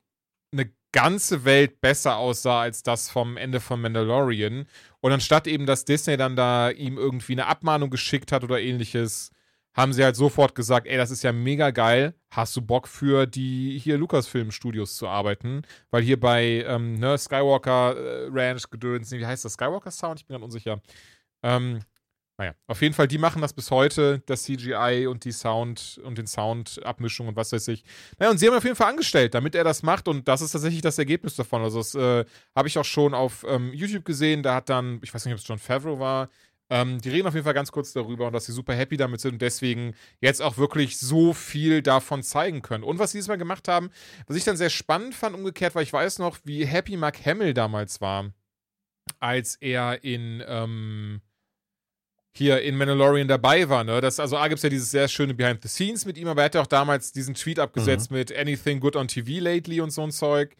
[0.52, 4.66] eine ganze Welt besser aussah als das vom Ende von Mandalorian.
[5.00, 9.32] Und anstatt eben, dass Disney dann da ihm irgendwie eine Abmahnung geschickt hat oder ähnliches,
[9.74, 12.14] haben sie halt sofort gesagt, ey, das ist ja mega geil.
[12.30, 15.62] Hast du Bock für die hier Lucasfilm-Studios zu arbeiten?
[15.92, 19.54] Weil hier bei ähm, ne, Skywalker äh, Ranch gedöns, wie heißt das?
[19.54, 20.20] Skywalker Sound?
[20.20, 20.82] Ich bin gerade unsicher.
[21.42, 21.80] Ähm,
[22.42, 26.18] naja, auf jeden Fall, die machen das bis heute, das CGI und die Sound und
[26.18, 27.84] den Sound-Abmischung und was weiß ich.
[28.18, 30.54] Naja, und sie haben auf jeden Fall angestellt, damit er das macht und das ist
[30.54, 31.62] tatsächlich das Ergebnis davon.
[31.62, 32.26] Also, das äh,
[32.56, 34.42] habe ich auch schon auf ähm, YouTube gesehen.
[34.42, 36.30] Da hat dann, ich weiß nicht, ob es John Favreau war,
[36.72, 39.22] ähm, die reden auf jeden Fall ganz kurz darüber und dass sie super happy damit
[39.22, 42.84] sind und deswegen jetzt auch wirklich so viel davon zeigen können.
[42.84, 43.92] Und was sie diesmal gemacht haben,
[44.26, 47.54] was ich dann sehr spannend fand, umgekehrt, weil ich weiß noch, wie happy Mark Hamill
[47.54, 48.32] damals war,
[49.20, 51.22] als er in, ähm,
[52.34, 53.84] hier in Mandalorian dabei war.
[53.84, 54.00] Ne?
[54.02, 56.42] Das, also A gibt es ja dieses sehr schöne Behind the Scenes mit ihm, aber
[56.42, 59.92] er hat ja auch damals diesen Tweet abgesetzt mit Anything Good on TV lately und
[59.92, 60.56] so ein Zeug.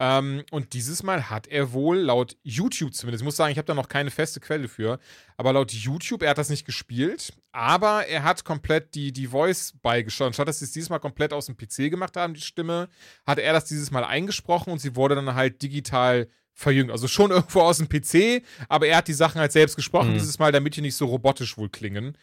[0.00, 3.66] Ähm, und dieses Mal hat er wohl laut YouTube zumindest, ich muss sagen, ich habe
[3.66, 5.00] da noch keine feste Quelle für,
[5.36, 9.74] aber laut YouTube, er hat das nicht gespielt, aber er hat komplett die, die Voice
[9.82, 10.34] beigesteuert.
[10.34, 12.88] Statt dass sie es dieses Mal komplett aus dem PC gemacht haben, die Stimme,
[13.26, 16.28] hat er das dieses Mal eingesprochen und sie wurde dann halt digital
[16.58, 16.90] verjüngt.
[16.90, 20.14] Also schon irgendwo aus dem PC, aber er hat die Sachen halt selbst gesprochen Mhm.
[20.14, 22.18] dieses Mal, damit die nicht so robotisch wohl klingen.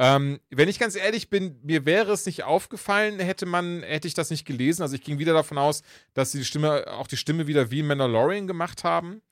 [0.00, 4.14] Ähm, wenn ich ganz ehrlich bin, mir wäre es nicht aufgefallen, hätte man, hätte ich
[4.14, 4.82] das nicht gelesen.
[4.82, 5.82] Also ich ging wieder davon aus,
[6.14, 9.22] dass sie die Stimme, auch die Stimme wieder wie in Mandalorian gemacht haben.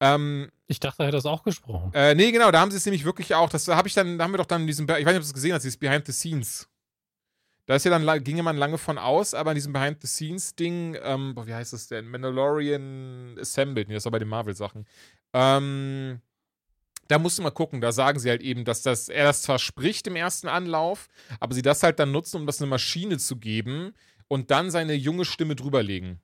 [0.00, 1.90] Ähm, Ich dachte, er hätte das auch gesprochen.
[1.94, 3.50] äh, nee, genau, da haben sie es nämlich wirklich auch.
[3.50, 5.14] Das habe ich dann, da haben wir doch dann in diesem, ich weiß nicht, ob
[5.22, 6.68] du es gesehen hast, dieses Behind the Scenes.
[7.70, 10.08] Da ist ja dann, ging ja man lange von aus, aber in diesem Behind the
[10.08, 12.08] Scenes Ding, ähm, boah, wie heißt das denn?
[12.08, 14.88] Mandalorian Assembled, nee, das war bei den Marvel-Sachen.
[15.32, 16.20] Ähm,
[17.06, 19.60] da musst du mal gucken, da sagen sie halt eben, dass das, er das zwar
[19.60, 21.06] spricht im ersten Anlauf,
[21.38, 23.94] aber sie das halt dann nutzen, um das eine Maschine zu geben
[24.26, 26.20] und dann seine junge Stimme drüberlegen.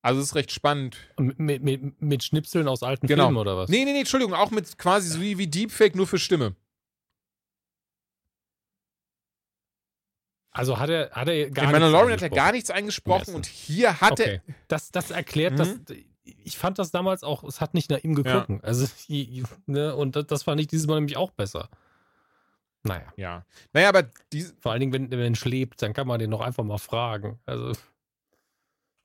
[0.00, 0.96] Also es ist recht spannend.
[1.18, 3.24] Mit, mit, mit, Schnipseln aus alten Genau.
[3.24, 3.68] Filmen oder was?
[3.68, 6.56] Nee, nee, nee, Entschuldigung, auch mit quasi so wie Deepfake, nur für Stimme.
[10.54, 13.44] Also hat er, hat er gar In nichts Mandalorian hat er gar nichts eingesprochen und
[13.44, 14.40] hier hat Okay.
[14.68, 15.56] Das, das erklärt, Mhm.
[15.58, 15.68] dass
[16.46, 18.60] ich fand das damals auch, es hat nicht nach ihm geklungen.
[18.62, 21.68] Also, i- i- ne, und das, das fand ich dieses Mal nämlich auch besser.
[22.82, 23.22] Naja, er.
[23.22, 23.46] Ja.
[23.72, 26.40] Naja, aber die, vor allen Dingen, wenn der Mensch lebt, dann kann man den noch
[26.40, 27.38] einfach mal fragen.
[27.46, 27.72] Also,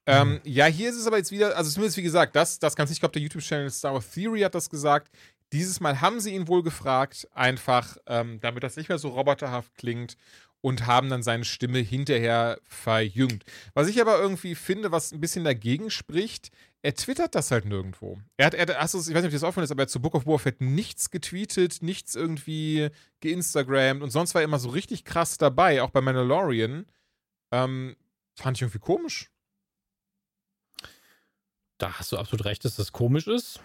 [0.06, 2.89] ähm, ja, hier ist es aber jetzt wieder, also zumindest wie gesagt, das, das ganz
[2.89, 5.10] nicht, ich glaube, der YouTube-Channel Star Wars Theory hat das gesagt.
[5.54, 9.74] Dieses Mal haben sie ihn wohl gefragt, einfach, ähm, damit das nicht mehr so roboterhaft
[9.76, 10.16] klingt
[10.62, 13.45] und haben dann seine Stimme hinterher verjüngt.
[13.74, 16.49] Was ich aber irgendwie finde, was ein bisschen dagegen spricht,
[16.82, 18.20] er twittert das halt nirgendwo.
[18.38, 19.89] Er hat, er hat du's- ich weiß nicht, ob das aufgefallen ist, aber er hat
[19.89, 22.89] zu Book of Fett nichts getweetet, nichts irgendwie
[23.22, 26.86] geinstagrammt und sonst war er immer so richtig krass dabei, auch bei Mandalorian.
[27.51, 27.95] Ähm,
[28.36, 29.30] fand ich irgendwie komisch.
[31.78, 33.60] da hast du absolut recht, dass das komisch ist.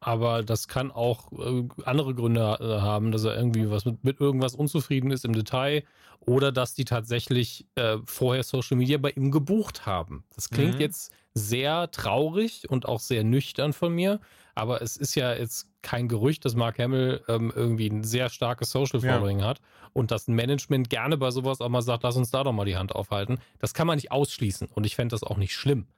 [0.00, 4.20] Aber das kann auch äh, andere Gründe äh, haben, dass er irgendwie was mit, mit
[4.20, 5.82] irgendwas unzufrieden ist im Detail
[6.20, 10.24] oder dass die tatsächlich äh, vorher Social Media bei ihm gebucht haben.
[10.34, 10.80] Das klingt Mhm.
[10.80, 14.20] jetzt sehr traurig und auch sehr nüchtern von mir,
[14.54, 18.70] aber es ist ja jetzt kein Gerücht, dass Mark Hamill ähm, irgendwie ein sehr starkes
[18.70, 19.20] Social Ja.
[19.20, 19.60] Following hat
[19.92, 22.64] und dass ein Management gerne bei sowas auch mal sagt, lass uns da doch mal
[22.66, 23.38] die Hand aufhalten.
[23.58, 25.88] Das kann man nicht ausschließen und ich fände das auch nicht schlimm.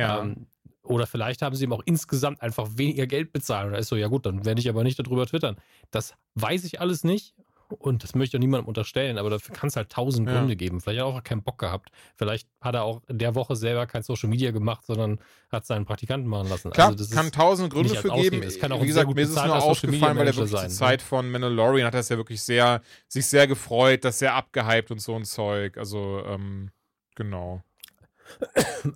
[0.00, 0.46] Ähm,
[0.82, 3.68] oder vielleicht haben sie ihm auch insgesamt einfach weniger Geld bezahlt.
[3.68, 5.56] Oder ist so, ja gut, dann werde ich aber nicht darüber twittern.
[5.90, 7.34] Das weiß ich alles nicht.
[7.78, 10.36] Und das möchte ich auch niemandem unterstellen, aber dafür kann es halt tausend Ja.
[10.36, 10.80] Gründe geben.
[10.82, 11.90] Vielleicht hat er auch keinen Bock gehabt.
[12.16, 15.18] Vielleicht hat er auch in der Woche selber kein Social Media gemacht, sondern
[15.50, 16.70] hat seinen Praktikanten machen lassen.
[16.70, 18.30] Klar, also das kann tausend Gründe für Ausrede.
[18.30, 18.42] geben.
[18.42, 20.86] Es kann auch Wie gesagt, mir ist es nur aufgefallen, weil er wirklich sein, zur
[20.86, 20.90] ne?
[20.90, 25.00] Zeit von Mandalorian hat er ja wirklich sehr, sich sehr gefreut, das sehr abgehypt und
[25.00, 25.78] so ein Zeug.
[25.78, 26.70] Also, ähm,
[27.14, 27.62] genau.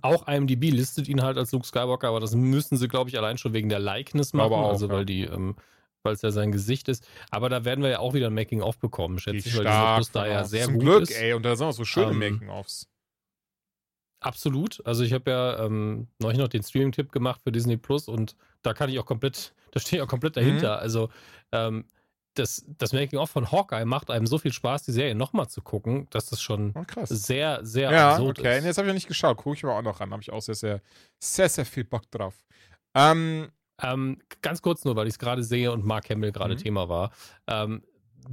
[0.01, 3.37] Auch IMDb listet ihn halt als Luke Skywalker, aber das müssen sie, glaube ich, allein
[3.37, 4.53] schon wegen der Likeness machen.
[4.53, 4.93] Auch, also ja.
[4.93, 5.55] weil die, ähm,
[6.03, 7.07] weil es ja sein Gesicht ist.
[7.31, 10.11] Aber da werden wir ja auch wieder ein Making-of bekommen, schätze ich, weil dieser Plus
[10.11, 11.11] da ja sehr Zum gut Glück, ist.
[11.11, 12.87] ey, und da sind auch so schöne Ähm, Making-ofs.
[14.19, 14.85] Absolut.
[14.85, 18.73] Also ich habe ja ähm, neulich noch den Streaming-Tipp gemacht für Disney Plus und da
[18.73, 20.77] kann ich auch komplett, da stehe ich auch komplett dahinter.
[20.77, 20.81] Mhm.
[20.81, 21.09] Also
[21.51, 21.85] ähm,
[22.37, 26.07] das, das Making-of von Hawkeye macht einem so viel Spaß, die Serie nochmal zu gucken,
[26.11, 28.57] dass das schon Oh, sehr, sehr Ja, absurd okay.
[28.57, 28.61] ist.
[28.63, 29.37] Nee, jetzt habe ich noch nicht geschaut.
[29.37, 30.11] Gucke ich aber auch noch ran.
[30.11, 30.81] Habe ich auch sehr, sehr,
[31.19, 32.35] sehr, sehr viel Bock drauf.
[32.95, 36.59] Ähm, Ähm, ganz kurz nur, weil ich es gerade sehe und Mark Hamill gerade Mhm.
[36.59, 37.11] Thema war.
[37.47, 37.83] Ähm,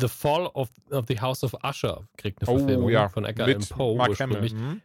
[0.00, 3.08] The Fall of, of the House of Usher kriegt eine oh, Verfilmung ja.
[3.10, 4.50] von Edgar Allan Poe Mark Hamill.
[4.52, 4.80] Mhm.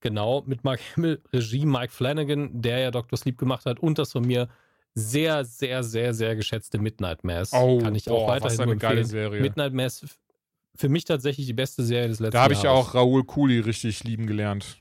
[0.00, 3.16] Genau, mit Mark Hamill, Regie Mike Flanagan, der ja Dr.
[3.18, 4.48] Sleep gemacht hat und das von mir
[4.94, 7.52] sehr, sehr, sehr, sehr geschätzte Midnight Mass.
[7.52, 9.04] Oh, Kann ich boah, auch weiterhin was eine geile.
[9.04, 9.40] Serie.
[9.40, 10.06] Midnight Mass
[10.76, 12.88] für mich tatsächlich die beste Serie des letzten Da habe ich Jahres.
[12.88, 14.78] auch Raoul Cooley richtig lieben gelernt.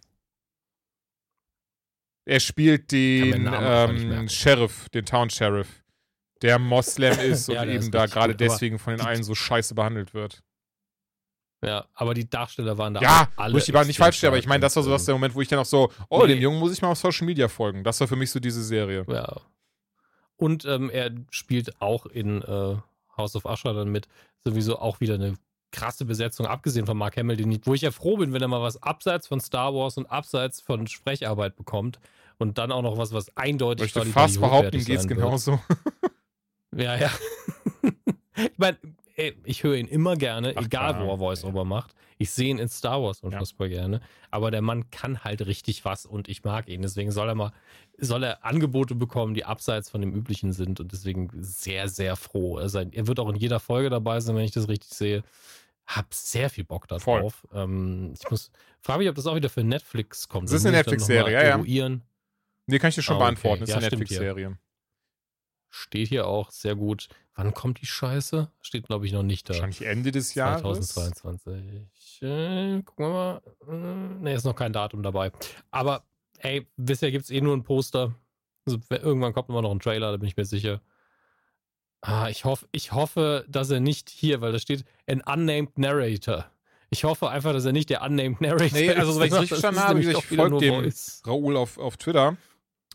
[2.26, 4.30] Er spielt den ähm.
[4.30, 5.84] Sheriff, den Town Sheriff,
[6.42, 9.36] der Moslem ist und Ja, eben ist da gerade deswegen von den die- allen so
[9.36, 10.42] scheiße behandelt wird.
[11.66, 14.38] Ja, aber die Darsteller waren da Ja, alle muss ich aber nicht falsch stellen, aber
[14.38, 16.22] ich stark meine, das war so das der Moment, wo ich dann auch so, oh,
[16.24, 16.34] Nee.
[16.34, 17.86] dem Jungen muss ich mal auf Social Media folgen.
[17.86, 19.06] Das war für mich so diese Serie.
[19.08, 19.40] Ja.
[20.44, 22.76] Und ähm, er spielt auch in äh,
[23.16, 24.10] House of Usher dann mit.
[24.44, 25.36] Sowieso auch wieder eine
[25.72, 28.50] krasse Besetzung, abgesehen von Mark Hamill, den ich, wo ich ja froh bin, wenn er
[28.50, 32.02] mal was abseits von Star Wars und abseits von Sprecharbeit bekommt
[32.40, 35.60] und dann auch noch was, was Ich eindeutig möchte qualitativ fast behaupten, geht's genauso.
[36.76, 37.12] Ja, ja.
[38.36, 38.78] ich meine,
[39.44, 41.06] ich höre ihn immer gerne, Ach, egal klar.
[41.06, 41.94] wo er Voice-Over macht.
[42.18, 44.02] Ich sehe ihn in Star Wars unfassbar gerne.
[44.32, 46.82] Aber der Mann kann halt richtig was und ich mag ihn.
[46.82, 47.52] Deswegen soll er mal,
[47.98, 50.80] soll er Angebote bekommen, die abseits von dem üblichen sind.
[50.80, 52.58] Und deswegen sehr, sehr froh.
[52.58, 55.24] Also er wird auch in jeder Folge dabei sein, wenn ich das richtig sehe.
[55.86, 57.46] Hab sehr viel Bock darauf.
[57.54, 60.48] Ähm, ich muss, frage mich, ob das auch wieder für Netflix kommt.
[60.48, 61.90] Das ist eine Netflix-Serie, ja, ja.
[62.66, 63.26] Nee, kann ich dir schon Ah, okay.
[63.26, 63.60] beantworten.
[63.62, 63.88] Das ist Ja, eine.
[63.88, 64.58] Netflix-Serie.
[65.70, 67.10] Steht hier auch sehr gut.
[67.36, 68.50] Wann kommt die Scheiße?
[68.62, 69.54] Steht, glaube ich, noch nicht da.
[69.56, 70.94] Wahrscheinlich Ende des Jahres.
[70.94, 72.22] 2022.
[72.22, 74.20] Äh, gucken wir mal.
[74.22, 75.32] Ne, ist noch kein Datum dabei.
[75.72, 76.04] Aber,
[76.44, 78.14] ey, bisher gibt es eh nur ein Poster.
[78.66, 80.82] Also, irgendwann kommt immer noch ein Trailer, da bin ich mir sicher.
[82.02, 86.46] Ah, ich, hoff, ich hoffe, dass er nicht hier, weil da steht ein unnamed narrator.
[86.90, 89.20] Ich hoffe einfach, dass er nicht der unnamed narrator Nee, also, ist.
[89.20, 91.22] wenn ich's sondern richtig verstanden habe, ich folge dem- Voice.
[91.26, 92.38] Raoul auf, auf Twitter,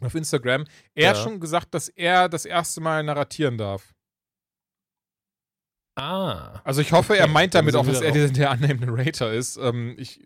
[0.03, 0.65] auf Instagram.
[0.95, 1.23] Er hat Ja.
[1.23, 3.95] schon gesagt, dass er das erste Mal narratieren darf.
[6.01, 9.57] Ah, Also ich hoffe, er meint damit auch, dass er der, der Unnamed Narrator ist.
[9.57, 10.21] Ähm, ich,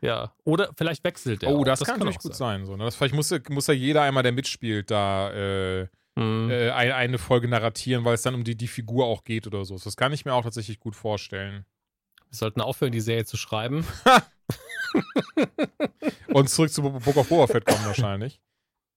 [0.00, 0.32] ja.
[0.44, 1.50] Oder vielleicht wechselt er.
[1.52, 1.64] oh, auch.
[1.64, 2.64] das, kann, natürlich gut sein.
[2.64, 2.84] so, ne?
[2.84, 5.86] das, vielleicht muss, muss ja jeder einmal, der mitspielt, da äh,
[6.18, 6.48] Mhm.
[6.50, 9.66] äh, ein, eine Folge narratieren, weil es dann um die, die Figur auch geht oder
[9.66, 9.76] so.
[9.78, 11.66] Das kann ich mir auch tatsächlich gut vorstellen.
[12.30, 13.84] Wir sollten aufhören, die Serie zu schreiben.
[16.32, 18.40] Und zurück zu Bo- Book of Boba Fett kommen wahrscheinlich.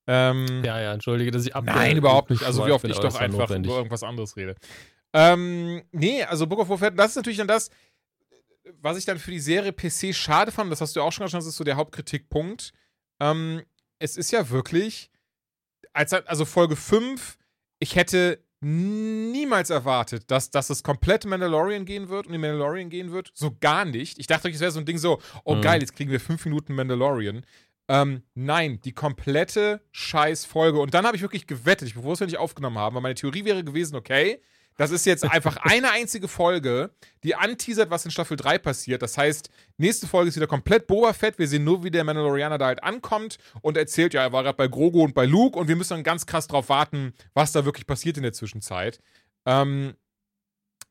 [0.07, 1.65] Ähm, Ja, ja, entschuldige, dass ich ab.
[1.65, 2.43] Nein, überhaupt nicht.
[2.43, 3.69] Also wie oft ich doch das einfach notwendig.
[3.69, 4.55] über irgendwas anderes rede.
[5.13, 7.69] Ähm, nee, also Book of Fett, das ist natürlich dann das,
[8.81, 11.41] was ich dann für die Serie PC schade fand, das hast du auch schon gesagt,
[11.41, 12.71] das ist so der Hauptkritikpunkt.
[13.19, 13.63] Ähm,
[13.97, 15.09] es ist ja wirklich,
[15.93, 17.37] als, also Folge 5,
[17.79, 23.11] ich hätte niemals erwartet, dass, dass es komplett Mandalorian gehen wird und in Mandalorian gehen
[23.11, 23.31] wird.
[23.33, 24.19] So gar nicht.
[24.19, 25.61] Ich dachte, es wäre so ein Ding so, oh Mhm.
[25.61, 27.45] geil, jetzt kriegen wir fünf Minuten Mandalorian.
[27.87, 30.79] Ähm, nein, die komplette Scheiß-Folge.
[30.79, 33.63] Und dann habe ich wirklich gewettet, ich, wir nicht aufgenommen haben, weil meine Theorie wäre
[33.63, 34.41] gewesen, okay,
[34.79, 36.91] das ist jetzt einfach eine einzige Folge,
[37.25, 39.01] die anteasert, was in Staffel 3 passiert.
[39.01, 41.37] Das heißt, nächste Folge ist wieder komplett Boba Fett.
[41.37, 44.55] Wir sehen nur, wie der Mandalorianer da halt ankommt und erzählt, ja, er war gerade
[44.55, 47.65] bei Grogu und bei Luke und wir müssen dann ganz krass drauf warten, was da
[47.65, 49.01] wirklich passiert in der Zwischenzeit.
[49.45, 49.95] Ähm,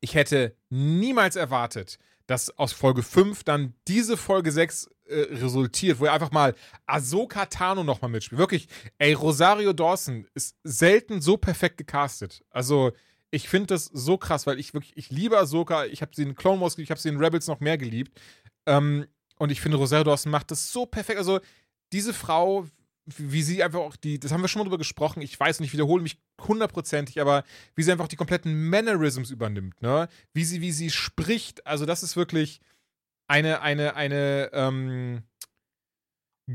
[0.01, 6.05] ich hätte niemals erwartet, dass aus Folge 5 dann diese Folge 6 äh, resultiert, wo
[6.05, 8.39] er einfach mal Ahsoka Tano nochmal mitspielt.
[8.39, 8.69] Wirklich,
[8.99, 12.45] ey, Rosario Dawson ist selten so perfekt gecastet.
[12.51, 12.93] Also,
[13.31, 16.35] ich finde das so krass, weil ich wirklich, ich liebe Ahsoka, ich habe sie in
[16.35, 18.19] Clone Wars geliebt, ich habe sie in Rebels noch mehr geliebt.
[18.67, 19.07] Ähm,
[19.39, 21.19] und ich finde, Rosario Dawson macht das so perfekt.
[21.19, 21.41] Also,
[21.93, 22.67] diese Frau,
[23.07, 25.65] wie sie einfach auch die, das haben wir schon mal drüber gesprochen, ich weiß und
[25.65, 27.45] ich wiederhole mich hundertprozentig, aber
[27.75, 30.09] wie sie einfach die kompletten Mannerisms übernimmt, ne?
[30.35, 32.61] Wie sie, wie sie spricht, also das ist wirklich
[33.27, 35.23] eine, eine, eine, ähm,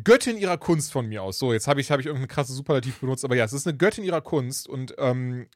[0.03, 1.37] Göttin ihrer Kunst von mir aus.
[1.37, 3.77] So, jetzt habe ich, hab ich irgendeine krasse Superlativ benutzt, aber ja, es ist eine
[3.77, 5.47] Göttin ihrer Kunst und ähm,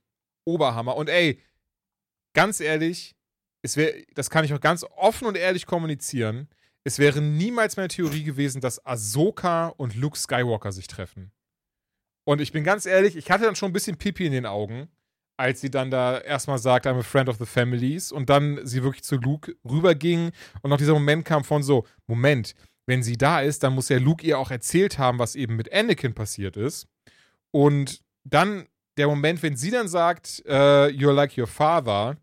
[0.47, 0.95] Oberhammer.
[0.95, 1.39] Und ey,
[2.33, 3.15] ganz ehrlich,
[3.61, 6.47] es wäre, das kann ich auch ganz offen und ehrlich kommunizieren,
[6.83, 11.31] es wäre niemals meine Theorie gewesen, dass Ahsoka und Luke Skywalker sich treffen.
[12.23, 14.87] Und ich bin ganz ehrlich, ich hatte dann schon ein bisschen Pipi in den Augen,
[15.37, 18.83] als sie dann da erstmal sagt, I'm a friend of the families und dann sie
[18.83, 22.55] wirklich zu Luke rüberging und noch dieser Moment kam von so, Moment,
[22.85, 25.71] wenn sie da ist, dann muss ja Luke ihr auch erzählt haben, was eben mit
[25.73, 26.87] Anakin passiert ist.
[27.51, 28.67] Und dann
[28.97, 32.17] der Moment, wenn sie dann sagt, uh, you're like your father,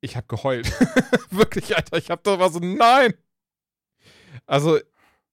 [0.00, 0.66] ich hab geheult.
[1.30, 3.14] Wirklich, Alter, ich hab da war so, nein.
[4.46, 4.78] Also,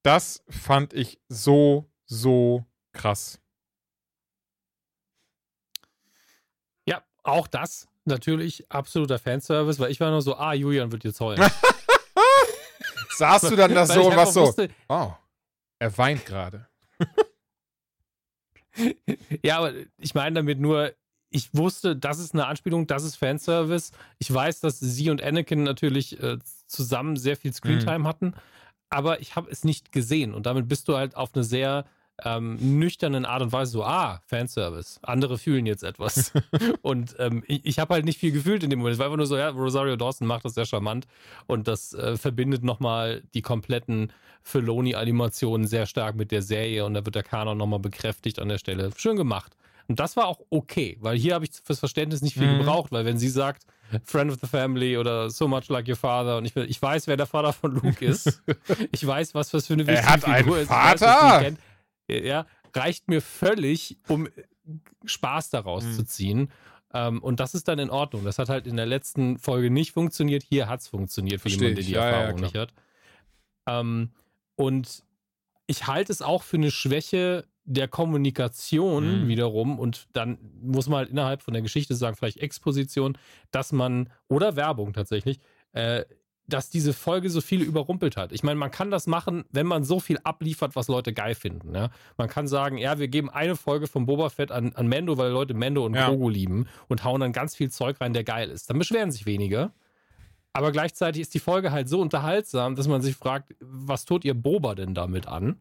[0.04, 3.40] das fand ich so, so krass.
[6.86, 11.20] Ja, auch das natürlich absoluter Fanservice, weil ich war nur so, ah, Julian wird jetzt
[11.20, 11.42] heulen.
[13.18, 14.42] Saßt du dann da Weil so und was so?
[14.48, 15.12] wusste- Oh,
[15.80, 16.68] er weint gerade.
[19.44, 20.94] Ja, aber ich meine damit nur,
[21.30, 23.92] ich wusste, das ist eine Anspielung, das ist Fanservice.
[24.20, 26.38] Ich weiß, dass sie und Anakin natürlich äh,
[26.68, 28.08] zusammen sehr viel Screentime Mhm.
[28.08, 28.34] hatten,
[28.90, 31.86] aber ich habe es nicht gesehen und damit bist du halt auf eine sehr
[32.24, 35.00] ähm, nüchternen Art und Weise so, ah, Fanservice.
[35.04, 36.32] Andere fühlen jetzt etwas.
[36.82, 38.94] und ähm, ich, ich habe halt nicht viel gefühlt in dem Moment.
[38.94, 41.08] Es war einfach nur so, ja, Rosario Dawson macht das sehr charmant
[41.46, 44.12] und das äh, verbindet nochmal die kompletten
[44.44, 48.58] Filoni-Animationen sehr stark mit der Serie und da wird der Kanon nochmal bekräftigt an der
[48.58, 48.92] Stelle.
[48.98, 49.56] Schön gemacht.
[49.90, 52.58] Und das war auch okay, weil hier habe ich fürs Verständnis nicht viel Mhm.
[52.60, 53.64] gebraucht, weil wenn sie sagt,
[54.04, 57.16] Friend of the Family oder So Much Like Your Father und ich, ich weiß, wer
[57.16, 58.42] der Vater von Luke ist.
[58.92, 60.68] ich weiß, was das für eine Er wichtige hat einen Figur ist.
[60.68, 61.40] Vater?
[61.42, 61.60] kennt.
[62.08, 64.28] Ja, reicht mir völlig, um
[65.06, 65.92] Spaß daraus Mhm.
[65.92, 66.52] zu ziehen.
[66.94, 68.24] Ähm, und das ist dann in Ordnung.
[68.24, 70.44] Das hat halt in der letzten Folge nicht funktioniert.
[70.44, 72.50] Hier hat es funktioniert für jemanden, der die Ja, ja, Erfahrung klar.
[72.52, 72.74] nicht hat.
[73.68, 74.12] Ähm,
[74.56, 75.04] und
[75.68, 79.28] ich halte es auch für eine Schwäche der Kommunikation Mhm.
[79.28, 83.18] wiederum und dann muss man halt innerhalb von der Geschichte sagen, vielleicht Exposition,
[83.52, 85.40] dass man, oder Werbung tatsächlich,
[85.74, 86.06] äh,
[86.48, 88.32] dass diese Folge so viel überrumpelt hat.
[88.32, 91.76] Ich meine, man kann das machen, wenn man so viel abliefert, was Leute geil finden.
[91.76, 91.90] Ja?
[92.18, 95.30] Man kann sagen, ja, wir geben eine Folge von Boba Fett an, an Mendo, weil
[95.32, 96.08] Leute Mendo und Ja.
[96.08, 98.70] Grogu lieben und hauen dann ganz viel Zeug rein, der geil ist.
[98.70, 99.74] Dann beschweren sich weniger.
[100.54, 104.34] Aber gleichzeitig ist die Folge halt so unterhaltsam, dass man sich fragt, was tut ihr
[104.34, 105.60] Boba denn damit an?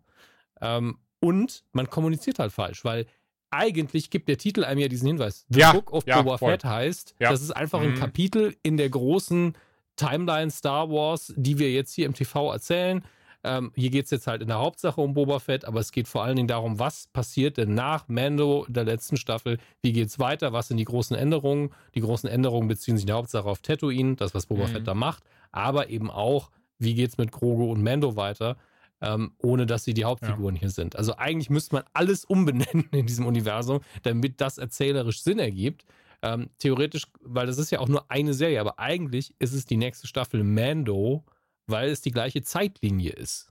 [0.61, 3.07] Ähm, und man kommuniziert halt falsch, weil
[3.51, 5.47] eigentlich gibt der Titel einem ja diesen Hinweis.
[5.51, 6.53] The Ja, Book of ja, Boba voll.
[6.53, 7.31] Fett heißt, Ja.
[7.31, 7.99] das ist einfach ein Mhm.
[7.99, 9.55] Kapitel in der großen
[9.97, 13.03] Timeline Star Wars, die wir jetzt hier im TV erzählen.
[13.45, 16.09] Ähm, hier geht es jetzt halt in der Hauptsache um Boba Fett, aber es geht
[16.09, 19.59] vor allen Dingen darum, was passiert denn nach Mando der letzten Staffel?
[19.83, 20.53] Wie geht's weiter?
[20.53, 21.71] Was sind die großen Änderungen?
[21.95, 24.69] Die großen Änderungen beziehen sich in der Hauptsache auf Tatooine, das, was Boba Mhm.
[24.69, 28.57] Fett da macht, aber eben auch, wie geht's mit Grogu und Mando weiter?
[29.03, 30.97] Ähm, ohne dass sie die Hauptfiguren hier sind.
[30.97, 35.85] Also eigentlich müsste man alles umbenennen in diesem Universum, damit das erzählerisch Sinn ergibt.
[36.23, 39.77] Ähm, theoretisch, weil das ist ja auch nur eine Serie, aber eigentlich ist es die
[39.77, 41.25] nächste Staffel Mando,
[41.67, 43.49] weil es die gleiche Zeitlinie ist.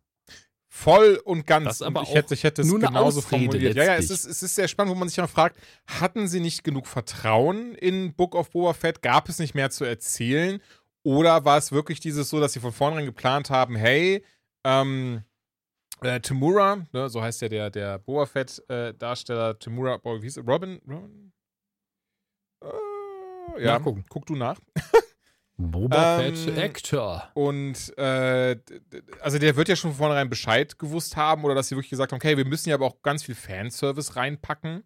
[0.68, 1.66] Voll und ganz.
[1.66, 3.78] Das aber und ich hätte, ich hätte es genauso formuliert.
[3.78, 4.20] Ja, ja, es letztlich.
[4.20, 7.76] ist, es ist sehr spannend, wo man sich dann fragt, hatten sie nicht genug Vertrauen
[7.76, 9.02] in Book of Boba Fett?
[9.02, 10.62] Gab es nicht mehr zu erzählen?
[11.04, 14.26] Oder war es wirklich dieses so, dass sie von vornherein geplant haben, hey,
[14.66, 15.24] ähm,
[16.02, 20.44] äh, Tamura, ne, so heißt ja der, der Boba Fett-Darsteller, Tamura, boah, wie hieß er?
[20.44, 20.82] Robin?
[20.86, 21.25] Robin?
[23.60, 24.06] Ja, Nachgucken.
[24.10, 24.60] guck du nach.
[25.58, 27.32] Boba Ähm, Fett Actor.
[27.34, 28.58] Und äh,
[29.22, 32.12] also der wird ja schon von vornherein Bescheid gewusst haben oder dass sie wirklich gesagt
[32.12, 34.84] haben, okay, wir müssen ja aber auch ganz viel Fanservice reinpacken.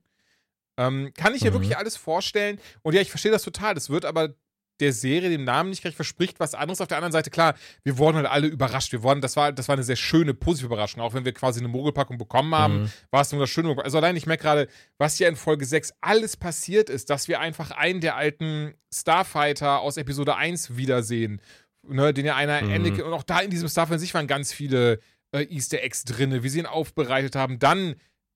[0.78, 1.56] Ähm, kann ich ja Mhm.
[1.56, 2.60] wirklich alles vorstellen.
[2.84, 3.74] Und ja, ich verstehe das total.
[3.74, 4.36] Das wird aber
[4.80, 6.82] der Serie, dem Namen nicht gleich verspricht, was anderes.
[6.82, 8.92] Auf der anderen Seite, klar, wir wurden halt alle überrascht.
[8.92, 11.02] Wir wurden, das war, das war eine sehr schöne, positive Überraschung.
[11.02, 12.92] Auch wenn wir quasi eine Mogelpackung bekommen haben, Mhm.
[13.12, 13.76] war es nur das Schöne.
[13.84, 17.40] Also allein, ich merke gerade, was hier in Folge 6 alles passiert ist, dass wir
[17.40, 21.42] einfach einen der alten Starfighter aus Episode 1 wiedersehen.
[21.88, 22.72] Ne, den ja einer Mhm.
[22.74, 25.00] Anakin, und auch da in diesem Starfighter an sich waren ganz viele
[25.32, 27.58] äh, Easter Eggs drin, wie sie ihn aufbereitet haben.
[27.60, 27.96] Dann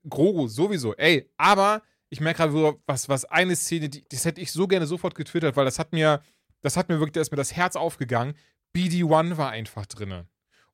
[0.10, 0.96] Grogu sowieso.
[0.96, 1.82] Ey, aber
[2.14, 5.56] ich merke gerade, was, was eine Szene, die, das hätte ich so gerne sofort getwittert,
[5.56, 6.22] weil das hat mir,
[6.62, 8.36] das hat mir wirklich, da ist mir das Herz aufgegangen.
[8.76, 10.24] BD-1 war einfach drin.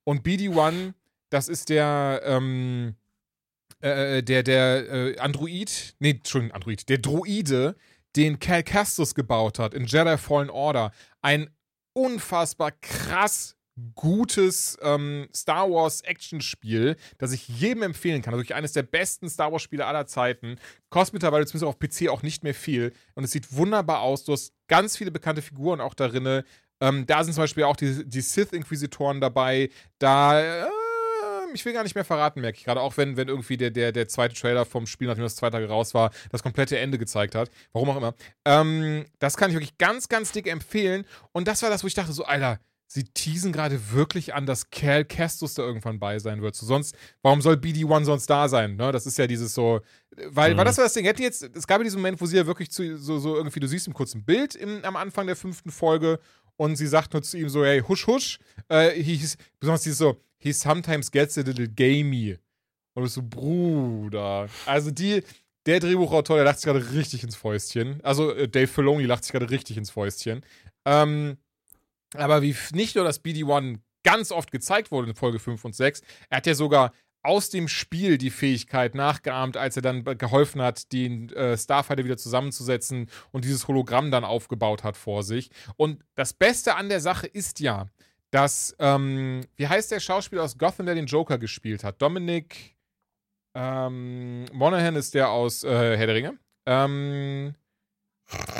[0.04, 0.92] Und BD-1,
[1.30, 2.94] das ist der, ähm,
[3.80, 7.74] äh, der, der äh, Android, nee, Entschuldigung, Android, der Droide,
[8.16, 10.92] den Cal Kestis gebaut hat in Jedi Fallen Order.
[11.22, 11.48] Ein
[11.94, 13.56] unfassbar krass
[13.94, 18.34] gutes ähm, Star Wars Actionspiel, das ich jedem empfehlen kann.
[18.34, 20.56] Also eines der besten Star Wars Spiele aller Zeiten.
[20.90, 22.92] Kostet mittlerweile zumindest auf PC auch nicht mehr viel.
[23.14, 24.24] Und es sieht wunderbar aus.
[24.24, 26.42] Du hast ganz viele bekannte Figuren auch darin.
[26.80, 29.70] Ähm, da sind zum Beispiel auch die, die Sith-Inquisitoren dabei.
[29.98, 30.66] Da, äh,
[31.52, 32.80] ich will gar nicht mehr verraten, merke ich gerade.
[32.80, 35.68] Auch wenn, wenn irgendwie der, der, der zweite Trailer vom Spiel, nachdem das zwei Tage
[35.68, 37.50] raus war, das komplette Ende gezeigt hat.
[37.72, 38.14] Warum auch immer.
[38.44, 41.04] Ähm, das kann ich wirklich ganz, ganz dick empfehlen.
[41.32, 42.60] Und das war das, wo ich dachte, so, Alter,
[42.92, 46.56] sie teasen gerade wirklich an, dass Cal Kestus da irgendwann bei sein wird.
[46.56, 48.74] So, sonst, warum soll BD1 sonst da sein?
[48.74, 48.90] Ne?
[48.90, 49.80] Das ist ja dieses so,
[50.30, 50.58] weil, mhm.
[50.58, 51.04] weil das war das Ding.
[51.04, 53.60] Hätten jetzt, es gab ja diesen Moment, wo sie ja wirklich zu, so, so irgendwie,
[53.60, 56.18] du siehst im kurzen Bild im, am Anfang der fünften Folge
[56.56, 58.40] und sie sagt nur zu ihm so, hey, husch, husch.
[58.68, 62.38] Äh, he's, besonders dieses so, he sometimes gets a little gamey.
[62.94, 64.48] Und ich so, Bruder.
[64.66, 65.22] Also die,
[65.64, 68.00] der Drehbuchautor, der lacht sich gerade richtig ins Fäustchen.
[68.02, 70.44] Also äh, Dave Filoni lacht sich gerade richtig ins Fäustchen.
[70.84, 71.36] Ähm,
[72.14, 76.02] aber wie nicht nur das BD-1 ganz oft gezeigt wurde in Folge 5 und 6,
[76.30, 76.92] er hat ja sogar
[77.22, 82.16] aus dem Spiel die Fähigkeit nachgeahmt, als er dann geholfen hat, den äh, Starfighter wieder
[82.16, 85.50] zusammenzusetzen und dieses Hologramm dann aufgebaut hat vor sich.
[85.76, 87.88] Und das Beste an der Sache ist ja,
[88.30, 92.00] dass, ähm, wie heißt der Schauspieler aus Gotham, der den Joker gespielt hat?
[92.00, 92.76] Dominic
[93.54, 96.38] ähm, Monaghan ist der aus äh, Herr der Ringe.
[96.66, 97.54] Ähm,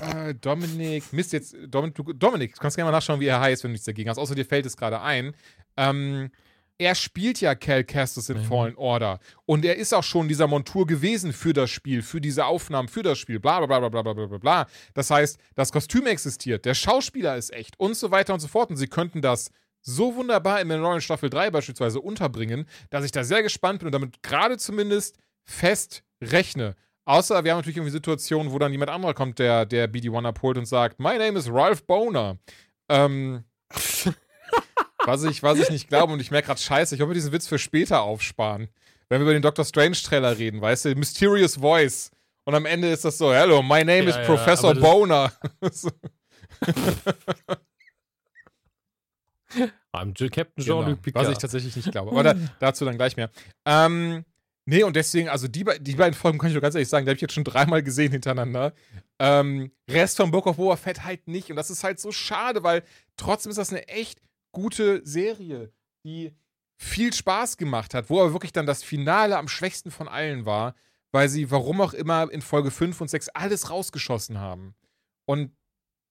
[0.02, 3.70] äh, Dominik, Mist, jetzt, Dominik, du, Dominik, kannst gerne mal nachschauen, wie er heißt, wenn
[3.70, 4.18] du nichts dagegen hast.
[4.18, 5.34] Außer dir fällt es gerade ein.
[5.76, 6.30] Ähm,
[6.80, 8.44] er spielt ja Cal Kestis in mhm.
[8.44, 9.20] Fallen Order.
[9.44, 13.02] Und er ist auch schon dieser Montur gewesen für das Spiel, für diese Aufnahmen, für
[13.02, 14.66] das Spiel, bla bla bla bla bla bla bla bla.
[14.94, 18.70] Das heißt, das Kostüm existiert, der Schauspieler ist echt und so weiter und so fort.
[18.70, 19.50] Und sie könnten das
[19.82, 23.92] so wunderbar in Mandalorian Staffel 3 beispielsweise unterbringen, dass ich da sehr gespannt bin und
[23.92, 26.76] damit gerade zumindest fest rechne.
[27.10, 30.56] Außer wir haben natürlich irgendwie Situationen, wo dann jemand anderer kommt, der, der BD-1 abholt
[30.56, 32.38] und sagt, My name is Ralph Boner.
[32.88, 33.42] Ähm,
[35.04, 37.48] was, ich, was ich nicht glaube und ich merke gerade scheiße, ich hoffe, diesen Witz
[37.48, 38.68] für später aufsparen.
[39.08, 42.12] Wenn wir über den Doctor Strange-Trailer reden, weißt du, Mysterious Voice.
[42.44, 45.32] Und am Ende ist das so, hello, my name ja, is ja, Professor Boner.
[49.92, 51.26] I'm Captain Jean-Luc genau, Picard.
[51.26, 52.12] Was ich tatsächlich nicht glaube.
[52.12, 53.30] Aber da, dazu dann gleich mehr.
[53.66, 54.24] Ähm,
[54.66, 57.10] nee, und deswegen, also die, die beiden Folgen kann ich doch ganz ehrlich sagen, die
[57.10, 58.72] habe ich jetzt schon dreimal gesehen hintereinander.
[59.18, 61.50] Ähm, Rest von Book of Boba Fett halt nicht.
[61.50, 62.82] Und das ist halt so schade, weil
[63.16, 64.20] trotzdem ist das eine echt
[64.52, 65.72] gute Serie,
[66.04, 66.32] die
[66.78, 70.74] viel Spaß gemacht hat, wo aber wirklich dann das Finale am schwächsten von allen war,
[71.12, 74.74] weil sie, warum auch immer, in Folge 5 und 6 alles rausgeschossen haben.
[75.26, 75.52] Und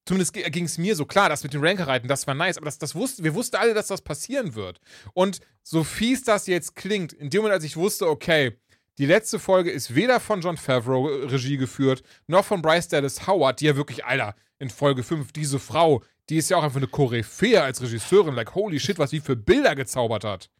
[0.06, 2.78] Zumindest ging es mir so klar, das mit den Rankerreiten, das war nice, aber das,
[2.78, 4.80] das wussten, wir wussten alle, dass das passieren wird.
[5.12, 8.58] Und so fies das jetzt klingt, in dem Moment, als ich wusste, okay,
[8.98, 13.60] die letzte Folge ist weder von John Favreau Regie geführt, noch von Bryce Dallas Howard,
[13.60, 16.86] die ja wirklich, Alter, in Folge 5, diese Frau, die ist ja auch einfach eine
[16.86, 20.50] Koryphäe als Regisseurin, like, holy shit, was sie für Bilder gezaubert hat.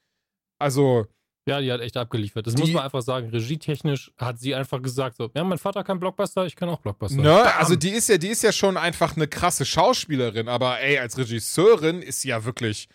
[0.58, 1.06] Also,
[1.50, 2.46] ja, die hat echt abgeliefert.
[2.46, 3.28] Das die, muss man einfach sagen.
[3.28, 7.20] Regietechnisch hat sie einfach gesagt: so, ja, mein Vater kann Blockbuster, ich kann auch Blockbuster.
[7.20, 10.98] Ne, also die ist ja, die ist ja schon einfach eine krasse Schauspielerin, aber ey,
[10.98, 12.88] als Regisseurin ist sie ja wirklich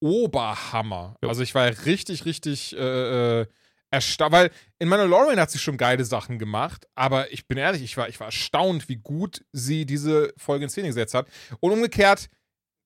[0.00, 1.16] Oberhammer.
[1.22, 1.28] Jo.
[1.28, 3.46] Also ich war ja richtig, richtig äh, äh
[3.90, 7.96] erstaunt, weil in Mandalorian hat sie schon geile Sachen gemacht, aber ich bin ehrlich, ich
[7.96, 11.26] war, ich war erstaunt, wie gut sie diese Folge in Szene gesetzt hat.
[11.58, 12.28] Und umgekehrt,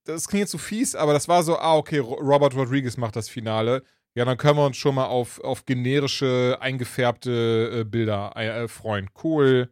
[0.05, 3.29] das klingt jetzt so fies, aber das war so, ah, okay, Robert Rodriguez macht das
[3.29, 3.83] Finale.
[4.15, 9.09] Ja, dann können wir uns schon mal auf, auf generische, eingefärbte äh, Bilder äh, freuen.
[9.23, 9.69] Cool.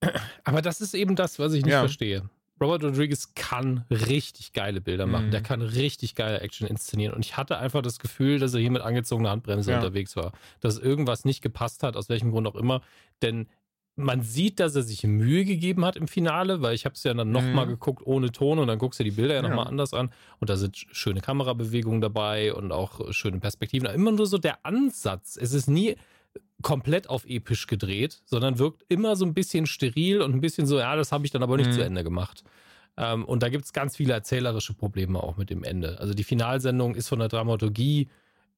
[0.44, 1.80] Aber das ist eben das, was ich nicht ja.
[1.80, 2.28] verstehe.
[2.60, 5.26] Robert Rodriguez kann richtig geile Bilder machen.
[5.26, 5.30] Mhm.
[5.32, 7.14] Der kann richtig geile Action inszenieren.
[7.14, 9.78] Und ich hatte einfach das Gefühl, dass er hier mit angezogener Handbremse ja.
[9.78, 10.32] unterwegs war.
[10.60, 12.80] Dass irgendwas nicht gepasst hat, aus welchem Grund auch immer.
[13.22, 13.48] Denn
[13.96, 17.14] man sieht, dass er sich Mühe gegeben hat im Finale, weil ich habe es ja
[17.14, 17.70] dann nochmal mhm.
[17.70, 19.48] geguckt ohne Ton und dann guckst du die Bilder ja, ja.
[19.48, 20.10] nochmal anders an
[20.40, 23.88] und da sind schöne Kamerabewegungen dabei und auch schöne Perspektiven.
[23.88, 25.38] Immer nur so der Ansatz.
[25.40, 25.96] Es ist nie
[26.62, 30.78] komplett auf episch gedreht, sondern wirkt immer so ein bisschen steril und ein bisschen so,
[30.78, 31.74] ja, das habe ich dann aber nicht mhm.
[31.74, 32.42] zu Ende gemacht.
[32.96, 36.00] Ähm, und da gibt es ganz viele erzählerische Probleme auch mit dem Ende.
[36.00, 38.08] Also die Finalsendung ist von der Dramaturgie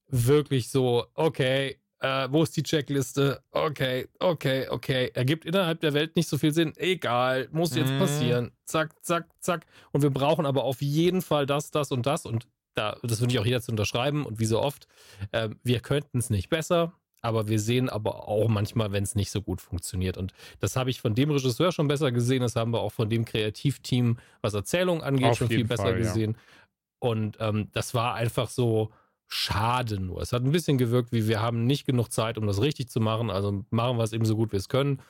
[0.08, 3.42] wirklich so, okay, äh, wo ist die Checkliste?
[3.52, 5.10] Okay, okay, okay.
[5.14, 6.72] Ergibt innerhalb der Welt nicht so viel Sinn.
[6.76, 7.98] Egal, muss jetzt mm.
[7.98, 8.52] passieren.
[8.64, 9.66] Zack, zack, zack.
[9.92, 12.26] Und wir brauchen aber auf jeden Fall das, das und das.
[12.26, 14.26] Und da, das würde ich auch jederzeit unterschreiben.
[14.26, 14.86] Und wie so oft,
[15.32, 16.92] äh, wir könnten es nicht besser.
[17.22, 20.18] Aber wir sehen aber auch manchmal, wenn es nicht so gut funktioniert.
[20.18, 22.42] Und das habe ich von dem Regisseur schon besser gesehen.
[22.42, 25.96] Das haben wir auch von dem Kreativteam, was Erzählung angeht, auf schon viel besser Fall,
[25.96, 26.32] gesehen.
[26.32, 27.08] Ja.
[27.10, 28.90] Und ähm, das war einfach so,
[29.28, 30.20] schade nur.
[30.20, 33.00] Es hat ein bisschen gewirkt, wie wir haben nicht genug Zeit, um das richtig zu
[33.00, 33.30] machen.
[33.30, 35.00] Also machen wir es eben so gut wir es können.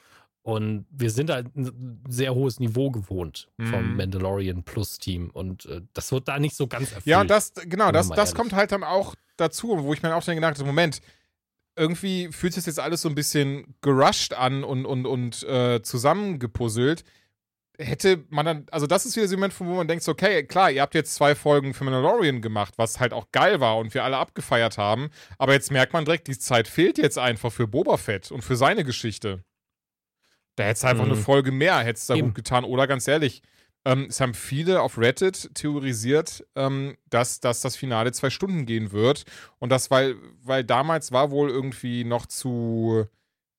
[0.43, 3.97] Und wir sind halt ein sehr hohes Niveau gewohnt vom mm.
[3.97, 5.31] Mandalorian Plus Team.
[5.33, 7.07] Und äh, das wird da nicht so ganz erfüllt.
[7.07, 10.37] Ja, das, genau, das, das kommt halt dann auch dazu, wo ich mir auch dann
[10.37, 11.01] gedacht habe, Moment,
[11.75, 15.83] irgendwie fühlt sich das jetzt alles so ein bisschen gerusht an und, und, und äh,
[15.83, 17.03] zusammengepuzzelt.
[17.79, 20.71] Hätte man dann, also das ist wieder so ein Moment, wo man denkt, okay, klar,
[20.71, 24.05] ihr habt jetzt zwei Folgen für Mandalorian gemacht, was halt auch geil war und wir
[24.05, 27.97] alle abgefeiert haben, aber jetzt merkt man direkt, die Zeit fehlt jetzt einfach für Boba
[27.97, 29.45] Fett und für seine Geschichte.
[30.57, 31.13] Da hätte es einfach mhm.
[31.13, 32.29] eine Folge mehr, hätte es da Eben.
[32.29, 32.65] gut getan.
[32.65, 33.43] Oder ganz ehrlich,
[33.85, 38.91] ähm, es haben viele auf Reddit theorisiert, ähm, dass, dass das Finale zwei Stunden gehen
[38.91, 39.25] wird.
[39.59, 43.07] Und das, weil, weil damals war wohl irgendwie noch zu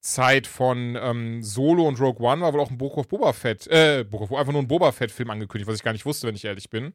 [0.08, 3.68] Zeit von ähm, Solo und Rogue One war wohl auch ein Book of Boba Fett,
[3.68, 6.46] äh, Book einfach nur ein Boba Fett-Film angekündigt, was ich gar nicht wusste, wenn ich
[6.46, 6.94] ehrlich bin.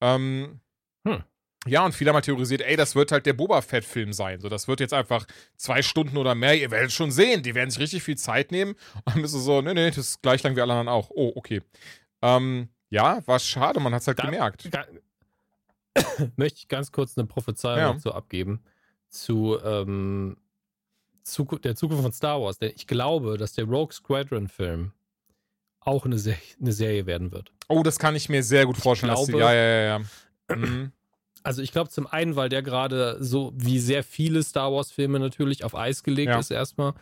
[0.00, 0.58] Ähm,
[1.06, 1.22] hm.
[1.66, 4.40] Ja, und viele haben halt theorisiert, ey, das wird halt der Boba Fett-Film sein.
[4.40, 7.70] So, das wird jetzt einfach zwei Stunden oder mehr, ihr werdet schon sehen, die werden
[7.70, 8.72] sich richtig viel Zeit nehmen.
[9.04, 11.10] Und dann bist du so, nee, nee, das ist gleich lang wie alle anderen auch.
[11.10, 11.62] Oh, okay.
[12.20, 14.74] Ähm, ja, war schade, man hat es halt da, gemerkt.
[14.74, 14.84] Da,
[16.36, 17.92] möchte ich ganz kurz eine Prophezeiung ja.
[17.92, 18.64] dazu abgeben
[19.08, 20.36] zu ähm,
[21.62, 24.92] der Zukunft von Star Wars, denn ich glaube, dass der Rogue Squadron-Film
[25.80, 27.52] auch eine, Se eine, Serie werden wird.
[27.68, 29.12] Oh, das kann ich mir sehr gut vorstellen.
[29.12, 30.00] Ich glaube, die, ja, ja, ja, ja.
[30.56, 30.92] Mhm.
[31.42, 35.62] Also ich glaube zum einen, weil der gerade so wie sehr viele Star Wars-Filme natürlich
[35.62, 36.38] auf Eis gelegt ja.
[36.38, 36.94] ist erstmal,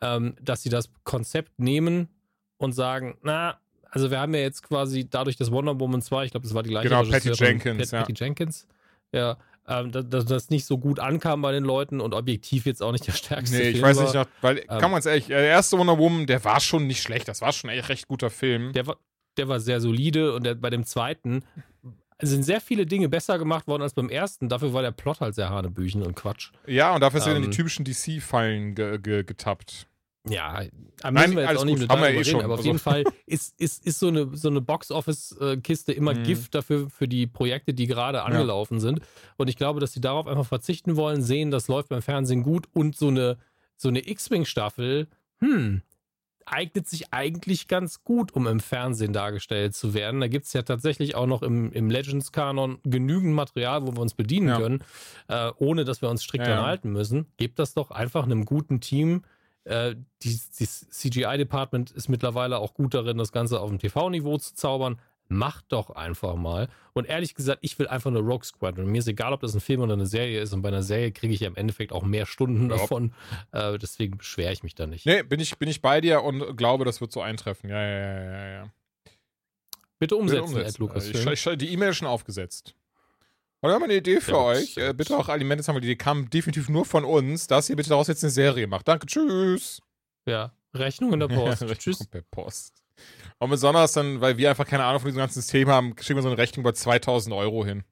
[0.00, 2.08] ähm, dass sie das Konzept nehmen
[2.56, 3.58] und sagen, na,
[3.90, 6.62] also wir haben ja jetzt quasi dadurch, dass Wonder Woman 2, ich glaube, das war
[6.62, 7.98] die gleiche Genau, Patty Jenkins, Pat, ja.
[8.00, 8.66] Patty Jenkins,
[9.12, 9.36] ja,
[9.68, 13.06] ähm, dass, das nicht so gut ankam bei den Leuten und objektiv jetzt auch nicht
[13.06, 14.24] der stärkste Nee, ich Film weiß war.
[14.24, 17.02] nicht, weil, ähm, kann man es ehrlich, der erste Wonder Woman, der war schon nicht
[17.02, 18.72] schlecht, das war schon echt recht guter Film.
[18.72, 18.96] Der war,
[19.36, 21.44] der war sehr solide und der, bei dem zweiten
[22.22, 24.48] sind sehr viele Dinge besser gemacht worden als beim ersten.
[24.48, 26.50] Dafür war der Plot halt sehr hanebüchen und Quatsch.
[26.66, 29.86] Ja, und dafür ähm, er in die typischen DC-Fallen ge ge getappt.
[30.28, 30.62] Ja,
[30.98, 32.42] da müssen wir jetzt auch nicht gut, haben wir eh schon.
[32.42, 32.68] aber auf also.
[32.68, 36.24] jeden Fall ist, ist, ist so eine, so eine Box-Office-Kiste immer mhm.
[36.24, 38.80] Gift dafür für die Projekte, die gerade angelaufen ja.
[38.80, 39.00] sind.
[39.38, 42.68] Und ich glaube, dass sie darauf einfach verzichten wollen, sehen, das läuft beim Fernsehen gut
[42.74, 43.38] und so eine,
[43.76, 45.80] so eine X-Wing-Staffel, hm,
[46.44, 50.20] eignet sich eigentlich ganz gut, um im Fernsehen dargestellt zu werden.
[50.20, 54.14] Da gibt es ja tatsächlich auch noch im, im Legends-Kanon genügend Material, wo wir uns
[54.14, 54.58] bedienen ja.
[54.58, 54.84] können,
[55.28, 57.26] äh, ohne dass wir uns strikt ja, halten müssen.
[57.38, 59.22] Gebt das doch einfach einem guten Team
[59.64, 64.54] äh, die, die CGI-Department ist mittlerweile auch gut darin, das Ganze auf dem TV-Niveau zu
[64.54, 65.00] zaubern.
[65.32, 66.68] Macht doch einfach mal.
[66.92, 68.86] Und ehrlich gesagt, ich will einfach eine Rogue Squadron.
[68.86, 70.52] Mir ist egal, ob das ein Film oder eine Serie ist.
[70.52, 72.76] Und bei einer Serie kriege ich ja im Endeffekt auch mehr Stunden ja.
[72.76, 73.12] davon.
[73.52, 75.06] Äh, deswegen beschwere ich mich da nicht.
[75.06, 77.70] Nee, bin ich, bin ich bei dir und glaube, das wird so eintreffen.
[77.70, 78.48] Ja, ja, ja, ja.
[78.48, 78.72] ja.
[80.00, 80.74] Bitte umsetzen, Bitte umsetzen.
[80.74, 81.08] Ed Lukas.
[81.08, 82.74] Ich, ich, die E-Mail schon aufgesetzt.
[83.62, 84.76] Und wir haben eine Idee für ja, euch.
[84.78, 87.76] Äh, bitte auch Alimente haben wir die, die kam definitiv nur von uns, dass ihr
[87.76, 88.88] bitte daraus jetzt eine Serie macht.
[88.88, 89.82] Danke, tschüss.
[90.26, 91.62] Ja, Rechnung in der Post.
[91.62, 92.06] Ja, tschüss.
[92.06, 92.82] per Post.
[93.38, 96.22] Und besonders dann, weil wir einfach keine Ahnung von diesem ganzen System haben, schicken wir
[96.22, 97.84] so eine Rechnung über 2000 Euro hin.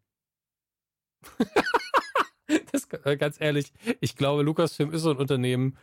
[2.72, 5.76] das, äh, ganz ehrlich, ich glaube, Lukasfilm ist so ein Unternehmen,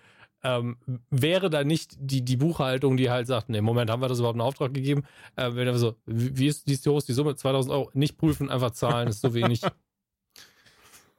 [0.46, 0.78] ähm,
[1.10, 4.36] wäre da nicht die, die Buchhaltung, die halt sagt, nee, Moment, haben wir das überhaupt
[4.36, 5.04] einen Auftrag gegeben?
[5.36, 7.36] Äh, wenn er so, wie ist, wie ist die hoch, die Summe?
[7.36, 9.62] 2000 Euro, nicht prüfen, einfach zahlen, ist so wenig.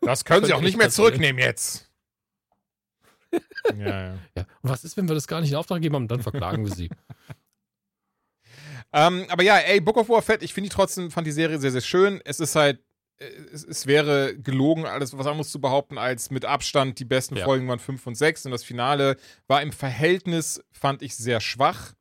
[0.02, 1.90] Das können sie auch nicht mehr zurücknehmen jetzt.
[3.76, 4.18] ja, ja.
[4.36, 4.46] ja.
[4.62, 6.06] Und was ist, wenn wir das gar nicht in Auftrag gegeben haben?
[6.06, 6.90] Dann verklagen wir sie.
[8.92, 11.58] ähm, aber ja, ey, Book of War Fett, ich finde die trotzdem, fand die Serie
[11.58, 12.20] sehr, sehr schön.
[12.26, 12.85] Es ist halt
[13.18, 17.44] es, es, wäre gelogen, alles was anderes zu behaupten, als mit Abstand die besten ja.
[17.44, 19.16] Folgen waren 5 und 6 und das Finale
[19.46, 21.94] war im Verhältnis, fand ich, sehr schwach.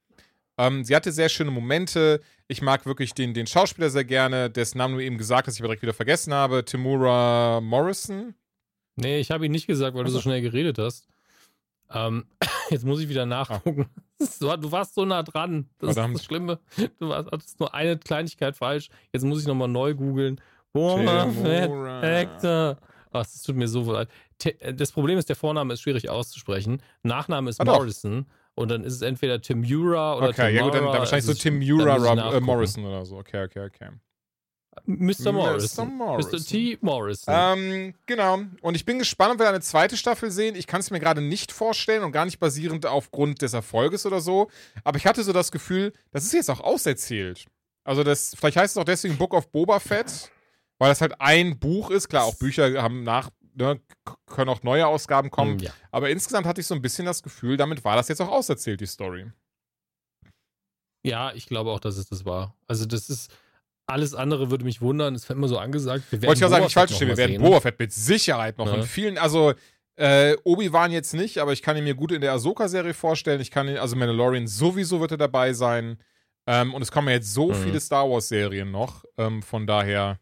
[0.58, 2.22] Ähm, sie hatte sehr schöne Momente.
[2.48, 5.62] Ich mag wirklich den, den Schauspieler sehr gerne, dessen Namen du eben gesagt hast, ich
[5.62, 6.64] aber direkt wieder vergessen habe.
[6.64, 8.36] Timura Morrison.
[8.96, 10.18] Nee, ich habe ihn nicht gesagt, weil also.
[10.18, 11.08] du so schnell geredet hast.
[11.92, 12.26] Ähm,
[12.70, 13.88] jetzt muss ich wieder nachgucken.
[14.40, 15.68] Du, du, warst so nah dran.
[15.78, 16.16] Das Verdammt.
[16.16, 16.60] ist das Schlimme.
[17.00, 18.88] Du hattest nur eine Kleinigkeit falsch.
[19.12, 20.40] Jetzt muss ich nochmal neu googeln.
[20.76, 22.78] Boba Hector.
[23.12, 24.10] Was, das tut mir so leid.
[24.44, 26.82] Äh, das Problem ist, der Vorname ist schwierig auszusprechen.
[27.02, 28.26] Nachname ist ah, Morrison.
[28.56, 30.50] Und dann ist es entweder Timura oder Okay, Timara.
[30.52, 33.18] ja gut, dann, dann wahrscheinlich so Timura Rob, äh, Morrison oder so.
[33.18, 33.90] Okay, okay, okay.
[34.86, 35.32] Mr.
[35.32, 35.88] Morrison.
[35.88, 35.94] Mr.
[35.94, 36.32] Morrison.
[36.32, 36.46] Mr.
[36.46, 36.78] T.
[36.82, 37.34] Morrison.
[37.36, 38.40] Ähm, genau.
[38.62, 40.56] Und ich bin gespannt, ob wir eine zweite Staffel sehen.
[40.56, 44.20] Ich kann es mir gerade nicht vorstellen und gar nicht basierend aufgrund des Erfolges oder
[44.20, 44.50] so.
[44.84, 47.46] Aber ich hatte so das Gefühl, das ist jetzt auch auserzählt.
[47.86, 50.30] Also das, vielleicht heißt es auch deswegen Book of Boba Fett
[50.78, 52.10] weil das halt ein Buch ist.
[52.10, 53.80] Klar, auch Bücher haben nach, ne,
[54.28, 55.58] können auch neue Ausgaben kommen.
[55.58, 55.72] Mm, ja.
[55.92, 58.82] Aber insgesamt hatte ich so ein bisschen das Gefühl, damit war das jetzt auch auserzählt,
[58.82, 59.32] die Story.
[61.04, 62.56] Ja, ich glaube auch, dass es das war.
[62.68, 63.32] Also, das ist.
[63.88, 65.14] Alles andere würde mich wundern.
[65.14, 66.12] Es wird immer so angesagt.
[66.12, 67.08] Wollte ich auch sagen, ich falsch stehen.
[67.08, 68.66] Wir werden Boba Fett mit Sicherheit noch.
[68.66, 68.74] Ja.
[68.74, 69.54] Und vielen, also
[69.96, 73.42] äh, Obi-Wan jetzt nicht, aber ich kann ihn mir gut in der Ahsoka-Serie vorstellen.
[73.42, 76.00] Ich kann ihn, also Mandalorian sowieso wird er dabei sein.
[76.48, 77.56] Ähm, und es kommen jetzt so mhm.
[77.56, 79.06] viele Star Wars-Serien noch.
[79.18, 80.20] Ähm, von daher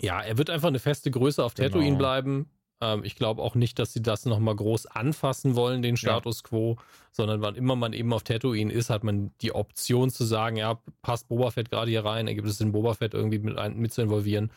[0.00, 1.98] ja, er wird einfach eine feste Größe auf Tatooine genau.
[1.98, 2.50] bleiben.
[2.80, 6.48] Ähm, ich glaube auch nicht, dass sie das nochmal groß anfassen wollen, den Status ja.
[6.48, 6.76] quo,
[7.12, 10.80] sondern wann immer man eben auf Tatooine ist, hat man die Option zu sagen, ja,
[11.02, 14.02] passt Boba Fett gerade hier rein, ergibt es den Boba Fett irgendwie mit, mit zu
[14.02, 14.50] involvieren.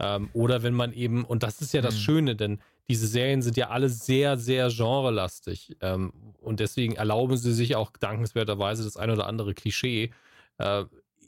[0.00, 2.00] Ähm, oder wenn man eben, und das ist ja das mhm.
[2.00, 5.76] Schöne, denn diese Serien sind ja alle sehr, sehr genrelastig.
[5.80, 10.12] Ähm, und deswegen erlauben sie sich auch dankenswerterweise das ein oder andere Klischee.
[10.58, 10.84] Äh,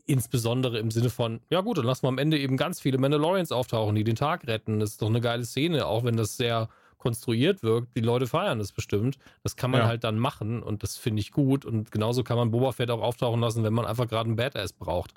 [0.06, 3.52] insbesondere im Sinne von, ja gut, dann lassen wir am Ende eben ganz viele Mandalorians
[3.52, 4.80] auftauchen, die den Tag retten.
[4.80, 6.68] Das ist doch eine geile Szene, auch wenn das sehr
[6.98, 7.96] konstruiert wirkt.
[7.96, 9.18] Die Leute feiern das bestimmt.
[9.42, 9.86] Das kann man ja.
[9.86, 11.64] halt dann machen und das finde ich gut.
[11.64, 14.72] Und genauso kann man Boba Fett auch auftauchen lassen, wenn man einfach gerade einen Badass
[14.72, 15.12] braucht.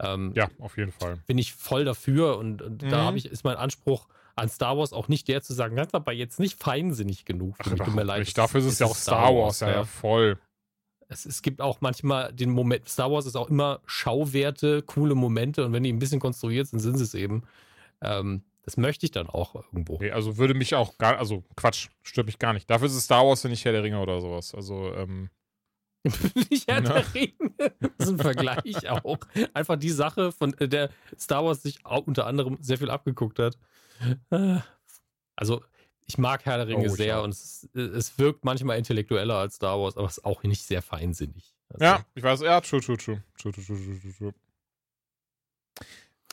[0.00, 1.18] Ähm, ja, auf jeden Fall.
[1.26, 2.88] Bin ich voll dafür und, und mhm.
[2.88, 5.94] da habe ich, ist mein Anspruch an Star Wars auch nicht der zu sagen, ist
[5.94, 7.56] aber jetzt nicht feinsinnig genug.
[7.58, 8.36] Ach, Tut mir leid.
[8.36, 10.38] Dafür ist es ja auch Star Wars, Wars ja, ja, voll
[11.10, 15.64] es, es gibt auch manchmal den Moment, Star Wars ist auch immer Schauwerte, coole Momente
[15.64, 17.42] und wenn die ein bisschen konstruiert sind, sind sie es eben.
[18.00, 19.98] Ähm, das möchte ich dann auch irgendwo.
[20.00, 22.70] Nee, also würde mich auch gar, also Quatsch, stört mich gar nicht.
[22.70, 24.54] Dafür ist es Star Wars und nicht Herr der Ringe oder sowas.
[24.54, 25.30] Also, ähm.
[26.50, 26.88] nicht Herr ne?
[26.88, 27.72] der Ringe.
[27.80, 29.18] Das ist ein Vergleich auch.
[29.52, 33.58] Einfach die Sache, von der Star Wars sich auch unter anderem sehr viel abgeguckt hat.
[34.30, 34.58] Äh,
[35.34, 35.62] also,
[36.10, 39.80] ich mag Herr der Ringe oh, sehr und es, es, wirkt manchmal intellektueller als Star
[39.80, 41.54] Wars, aber es ist auch nicht sehr feinsinnig.
[41.68, 43.22] Also, ja, ich weiß, ja, true, true, true.
[43.40, 44.34] true, true, true, true.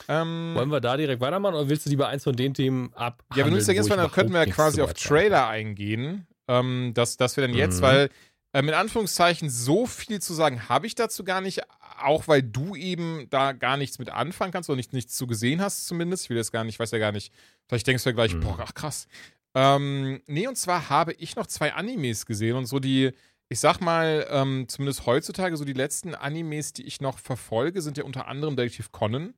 [0.07, 3.23] Ähm, Wollen wir da direkt weitermachen oder willst du lieber eins von den Themen ab?
[3.35, 5.49] Ja, wenn du es jetzt mal, dann könnten wir ja quasi auf Trailer habe.
[5.49, 6.25] eingehen.
[6.47, 7.83] Ähm, dass, dass wir dann jetzt, mhm.
[7.83, 8.09] weil
[8.53, 11.61] äh, mit Anführungszeichen so viel zu sagen habe ich dazu gar nicht,
[11.99, 15.61] auch weil du eben da gar nichts mit anfangen kannst oder nicht, nichts zu gesehen
[15.61, 16.23] hast zumindest.
[16.23, 17.33] Ich will das gar nicht, ich weiß ja gar nicht.
[17.67, 18.41] Vielleicht denkst du ja gleich, mhm.
[18.41, 19.07] boah, ach krass.
[19.55, 23.11] Ähm, nee, und zwar habe ich noch zwei Animes gesehen und so die,
[23.49, 27.97] ich sag mal, ähm, zumindest heutzutage, so die letzten Animes, die ich noch verfolge, sind
[27.97, 29.33] ja unter anderem Detektiv Conan.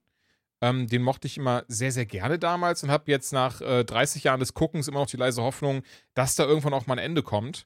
[0.62, 4.26] Ähm, den mochte ich immer sehr, sehr gerne damals und habe jetzt nach äh, 30
[4.26, 5.84] Jahren des Guckens immer noch die leise Hoffnung,
[6.16, 7.66] dass da irgendwann auch mal ein Ende kommt.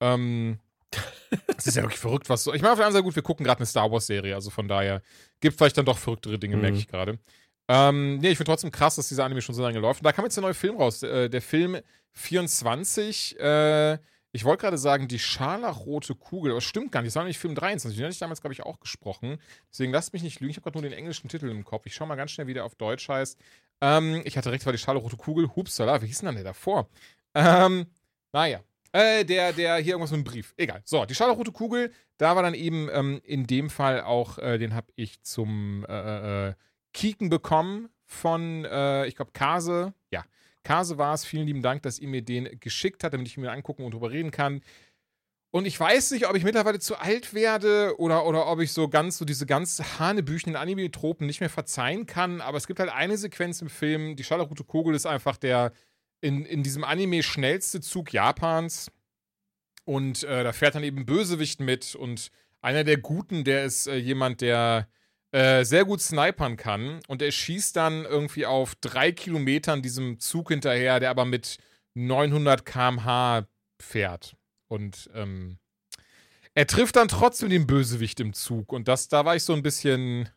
[0.00, 0.58] Ähm,
[1.46, 2.54] das ist ja wirklich verrückt, was so.
[2.54, 4.68] Ich meine, auf der anderen Seite gut, wir gucken gerade eine Star Wars-Serie, also von
[4.68, 5.02] daher
[5.40, 6.62] gibt vielleicht dann doch verrücktere Dinge, mhm.
[6.62, 7.18] merke ich gerade.
[7.72, 10.00] Ähm, nee, ich finde trotzdem krass, dass dieser Anime schon so lange läuft.
[10.00, 11.04] Und da kam jetzt der neue Film raus.
[11.04, 11.78] Äh, der Film
[12.10, 13.38] 24.
[13.38, 13.98] Äh,
[14.32, 17.10] ich wollte gerade sagen, die scharlachrote Kugel, aber stimmt gar nicht.
[17.10, 17.96] Das war nämlich Film 23.
[17.96, 19.38] Den hatte ich damals, glaube ich, auch gesprochen.
[19.70, 20.50] Deswegen lasst mich nicht lügen.
[20.50, 21.86] Ich habe gerade nur den englischen Titel im Kopf.
[21.86, 23.38] Ich schaue mal ganz schnell, wie der auf Deutsch heißt.
[23.80, 25.54] Ähm, ich hatte recht, war die scharlachrote Kugel.
[25.54, 26.88] Hupsala, wie hieß denn dann der davor?
[27.36, 27.86] Ähm,
[28.32, 28.64] naja.
[28.90, 30.54] Äh, der, der hier irgendwas mit einem Brief.
[30.56, 30.82] Egal.
[30.84, 34.74] So, die scharlachrote Kugel, da war dann eben ähm, in dem Fall auch, äh, den
[34.74, 36.54] habe ich zum äh, äh
[36.92, 39.94] Kieken bekommen von, äh, ich glaube, Kase.
[40.10, 40.24] Ja,
[40.64, 41.24] Kase war es.
[41.24, 44.10] Vielen lieben Dank, dass ihr mir den geschickt habt, damit ich mir angucken und drüber
[44.10, 44.62] reden kann.
[45.52, 48.88] Und ich weiß nicht, ob ich mittlerweile zu alt werde oder, oder ob ich so
[48.88, 52.40] ganz, so diese ganz hanebüchenden Anime-Tropen nicht mehr verzeihen kann.
[52.40, 54.14] Aber es gibt halt eine Sequenz im Film.
[54.14, 55.72] Die Schallerroute Kugel ist einfach der
[56.20, 58.92] in, in diesem Anime schnellste Zug Japans.
[59.84, 61.96] Und äh, da fährt dann eben Bösewicht mit.
[61.96, 62.30] Und
[62.60, 64.86] einer der Guten, der ist äh, jemand, der
[65.32, 70.48] äh, sehr gut snipern kann und er schießt dann irgendwie auf drei Kilometern diesem Zug
[70.48, 71.58] hinterher, der aber mit
[71.94, 73.46] 900 km/h
[73.80, 74.36] fährt.
[74.68, 75.58] Und ähm,
[76.54, 78.72] er trifft dann trotzdem den Bösewicht im Zug.
[78.72, 80.28] Und das, da war ich so ein bisschen.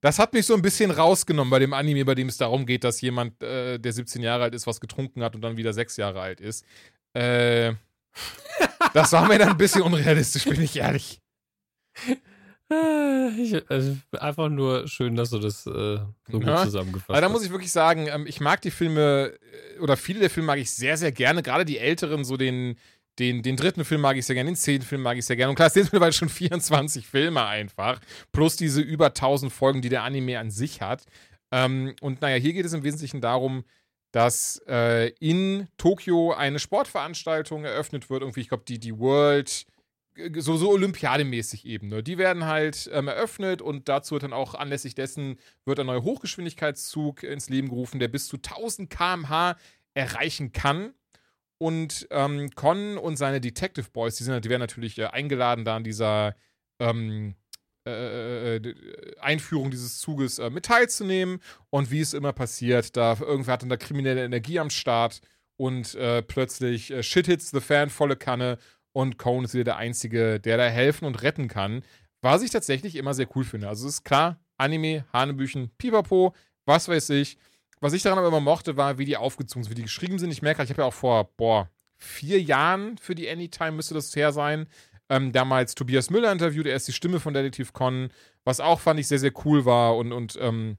[0.00, 2.84] Das hat mich so ein bisschen rausgenommen bei dem Anime, bei dem es darum geht,
[2.84, 5.96] dass jemand, äh, der 17 Jahre alt ist, was getrunken hat und dann wieder 6
[5.96, 6.64] Jahre alt ist.
[7.14, 7.72] Äh,
[8.92, 11.20] das war mir dann ein bisschen unrealistisch, bin ich ehrlich.
[13.36, 16.64] Ich, also einfach nur schön, dass du das äh, so gut ja.
[16.64, 17.16] zusammengefasst hast.
[17.16, 19.32] Aber da muss ich wirklich sagen, ähm, ich mag die Filme,
[19.76, 21.42] äh, oder viele der Filme mag ich sehr, sehr gerne.
[21.42, 22.76] Gerade die älteren, so den,
[23.18, 25.50] den, den dritten Film mag ich sehr gerne, den zehnten Film mag ich sehr gerne.
[25.50, 28.00] Und klar, es sind mittlerweile schon 24 Filme einfach.
[28.32, 31.04] Plus diese über 1000 Folgen, die der Anime an sich hat.
[31.50, 33.64] Ähm, und naja, hier geht es im Wesentlichen darum,
[34.12, 38.22] dass äh, in Tokio eine Sportveranstaltung eröffnet wird.
[38.22, 39.66] Irgendwie, ich glaube, die, die World
[40.38, 41.88] so, so Olympiademäßig eben.
[41.88, 42.02] Ne?
[42.02, 46.02] Die werden halt ähm, eröffnet und dazu wird dann auch anlässlich dessen wird ein neuer
[46.02, 49.56] Hochgeschwindigkeitszug ins Leben gerufen, der bis zu 1000 km/h
[49.94, 50.94] erreichen kann.
[51.58, 55.76] Und ähm, Con und seine Detective Boys, die, sind, die werden natürlich äh, eingeladen, da
[55.76, 56.34] an dieser
[56.78, 57.36] ähm,
[57.86, 58.74] äh, äh, äh
[59.20, 61.40] Einführung dieses Zuges äh, mit teilzunehmen.
[61.70, 65.20] Und wie es immer passiert, da irgendwer hat dann da kriminelle Energie am Start
[65.56, 68.58] und äh, plötzlich Shit hits the Fan, volle Kanne
[68.94, 71.82] und Cone ist wieder der Einzige, der da helfen und retten kann.
[72.22, 73.68] Was ich tatsächlich immer sehr cool finde.
[73.68, 76.32] Also es ist klar, Anime, Hanebüchen, Pipapo,
[76.64, 77.36] was weiß ich.
[77.80, 80.30] Was ich daran aber immer mochte, war, wie die aufgezogen sind, wie die geschrieben sind.
[80.30, 84.14] Ich merke, ich habe ja auch vor, boah, vier Jahren für die Anytime müsste das
[84.14, 84.68] her sein.
[85.10, 88.08] Ähm, damals Tobias Müller interviewt, er ist die Stimme von Detektiv Con,
[88.44, 90.78] was auch fand ich sehr, sehr cool war und, und ähm,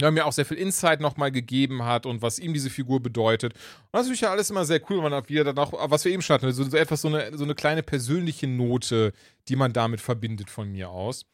[0.00, 3.54] ja, mir auch sehr viel Insight nochmal gegeben hat und was ihm diese Figur bedeutet.
[3.54, 6.12] Und das ist ja alles immer sehr cool, wenn man wieder dann auch, was wir
[6.12, 9.12] eben schon hatten, so, so etwas, so eine, so eine kleine persönliche Note,
[9.48, 11.26] die man damit verbindet von mir aus.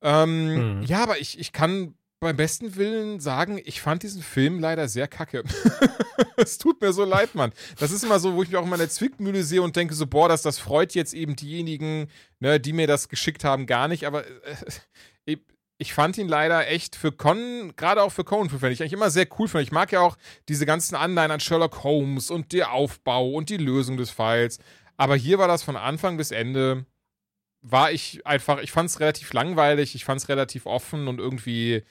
[0.00, 0.82] Ähm, mhm.
[0.82, 5.06] Ja, aber ich, ich kann beim besten Willen sagen, ich fand diesen Film leider sehr
[5.06, 5.44] kacke.
[6.36, 7.52] es tut mir so leid, Mann.
[7.78, 10.06] Das ist immer so, wo ich mich auch in meiner Zwickmühle sehe und denke so,
[10.06, 12.08] boah, das, das freut jetzt eben diejenigen,
[12.40, 14.06] ne, die mir das geschickt haben, gar nicht.
[14.06, 15.36] Aber äh,
[15.78, 19.10] ich fand ihn leider echt für Con, gerade auch für Conan, finde ich eigentlich immer
[19.10, 19.46] sehr cool.
[19.46, 19.62] Finde.
[19.62, 20.16] Ich mag ja auch
[20.48, 24.58] diese ganzen Anleihen an Sherlock Holmes und der Aufbau und die Lösung des Falls.
[24.96, 26.84] Aber hier war das von Anfang bis Ende,
[27.60, 31.84] war ich einfach, ich fand es relativ langweilig, ich fand es relativ offen und irgendwie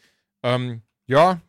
[0.44, 1.40] ähm, ja,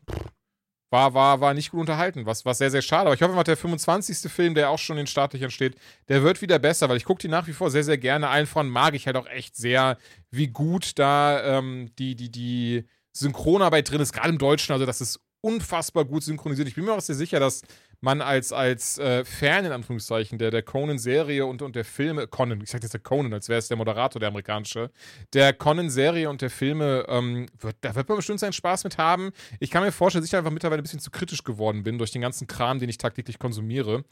[0.90, 3.06] war, war, war nicht gut unterhalten, was, was sehr, sehr schade.
[3.06, 4.30] Aber ich hoffe mal, der 25.
[4.30, 5.76] Film, der auch schon in Startlöchern steht,
[6.08, 8.28] der wird wieder besser, weil ich gucke die nach wie vor sehr, sehr gerne.
[8.28, 9.98] Allen voran mag ich halt auch echt sehr,
[10.30, 14.72] wie gut da ähm, die, die, die Synchronarbeit drin ist, gerade im Deutschen.
[14.72, 16.68] Also, das ist unfassbar gut synchronisiert.
[16.68, 17.62] Ich bin mir auch sehr sicher, dass
[18.00, 22.60] man als, als äh, Fan, in Anführungszeichen, der, der Conan-Serie und, und der Filme, Conan,
[22.60, 24.90] ich sag jetzt der Conan, als wäre es der Moderator, der amerikanische,
[25.32, 29.32] der Conan-Serie und der Filme, ähm, wird, da wird man bestimmt seinen Spaß mit haben.
[29.58, 32.12] Ich kann mir vorstellen, dass ich einfach mittlerweile ein bisschen zu kritisch geworden bin durch
[32.12, 34.04] den ganzen Kram, den ich tagtäglich konsumiere.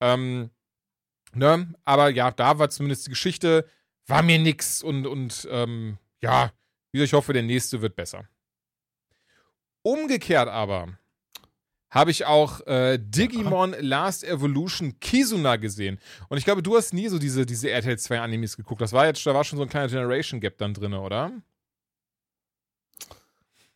[0.00, 0.50] Ähm,
[1.32, 1.72] ne?
[1.84, 3.68] Aber ja, da war zumindest die Geschichte,
[4.06, 6.50] war mir nix und, und ähm, ja,
[6.90, 8.26] ich hoffe, der nächste wird besser.
[9.82, 10.98] Umgekehrt aber
[11.90, 15.98] habe ich auch äh, Digimon Last Evolution Kizuna gesehen.
[16.28, 18.80] Und ich glaube, du hast nie so diese, diese RTL 2 Animes geguckt.
[18.80, 21.32] Das war jetzt, da war schon so ein kleiner Generation Gap dann drin, oder?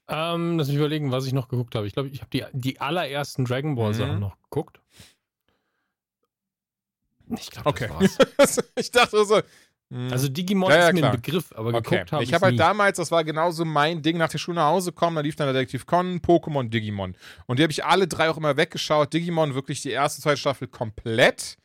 [0.08, 1.86] Ähm, lass mich überlegen, was ich noch geguckt habe.
[1.86, 4.20] Ich glaube, ich habe die, die allerersten Dragon Ball Sachen mhm.
[4.20, 4.80] noch geguckt.
[7.38, 7.88] Ich glaube, okay.
[7.98, 8.58] das war's.
[8.76, 9.46] ich dachte so, Mhm.
[10.10, 11.12] Also Digimon ja, ja, ist mir klar.
[11.12, 11.82] ein Begriff, aber okay.
[11.82, 14.56] geguckt habe ich Ich habe halt damals, das war genauso mein Ding, nach der Schule
[14.56, 17.14] nach Hause kommen, da lief dann Detektiv Con, Pokémon, Digimon.
[17.46, 19.12] Und die habe ich alle drei auch immer weggeschaut.
[19.12, 21.58] Digimon wirklich die erste, zweite Staffel komplett.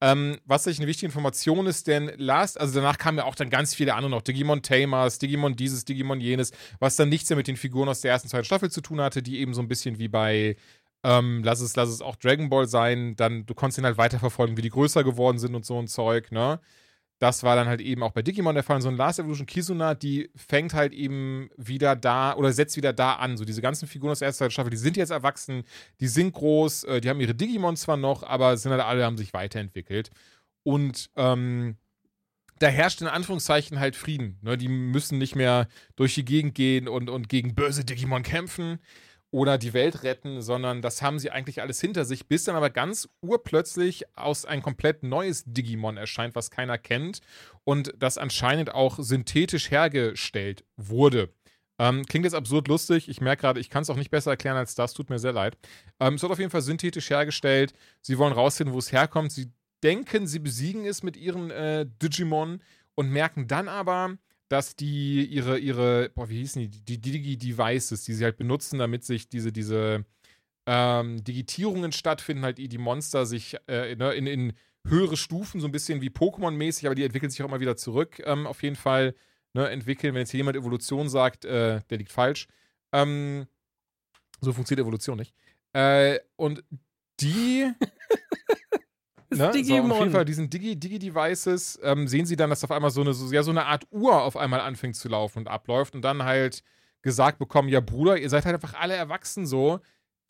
[0.00, 3.50] Ähm, was natürlich eine wichtige Information ist, denn last, also danach kamen ja auch dann
[3.50, 4.22] ganz viele andere noch.
[4.22, 8.12] Digimon Tamers, Digimon dieses, Digimon jenes, was dann nichts mehr mit den Figuren aus der
[8.12, 10.56] ersten, zweiten Staffel zu tun hatte, die eben so ein bisschen wie bei
[11.04, 14.56] ähm, lass es, lass es auch Dragon Ball sein, dann du konntest ihn halt weiterverfolgen,
[14.56, 16.60] wie die größer geworden sind und so ein Zeug, ne?
[17.18, 18.80] Das war dann halt eben auch bei Digimon der Fall.
[18.80, 23.14] So ein Last Evolution Kizuna, die fängt halt eben wieder da oder setzt wieder da
[23.14, 23.36] an.
[23.36, 25.64] So diese ganzen Figuren aus der ersten Staffel, die sind jetzt erwachsen,
[26.00, 29.18] die sind groß, äh, die haben ihre Digimon zwar noch, aber sind halt alle, haben
[29.18, 30.10] sich weiterentwickelt.
[30.62, 31.76] Und ähm,
[32.60, 34.38] da herrscht in Anführungszeichen halt Frieden.
[34.42, 34.56] Ne?
[34.56, 38.78] Die müssen nicht mehr durch die Gegend gehen und, und gegen böse Digimon kämpfen
[39.30, 42.70] oder die Welt retten, sondern das haben sie eigentlich alles hinter sich, bis dann aber
[42.70, 47.20] ganz urplötzlich aus ein komplett neues Digimon erscheint, was keiner kennt
[47.64, 51.30] und das anscheinend auch synthetisch hergestellt wurde.
[51.78, 53.08] Ähm, klingt jetzt absurd lustig.
[53.08, 54.94] Ich merke gerade, ich kann es auch nicht besser erklären als das.
[54.94, 55.56] Tut mir sehr leid.
[56.00, 57.72] Ähm, es wird auf jeden Fall synthetisch hergestellt.
[58.00, 59.30] Sie wollen rausfinden, wo es herkommt.
[59.30, 59.52] Sie
[59.84, 62.62] denken, sie besiegen es mit ihren äh, Digimon
[62.96, 64.16] und merken dann aber,
[64.48, 69.04] dass die ihre, ihre, boah, wie hießen die, die Digi-Devices, die sie halt benutzen, damit
[69.04, 70.04] sich diese, diese
[70.66, 74.52] ähm, Digitierungen stattfinden, halt die Monster sich äh, ne, in, in
[74.86, 78.22] höhere Stufen, so ein bisschen wie Pokémon-mäßig, aber die entwickeln sich auch immer wieder zurück,
[78.24, 79.14] ähm, auf jeden Fall
[79.52, 80.14] ne, entwickeln.
[80.14, 82.48] Wenn jetzt jemand Evolution sagt, äh, der liegt falsch.
[82.92, 83.46] Ähm,
[84.40, 85.34] so funktioniert Evolution nicht.
[85.72, 86.64] Äh, und
[87.20, 87.70] die
[89.38, 89.52] ne?
[89.52, 93.00] So, auf jeden Fall diesen Digi-Devices Digi ähm, sehen sie dann, dass auf einmal so
[93.00, 96.02] eine, so, ja, so eine Art Uhr auf einmal anfängt zu laufen und abläuft und
[96.02, 96.62] dann halt
[97.02, 99.80] gesagt bekommen, ja Bruder, ihr seid halt einfach alle erwachsen so.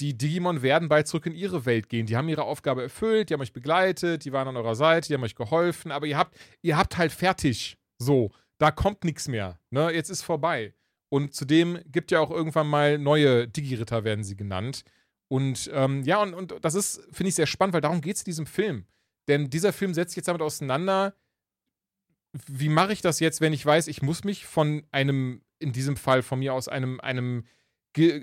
[0.00, 2.06] Die Digimon werden bald zurück in ihre Welt gehen.
[2.06, 5.14] Die haben ihre Aufgabe erfüllt, die haben euch begleitet, die waren an eurer Seite, die
[5.14, 7.76] haben euch geholfen, aber ihr habt, ihr habt halt fertig.
[7.98, 9.58] So, da kommt nichts mehr.
[9.70, 9.90] Ne?
[9.90, 10.74] Jetzt ist vorbei.
[11.08, 14.84] Und zudem gibt ja auch irgendwann mal neue Digi-Ritter, werden sie genannt.
[15.28, 18.22] Und ähm, ja, und, und das ist, finde ich, sehr spannend, weil darum geht es
[18.22, 18.86] in diesem Film.
[19.28, 21.14] Denn dieser Film setzt sich jetzt damit auseinander,
[22.46, 25.96] wie mache ich das jetzt, wenn ich weiß, ich muss mich von einem, in diesem
[25.96, 27.44] Fall von mir aus, einem, einem
[27.94, 28.22] Ge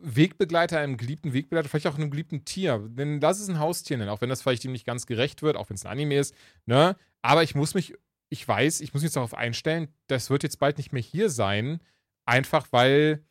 [0.00, 2.78] Wegbegleiter, einem geliebten Wegbegleiter, vielleicht auch einem geliebten Tier.
[2.88, 5.56] Denn das ist ein Haustier, denn auch wenn das vielleicht ihm nicht ganz gerecht wird,
[5.56, 6.34] auch wenn es ein Anime ist,
[6.66, 6.96] ne?
[7.20, 7.94] Aber ich muss mich,
[8.30, 11.30] ich weiß, ich muss mich jetzt darauf einstellen, das wird jetzt bald nicht mehr hier
[11.30, 11.80] sein,
[12.24, 13.22] einfach weil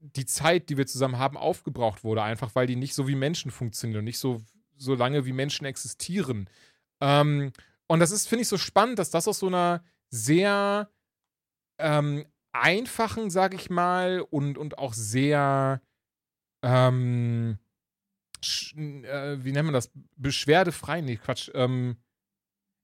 [0.00, 3.50] die Zeit, die wir zusammen haben, aufgebraucht wurde, einfach weil die nicht so wie Menschen
[3.50, 4.42] funktionieren und nicht so,
[4.76, 6.48] so lange wie Menschen existieren.
[7.00, 7.52] Ähm,
[7.86, 10.90] und das ist, finde ich, so spannend, dass das aus so einer sehr
[11.78, 15.82] ähm, einfachen, sag ich mal, und, und auch sehr,
[16.62, 17.58] ähm,
[18.42, 19.90] äh, wie nennt man das?
[20.16, 21.96] Beschwerdefrei, nee, Quatsch, ähm,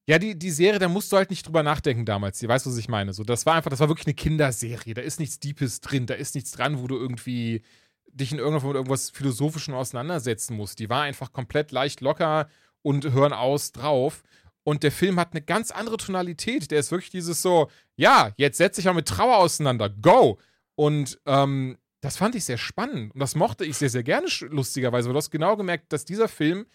[0.08, 2.38] ja, die, die Serie, da musst du halt nicht drüber nachdenken damals.
[2.38, 3.12] Du weißt, was ich meine.
[3.12, 4.94] So, das war einfach, das war wirklich eine Kinderserie.
[4.94, 7.62] Da ist nichts Deepes drin, da ist nichts dran, wo du irgendwie
[8.06, 10.78] dich in irgendwas mit irgendwas Philosophischen auseinandersetzen musst.
[10.78, 12.48] Die war einfach komplett leicht locker
[12.82, 14.22] und hören aus drauf.
[14.62, 16.70] Und der Film hat eine ganz andere Tonalität.
[16.70, 19.90] Der ist wirklich dieses so, ja, jetzt setze ich mal mit Trauer auseinander.
[19.90, 20.38] Go!
[20.76, 23.12] Und ähm, das fand ich sehr spannend.
[23.12, 25.08] Und das mochte ich sehr, sehr gerne, lustigerweise.
[25.08, 26.66] Weil du hast genau gemerkt, dass dieser Film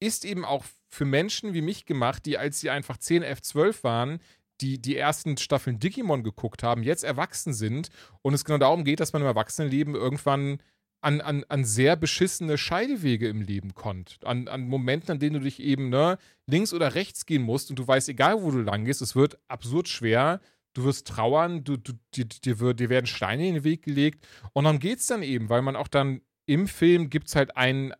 [0.00, 0.64] ist eben auch
[0.94, 4.20] für Menschen wie mich gemacht, die, als sie einfach 10, 11, 12 waren,
[4.60, 7.90] die die ersten Staffeln Digimon geguckt haben, jetzt erwachsen sind
[8.22, 10.58] und es genau darum geht, dass man im Erwachsenenleben irgendwann
[11.00, 14.18] an, an, an sehr beschissene Scheidewege im Leben kommt.
[14.24, 17.78] An, an Momenten, an denen du dich eben ne, links oder rechts gehen musst und
[17.78, 20.40] du weißt, egal wo du lang gehst, es wird absurd schwer.
[20.72, 24.26] Du wirst trauern, du, du, dir, dir, wird, dir werden Steine in den Weg gelegt.
[24.54, 27.56] Und dann geht es dann eben, weil man auch dann im Film gibt es halt
[27.56, 27.94] ein,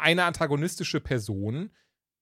[0.00, 1.70] eine antagonistische Person,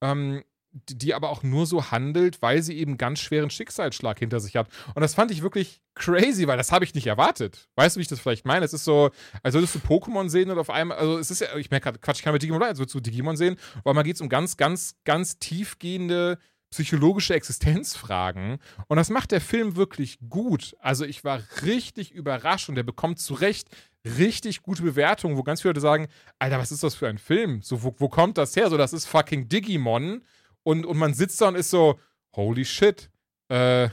[0.02, 0.42] ähm,
[0.72, 4.68] die aber auch nur so handelt, weil sie eben ganz schweren Schicksalsschlag hinter sich hat.
[4.94, 7.68] Und das fand ich wirklich crazy, weil das habe ich nicht erwartet.
[7.76, 8.64] Weißt du, wie ich das vielleicht meine?
[8.64, 9.10] Es ist so,
[9.42, 11.98] als würdest du Pokémon sehen und auf einmal, also es ist ja, ich merke gerade,
[11.98, 14.22] Quatsch, ich kann mit Digimon bleiben, als würdest du Digimon sehen, weil man geht es
[14.22, 16.38] um ganz, ganz, ganz tiefgehende
[16.72, 18.58] psychologische Existenzfragen.
[18.88, 20.74] Und das macht der Film wirklich gut.
[20.80, 23.68] Also ich war richtig überrascht und der bekommt zu Recht
[24.04, 26.08] richtig gute Bewertungen, wo ganz viele Leute sagen,
[26.38, 27.62] Alter, was ist das für ein Film?
[27.62, 28.68] So, wo, wo kommt das her?
[28.68, 30.22] So, das ist fucking Digimon
[30.64, 32.00] und, und man sitzt da und ist so,
[32.34, 33.10] holy shit,
[33.48, 33.88] äh,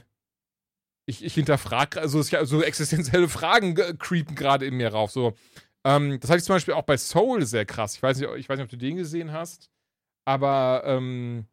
[1.05, 5.11] ich, ich hinterfrage, also so existenzielle Fragen creepen gerade in mir rauf.
[5.11, 5.33] So,
[5.83, 7.95] ähm, das hatte ich zum Beispiel auch bei Soul sehr krass.
[7.95, 9.69] Ich weiß nicht, ich weiß nicht ob du den gesehen hast,
[10.25, 11.45] aber ähm,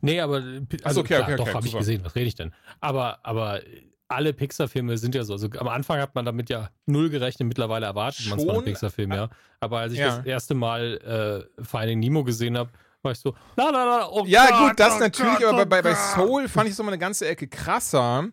[0.00, 0.42] Nee, aber
[0.82, 2.52] also, okay, klar, okay, okay, doch, habe ich gesehen, was rede ich denn?
[2.80, 3.60] Aber, aber
[4.08, 5.34] alle Pixar-Filme sind ja so.
[5.34, 8.64] Also am Anfang hat man damit ja null gerechnet, mittlerweile erwartet man es von einem
[8.64, 9.28] Pixar-Film, ja.
[9.60, 10.16] Aber als ich ja.
[10.16, 12.70] das erste Mal äh, Finding Nemo gesehen habe,
[13.02, 15.66] war ich so, na, na, na, oh Ja, Gott, gut, das oh natürlich, Gott, aber
[15.66, 18.28] bei, bei Soul fand ich es nochmal eine ganze Ecke krasser.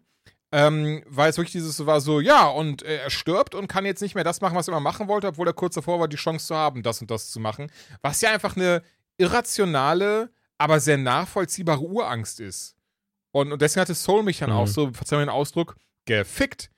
[0.50, 4.02] Ähm, weil es wirklich dieses war so, ja, und äh, er stirbt und kann jetzt
[4.02, 6.16] nicht mehr das machen, was er immer machen wollte, obwohl er kurz davor war, die
[6.16, 7.70] Chance zu haben, das und das zu machen.
[8.02, 8.82] Was ja einfach eine
[9.18, 12.76] irrationale, aber sehr nachvollziehbare Urangst ist.
[13.32, 14.56] Und, und deswegen hatte Soul mich dann mhm.
[14.56, 15.76] auch so, verzeih mir den Ausdruck,
[16.06, 16.72] gefickt.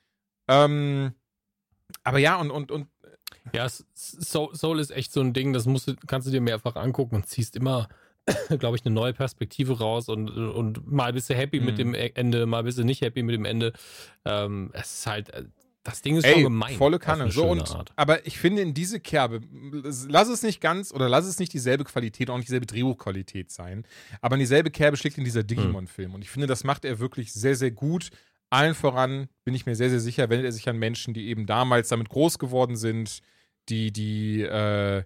[0.48, 1.14] Ähm,
[2.04, 2.88] aber ja, und, und, und
[3.52, 7.16] ja, Soul ist echt so ein Ding, das musst du, kannst du dir mehrfach angucken
[7.16, 7.88] und ziehst immer,
[8.58, 11.66] glaube ich, eine neue Perspektive raus und, und mal bist du happy mhm.
[11.66, 13.72] mit dem Ende, mal bist du nicht happy mit dem Ende.
[14.24, 15.44] Ähm, es ist halt, äh,
[15.82, 16.76] das Ding ist Ey, schon gemein.
[16.76, 17.30] Volle Kanne.
[17.30, 19.40] So und, aber ich finde in diese Kerbe,
[20.08, 23.86] lass es nicht ganz oder lass es nicht dieselbe Qualität, auch nicht dieselbe Drehbuchqualität sein,
[24.20, 26.14] aber in dieselbe Kerbe schlägt in dieser Digimon-Film.
[26.14, 28.10] Und ich finde, das macht er wirklich sehr, sehr gut.
[28.50, 31.46] Allen voran bin ich mir sehr, sehr sicher, wendet er sich an Menschen, die eben
[31.46, 33.20] damals damit groß geworden sind,
[33.68, 35.04] die, die äh,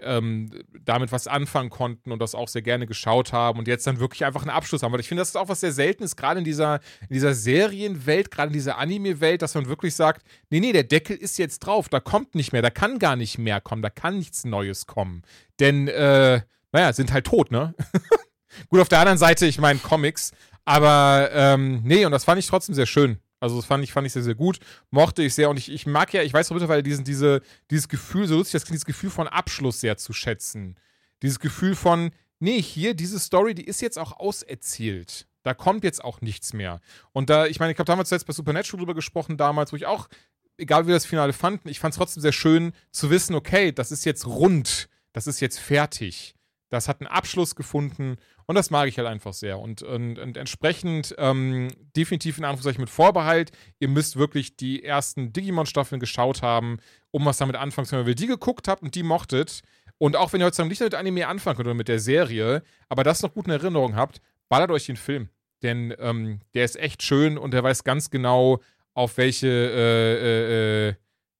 [0.00, 0.50] ähm,
[0.84, 4.24] damit was anfangen konnten und das auch sehr gerne geschaut haben und jetzt dann wirklich
[4.24, 4.92] einfach einen Abschluss haben.
[4.92, 8.30] Weil ich finde, das ist auch was sehr Seltenes, gerade in dieser, in dieser Serienwelt,
[8.30, 11.88] gerade in dieser Anime-Welt, dass man wirklich sagt, nee, nee, der Deckel ist jetzt drauf,
[11.88, 15.22] da kommt nicht mehr, da kann gar nicht mehr kommen, da kann nichts Neues kommen.
[15.60, 16.40] Denn, äh,
[16.72, 17.74] naja, sind halt tot, ne?
[18.68, 20.32] Gut, auf der anderen Seite, ich meine Comics,
[20.64, 23.18] aber ähm, nee, und das fand ich trotzdem sehr schön.
[23.42, 24.60] Also das fand ich, fand ich sehr, sehr gut.
[24.90, 25.50] Mochte ich sehr.
[25.50, 28.52] Und ich, ich mag ja, ich weiß auch mittlerweile diesen, diese, dieses Gefühl, so lustig,
[28.52, 30.76] das dieses Gefühl von Abschluss sehr zu schätzen.
[31.22, 35.26] Dieses Gefühl von, nee, hier, diese Story, die ist jetzt auch auserzählt.
[35.42, 36.80] Da kommt jetzt auch nichts mehr.
[37.10, 39.86] Und da, ich meine, ich habe damals jetzt bei Supernatural drüber gesprochen, damals, wo ich
[39.86, 40.08] auch,
[40.56, 43.72] egal wie wir das Finale fanden, ich fand es trotzdem sehr schön zu wissen, okay,
[43.72, 46.36] das ist jetzt rund, das ist jetzt fertig.
[46.72, 48.16] Das hat einen Abschluss gefunden
[48.46, 49.58] und das mag ich halt einfach sehr.
[49.58, 53.50] Und, und, und entsprechend ähm, definitiv in Anführungszeichen mit Vorbehalt.
[53.78, 56.78] Ihr müsst wirklich die ersten Digimon-Staffeln geschaut haben,
[57.10, 58.06] um was damit anfangen zu können.
[58.06, 59.60] Wenn ihr die geguckt habt und die mochtet,
[59.98, 63.04] und auch wenn ihr heutzutage nicht mit Anime anfangen könnt oder mit der Serie, aber
[63.04, 65.28] das noch gut in Erinnerung habt, ballert euch den Film.
[65.62, 68.62] Denn ähm, der ist echt schön und der weiß ganz genau,
[68.94, 70.88] auf welche äh,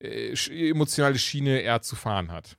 [0.03, 2.59] äh, äh, emotionale Schiene er zu fahren hat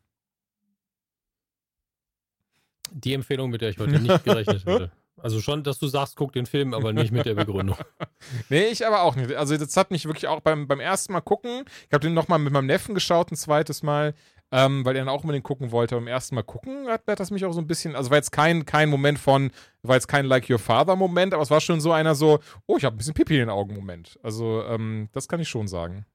[2.93, 4.91] die Empfehlung, mit der ich heute nicht gerechnet hätte.
[5.21, 7.77] Also schon, dass du sagst, guck den Film, aber nicht mit der Begründung.
[8.49, 9.33] nee, ich aber auch nicht.
[9.35, 12.39] Also das hat mich wirklich auch beim, beim ersten Mal gucken, ich habe den nochmal
[12.39, 14.15] mit meinem Neffen geschaut, ein zweites Mal,
[14.51, 15.95] ähm, weil er dann auch unbedingt gucken wollte.
[15.95, 18.31] Beim ersten Mal gucken hat, hat das mich auch so ein bisschen, also war jetzt
[18.31, 19.51] kein, kein Moment von,
[19.83, 22.77] war jetzt kein Like Your Father Moment, aber es war schon so einer so, oh,
[22.77, 24.19] ich habe ein bisschen Pipi in den Augen Moment.
[24.23, 26.05] Also ähm, das kann ich schon sagen.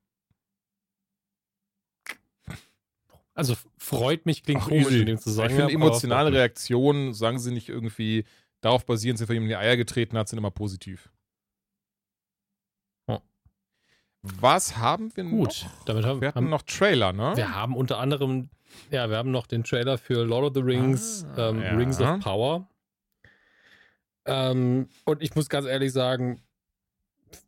[3.38, 5.68] Also freut mich, klingt Ach, komisch in dem Zusammenhang.
[5.68, 8.24] Ich finde emotionale Reaktionen, sagen sie nicht irgendwie
[8.60, 11.08] darauf basieren, dass er ihm in die Eier getreten hat, sind immer positiv.
[13.06, 13.20] Oh.
[14.22, 15.84] Was haben wir Gut, noch?
[15.84, 17.36] damit haben wir haben noch Trailer, ne?
[17.36, 18.50] Wir haben unter anderem,
[18.90, 21.76] ja, wir haben noch den Trailer für Lord of the Rings, ah, ähm, ja.
[21.76, 22.68] Rings of Power.
[24.26, 26.42] Ähm, und ich muss ganz ehrlich sagen,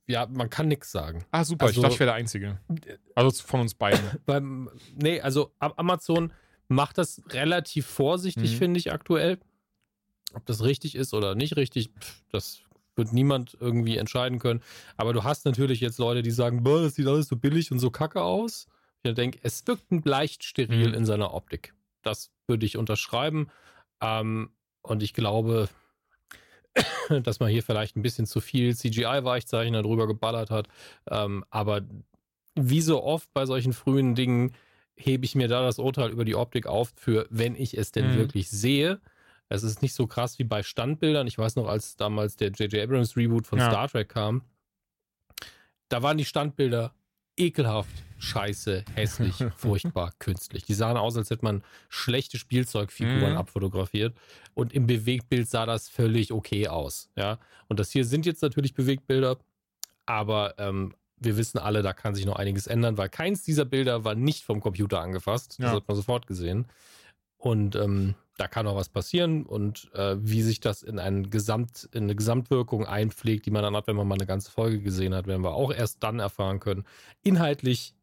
[0.07, 1.25] ja, man kann nichts sagen.
[1.31, 2.59] Ah, super, Also- ich dachte, ich wäre der Einzige.
[3.15, 4.01] Also von uns beiden.
[4.27, 6.33] Beim, nee, also Am- Amazon
[6.69, 8.57] macht das relativ vorsichtig, Mhm.
[8.57, 9.39] finde ich aktuell.
[10.35, 12.61] Ob das richtig ist oder nicht richtig, pff, das
[12.97, 14.63] wird niemand irgendwie entscheiden können.
[14.97, 17.79] Aber du hast natürlich jetzt Leute, die sagen, boah, das sieht alles so billig und
[17.79, 18.67] so kacke aus.
[19.03, 20.95] Ich denke, es wirkt ein leicht steril Mhm.
[20.95, 21.75] in seiner Optik.
[22.03, 23.49] Das würde ich unterschreiben.
[24.01, 24.51] Ähm,
[24.83, 25.69] und ich glaube,
[27.23, 30.69] dass man hier vielleicht ein bisschen zu viel CGI-Weichzeichner drüber geballert hat.
[31.11, 31.83] Ähm, aber
[32.55, 34.53] wie so oft bei solchen frühen Dingen
[34.97, 38.11] hebe ich mir da das Urteil über die Optik auf, für wenn ich es denn
[38.11, 38.15] Mhm.
[38.17, 39.01] wirklich sehe.
[39.49, 41.27] Es ist nicht so krass wie bei Standbildern.
[41.27, 42.83] Ich weiß noch, als damals der J.J.
[42.85, 43.67] Abrams Reboot von Ja.
[43.67, 44.43] Star Trek kam,
[45.89, 46.95] da waren die Standbilder
[47.41, 50.65] ekelhaft, scheiße, hässlich, furchtbar, künstlich.
[50.65, 53.37] Die sahen aus, als hätte man schlechte Spielzeugfiguren Mhm.
[53.39, 54.15] abfotografiert.
[54.55, 57.09] Und im Bewegtbild sah das völlig okay aus.
[57.17, 57.39] Ja.
[57.69, 59.39] Und das hier sind jetzt natürlich Bewegtbilder,
[60.07, 64.05] aber ähm, wir wissen alle, da kann sich noch einiges ändern, weil keins dieser Bilder
[64.05, 65.57] war nicht vom Computer angefasst.
[65.59, 65.73] Das Ja.
[65.77, 66.67] hat man sofort gesehen.
[67.37, 71.91] Und ähm, da kann auch was passieren und äh, wie sich das in, ein Gesamt,
[71.93, 75.15] in eine Gesamtwirkung einpflegt, die man dann hat, wenn man mal eine ganze Folge gesehen
[75.15, 76.85] hat, werden wir auch erst dann erfahren können.
[77.23, 77.95] Inhaltlich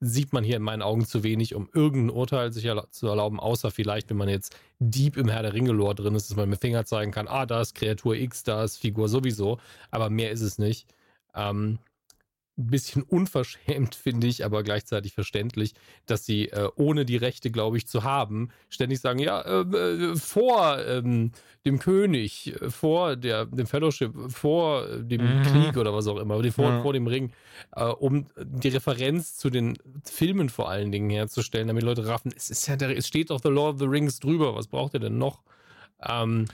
[0.00, 3.70] sieht man hier in meinen Augen zu wenig, um irgendein Urteil sich zu erlauben, außer
[3.70, 6.60] vielleicht, wenn man jetzt deep im Herr der Ringe-Lore drin ist, dass man mit dem
[6.60, 9.58] Finger zeigen kann, ah, da ist Kreatur X, da ist Figur sowieso,
[9.90, 10.86] aber mehr ist es nicht.
[11.34, 11.78] Ähm,
[12.58, 15.74] ein bisschen unverschämt, finde ich, aber gleichzeitig verständlich,
[16.06, 20.16] dass sie, äh, ohne die Rechte, glaube ich, zu haben, ständig sagen, ja, äh, äh,
[20.16, 21.32] vor ähm,
[21.64, 25.42] dem König, vor der, dem Fellowship, vor dem Mhm.
[25.42, 26.82] Krieg oder was auch immer, vor, Ja.
[26.82, 27.32] vor dem Ring,
[27.76, 32.50] äh, um die Referenz zu den Filmen vor allen Dingen herzustellen, damit Leute raffen, es
[32.50, 35.00] ist ja der, es steht doch The Lord of the Rings drüber, was braucht ihr
[35.00, 35.42] denn noch?
[36.02, 36.46] Ähm,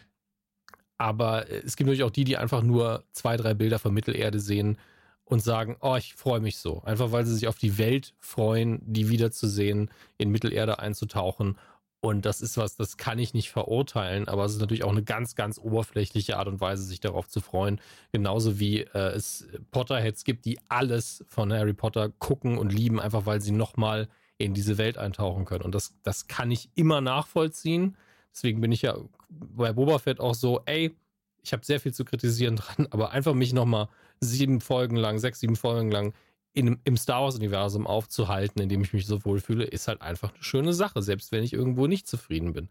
[0.99, 4.79] aber es gibt natürlich auch die, die einfach nur zwei, drei Bilder von Mittelerde sehen
[5.25, 6.83] und sagen, oh, ich freue mich so.
[6.83, 11.57] Einfach weil sie sich auf die Welt freuen, die wiederzusehen, in Mittelerde einzutauchen.
[12.01, 15.03] Und das ist was, das kann ich nicht verurteilen, aber es ist natürlich auch eine
[15.03, 17.81] ganz, ganz oberflächliche Art und Weise, sich darauf zu freuen.
[18.13, 23.25] Genauso wie äh, es Potterheads gibt, die alles von Harry Potter gucken und lieben, einfach
[23.25, 25.65] weil sie nochmal in diese Welt eintauchen können.
[25.65, 27.97] Und das, das kann ich immer nachvollziehen.
[28.35, 28.99] Deswegen bin ich ja
[29.31, 30.95] bei Boba Fett auch so, ey,
[31.43, 33.89] ich habe sehr viel zu kritisieren dran, aber einfach mich nochmal
[34.21, 36.15] sieben Folgen lang, sechs, sieben Folgen lang
[36.53, 40.43] in, im Star Wars-Universum aufzuhalten, in dem ich mich so wohlfühle, ist halt einfach eine
[40.45, 42.69] schöne Sache, selbst wenn ich irgendwo nicht zufrieden bin.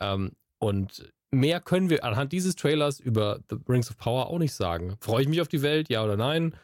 [0.00, 4.54] Ähm, und mehr können wir anhand dieses Trailers über The Rings of Power auch nicht
[4.54, 4.96] sagen.
[5.00, 6.54] Freue ich mich auf die Welt, ja oder nein?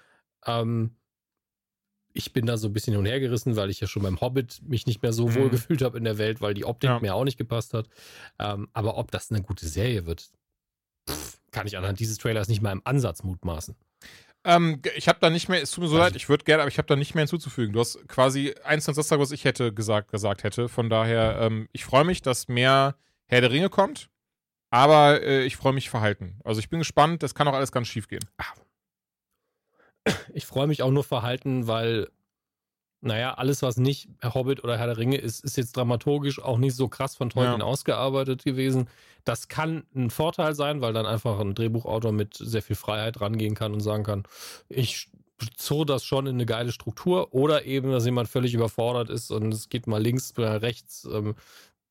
[0.47, 0.93] Ähm,
[2.15, 4.21] ich bin da so ein bisschen hin und her gerissen, weil ich ja schon beim
[4.21, 5.35] Hobbit mich nicht mehr so Mhm.
[5.35, 7.01] wohl gefühlt habe in der Welt, weil die Optik Ja.
[7.01, 7.89] mir auch nicht gepasst hat.
[8.39, 10.31] Ähm, aber ob das eine gute Serie wird,
[11.09, 13.75] pff, kann ich anhand dieses Trailers nicht mal im Ansatz mutmaßen.
[14.45, 16.63] Ähm, ich habe da nicht mehr, es tut mir so Also- leid, ich würde gerne,
[16.63, 17.73] aber ich habe da nicht mehr hinzuzufügen.
[17.73, 20.69] Du hast quasi eins und das gesagt, was ich hätte gesagt, gesagt hätte.
[20.69, 22.97] Von daher, ähm, ich freue mich, dass mehr
[23.27, 24.09] Herr der Ringe kommt,
[24.71, 26.41] aber äh, ich freue mich verhalten.
[26.45, 28.25] Also ich bin gespannt, das kann auch alles ganz schief gehen.
[30.35, 32.09] Ich freue mich auch nur verhalten, weil,
[33.05, 36.57] naja, alles, was nicht Herr Hobbit oder Herr der Ringe ist, ist jetzt dramaturgisch auch
[36.59, 37.67] nicht so krass von Tolkien Ja.
[37.67, 38.89] ausgearbeitet gewesen.
[39.25, 43.55] Das kann ein Vorteil sein, weil dann einfach ein Drehbuchautor mit sehr viel Freiheit rangehen
[43.57, 44.23] kann und sagen kann,
[44.69, 45.11] ich
[45.57, 49.53] zurre das schon in eine geile Struktur oder eben, dass jemand völlig überfordert ist und
[49.53, 51.05] es geht mal links, mal rechts.
[51.11, 51.35] Ähm,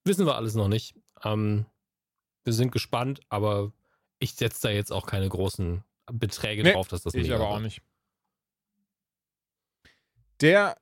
[0.05, 0.95] wissen wir alles noch nicht.
[1.25, 1.65] Ähm,
[2.45, 3.73] wir sind gespannt, aber
[4.19, 5.83] ich setze da jetzt auch keine großen
[6.13, 7.81] Beträge Nee, drauf, dass das ich mega aber auch nicht.
[10.39, 10.77] Der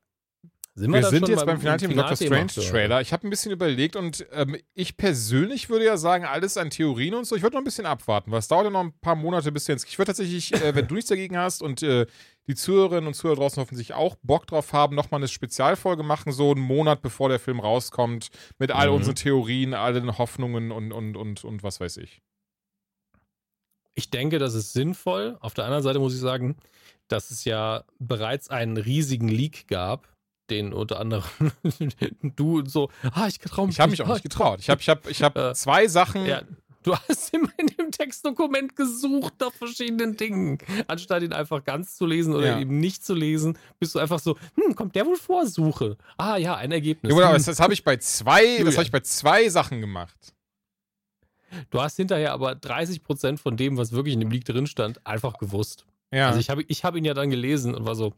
[0.76, 2.70] Sind Wir da sind jetzt beim Finalteam Doctor Finalthema Strange?
[2.70, 3.00] Trailer.
[3.00, 7.14] Ich habe ein bisschen überlegt und ähm, ich persönlich würde ja sagen, alles an Theorien
[7.14, 7.34] und so.
[7.34, 9.66] Ich würde noch ein bisschen abwarten, weil es dauert ja noch ein paar Monate bis
[9.66, 9.86] jetzt.
[9.88, 12.06] Ich würde tatsächlich, äh, wenn du nichts dagegen hast und äh,
[12.46, 16.52] die Zuhörerinnen und Zuhörer draußen hoffentlich auch Bock drauf haben, nochmal eine Spezialfolge machen, so
[16.52, 18.28] einen Monat bevor der Film rauskommt,
[18.58, 18.94] mit all Mhm.
[18.94, 22.22] unseren Theorien, allen Hoffnungen und, und, und, und was weiß ich.
[23.94, 25.36] Ich denke, das ist sinnvoll.
[25.40, 26.56] Auf der anderen Seite muss ich sagen,
[27.08, 30.08] dass es ja bereits einen riesigen Leak gab,
[30.50, 31.24] den unter anderem
[32.36, 34.60] du und so, ah, ich traue mich Ich habe mich auch nicht getraut.
[34.60, 36.26] Ich habe ich hab, ich hab Äh, zwei Sachen.
[36.26, 36.42] Ja,
[36.82, 40.58] du hast immer in dem Textdokument gesucht nach verschiedenen Dingen.
[40.88, 42.58] Anstatt ihn einfach ganz zu lesen oder Ja.
[42.60, 45.46] eben nicht zu lesen, bist du einfach so, hm, kommt der wohl vor?
[45.46, 45.96] Suche.
[46.16, 47.12] Ah ja, ein Ergebnis.
[47.12, 47.34] Ja, aber Hm.
[47.34, 50.34] das, das habe ich bei zwei, das habe ich bei zwei Sachen gemacht.
[51.70, 55.36] Du hast hinterher aber 30% von dem, was wirklich in dem Leak drin stand, einfach
[55.38, 55.84] gewusst.
[56.12, 56.28] Ja.
[56.28, 58.14] Also ich habe ich hab ihn ja dann gelesen und war so.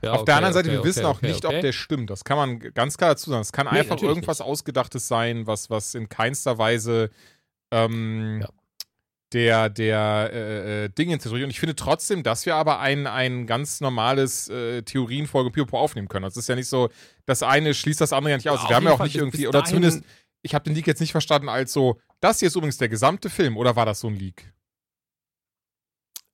[0.00, 1.56] Ja, Auf okay, der anderen Seite, okay, wir okay, wissen auch okay, nicht, okay.
[1.56, 2.10] ob der stimmt.
[2.10, 3.42] Das kann man ganz klar dazu sagen.
[3.42, 7.10] Es kann Nee, einfach irgendwas Ausgedachtes sein, was, was in keinster Weise
[7.70, 8.48] ähm, Ja.
[9.32, 13.80] der, der äh, äh, Dinge Und ich finde trotzdem, dass wir aber ein, ein ganz
[13.80, 16.24] normales äh, Theorienfolge Pipo aufnehmen können.
[16.24, 16.90] Also es ist ja nicht so,
[17.26, 18.62] das eine schließt das andere ja nicht aus.
[18.64, 20.02] Ja, wir haben ja auch Fall nicht irgendwie, oder zumindest,
[20.42, 23.30] ich habe den Leak jetzt nicht verstanden als so, das hier ist übrigens der gesamte
[23.30, 24.52] Film, oder war das so ein Leak?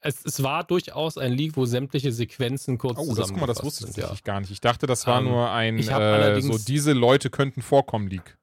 [0.01, 3.65] Es, es war durchaus ein Leak, wo sämtliche Sequenzen kurz Oh, das, guck mal, das
[3.65, 4.15] wusste sind, ich ja.
[4.23, 4.51] gar nicht.
[4.51, 8.39] Ich dachte, das war ähm, nur ein, äh, so diese Leute könnten vorkommen Leak.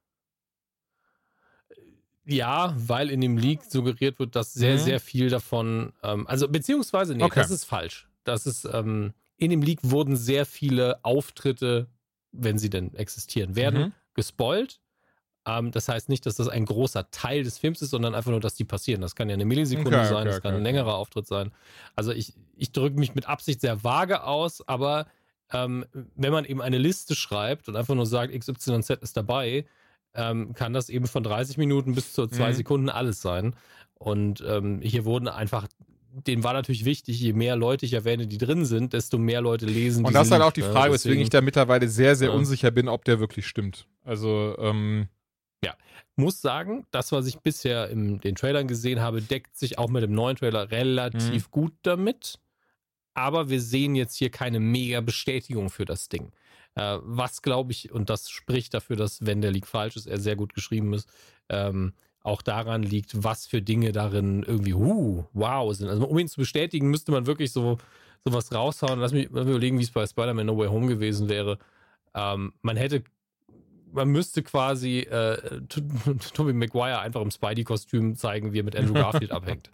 [2.25, 4.79] Ja, weil in dem Leak suggeriert wird, dass sehr, mhm.
[4.79, 7.39] sehr viel davon, ähm, also beziehungsweise, nee, okay.
[7.39, 8.09] das ist falsch.
[8.23, 11.87] Das ist, ähm, in dem Leak wurden sehr viele Auftritte,
[12.31, 13.93] wenn sie denn existieren werden, mhm.
[14.15, 14.81] gespoilt.
[15.45, 18.39] Ähm, das heißt nicht, dass das ein großer Teil des Films ist, sondern einfach nur,
[18.39, 19.01] dass die passieren.
[19.01, 21.51] Das kann ja eine Millisekunde okay, sein, okay, das kann ein längerer Auftritt sein.
[21.95, 25.07] Also ich, ich drücke mich mit Absicht sehr vage aus, aber
[25.51, 25.85] ähm,
[26.15, 29.65] wenn man eben eine Liste schreibt und einfach nur sagt, XYZ ist dabei,
[30.15, 32.55] ähm, kann das eben von 30 Minuten bis zu zwei mhm.
[32.55, 33.55] Sekunden alles sein.
[33.93, 35.67] Und ähm, hier wurden einfach
[36.27, 39.65] den war natürlich wichtig, je mehr Leute ich erwähne, die drin sind, desto mehr Leute
[39.65, 40.05] lesen.
[40.05, 40.71] Und das ist halt auch die ne?
[40.71, 42.35] Frage, deswegen, weswegen ich da mittlerweile sehr, sehr ja.
[42.35, 43.85] unsicher bin, ob der wirklich stimmt.
[44.05, 45.09] Also, ähm,
[45.65, 45.75] ja,
[46.15, 50.03] muss sagen, das, was ich bisher in den Trailern gesehen habe, deckt sich auch mit
[50.03, 51.51] dem neuen Trailer relativ mhm.
[51.51, 52.39] gut damit.
[53.13, 56.31] Aber wir sehen jetzt hier keine mega Bestätigung für das Ding.
[56.75, 60.19] Äh, was glaube ich, und das spricht dafür, dass, wenn der Leak falsch ist, er
[60.19, 61.09] sehr gut geschrieben ist,
[61.49, 65.89] ähm, auch daran liegt, was für Dinge darin irgendwie, uh, wow sind.
[65.89, 67.77] Also um ihn zu bestätigen, müsste man wirklich so
[68.25, 68.99] sowas raushauen.
[68.99, 71.59] Lass mich, lass mich überlegen, wie es bei Spider-Man No Way Home gewesen wäre.
[72.15, 73.03] Ähm, man hätte,
[73.95, 75.61] man müsste quasi äh,
[76.33, 79.71] Tobey Maguire einfach im Spidey-Kostüm zeigen, wie er mit Andrew Garfield abhängt.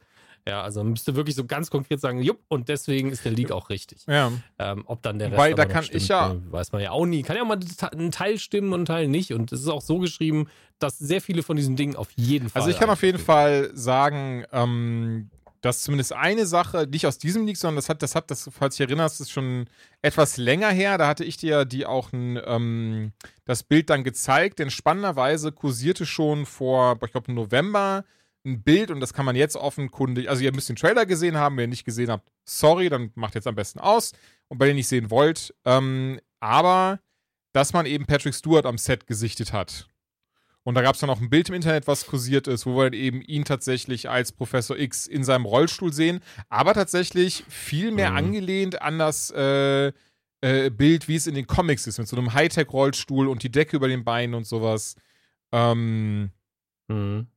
[0.48, 3.52] Ja, also man müsste wirklich so ganz konkret sagen, jupp, und deswegen ist der Leak
[3.52, 4.06] auch richtig.
[4.08, 4.32] Ja.
[4.58, 6.32] Ähm, ob dann der Rest Weil da kann stimmt, ich ja.
[6.32, 7.22] Äh, weiß man ja auch nie.
[7.22, 7.60] Kann ja auch mal
[7.92, 9.34] ein Teil stimmen und ein Teil nicht.
[9.34, 10.48] Und es ist auch so geschrieben,
[10.80, 12.62] dass sehr viele von diesen Dingen auf jeden Fall.
[12.62, 15.30] Also ich kann auf jeden Fall sagen, ähm,
[15.62, 18.76] dass zumindest eine Sache, nicht aus diesem Leak, sondern das hat, das hat, das, falls
[18.76, 19.70] du dich erinnerst, ist schon
[20.02, 20.98] etwas länger her.
[20.98, 23.14] Da hatte ich dir die auch ein, ähm,
[23.46, 28.04] das Bild dann gezeigt, denn spannenderweise kursierte schon vor, ich glaube, November
[28.44, 31.58] ein Bild und das kann man jetzt offenkundig, also ihr müsst den Trailer gesehen haben,
[31.58, 34.14] wenn ihr nicht gesehen habt, sorry, dann macht jetzt am besten aus.
[34.48, 37.00] Und wenn ihr nicht sehen wollt, ähm, aber
[37.54, 39.88] dass man eben Patrick Stewart am Set gesichtet hat.
[40.64, 42.94] Und da gab es dann auch ein Bild im Internet, was kursiert ist, wo wir
[42.94, 46.20] eben ihn tatsächlich als Professor X in seinem Rollstuhl sehen,
[46.50, 48.18] aber tatsächlich viel mehr mhm.
[48.18, 49.92] angelehnt an das äh,
[50.42, 53.76] äh, Bild, wie es in den Comics ist, mit so einem Hightech-Rollstuhl und die Decke
[53.76, 54.96] über den Beinen und sowas.
[55.52, 56.32] Ähm,
[56.88, 57.28] mhm.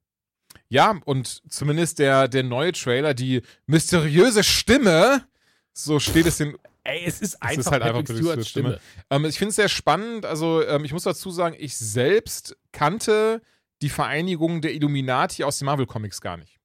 [0.69, 5.27] Ja, und zumindest der, der neue Trailer, die mysteriöse Stimme,
[5.73, 6.57] so steht es in.
[6.85, 8.79] Ey, es ist einfach, es ist halt einfach Stewarts Stimme.
[8.79, 8.81] Stimme.
[9.11, 10.27] Ähm, ich finde es sehr spannend.
[10.27, 13.41] Also, ähm, ich muss dazu sagen, ich selbst kannte
[13.81, 16.61] die Vereinigung der Illuminati aus den Marvel Comics gar nicht.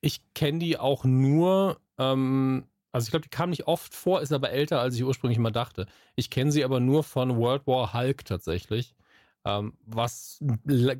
[0.00, 4.32] Ich kenne die auch nur, ähm, also ich glaube, die kam nicht oft vor, ist
[4.32, 5.86] aber älter, als ich ursprünglich mal dachte.
[6.14, 8.94] Ich kenne sie aber nur von World War Hulk tatsächlich.
[9.44, 10.38] Ähm, was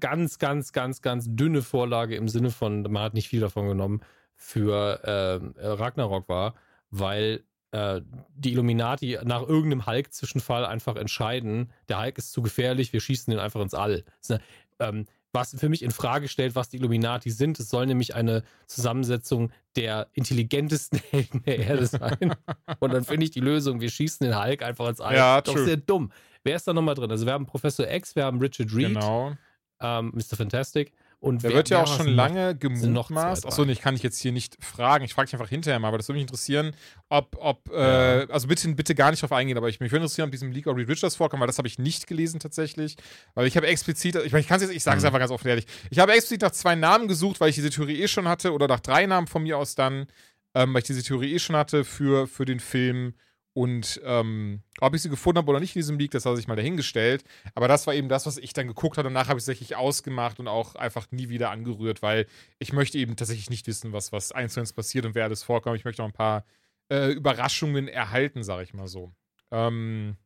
[0.00, 4.02] ganz, ganz, ganz, ganz dünne Vorlage im Sinne von, man hat nicht viel davon genommen,
[4.36, 6.54] für äh, Ragnarok war,
[6.98, 8.00] weil äh,
[8.34, 13.38] die Illuminati nach irgendeinem Hulk-Zwischenfall einfach entscheiden, der Hulk ist zu gefährlich, wir schießen ihn
[13.38, 14.04] einfach ins All.
[14.28, 14.40] Eine,
[14.78, 17.60] ähm, was für mich in Frage stellt, was die Illuminati sind.
[17.60, 22.34] Es soll nämlich eine Zusammensetzung der intelligentesten Helden der Erde sein.
[22.80, 25.14] Und dann finde ich die Lösung, wir schießen den Hulk einfach ins All.
[25.14, 26.10] Ja, Doch sehr dumm.
[26.42, 27.10] Wer ist da nochmal drin?
[27.10, 29.36] Also wir haben Professor X, wir haben Richard Reed, genau.
[29.80, 30.36] ähm, Mr.
[30.36, 30.92] Fantastic.
[31.18, 33.46] Und der wer, wird ja auch schon lange gemutmaßt.
[33.46, 35.04] Achso, ich kann ich jetzt hier nicht fragen.
[35.04, 36.72] Ich frage dich einfach hinterher mal, aber das würde mich interessieren,
[37.08, 38.22] ob, ob ja.
[38.22, 40.52] äh, also bitte, bitte gar nicht drauf eingehen, aber ich mich würde interessieren, ob diesem
[40.52, 42.96] League of Reed Richards vorkommt, weil das habe ich nicht gelesen tatsächlich.
[43.34, 45.06] Weil ich habe explizit, ich meine, ich kann es jetzt, ich sage es mhm.
[45.06, 45.66] einfach ganz offen ehrlich.
[45.90, 48.68] Ich habe explizit nach zwei Namen gesucht, weil ich diese Theorie eh schon hatte, oder
[48.68, 50.06] nach drei Namen von mir aus dann,
[50.54, 53.14] ähm, weil ich diese Theorie eh schon hatte für, für den Film.
[53.56, 56.46] Und ähm, ob ich sie gefunden habe oder nicht in diesem Leak, das habe ich
[56.46, 57.24] mal dahingestellt.
[57.54, 59.08] Aber das war eben das, was ich dann geguckt habe.
[59.08, 62.26] Danach habe ich es tatsächlich ausgemacht und auch einfach nie wieder angerührt, weil
[62.58, 65.42] ich möchte eben tatsächlich nicht wissen, was, was eins zu eins passiert und wer alles
[65.42, 65.78] vorkommt.
[65.78, 66.44] Ich möchte noch ein paar
[66.90, 69.14] äh, Überraschungen erhalten, sage ich mal so.
[69.50, 70.18] Ähm,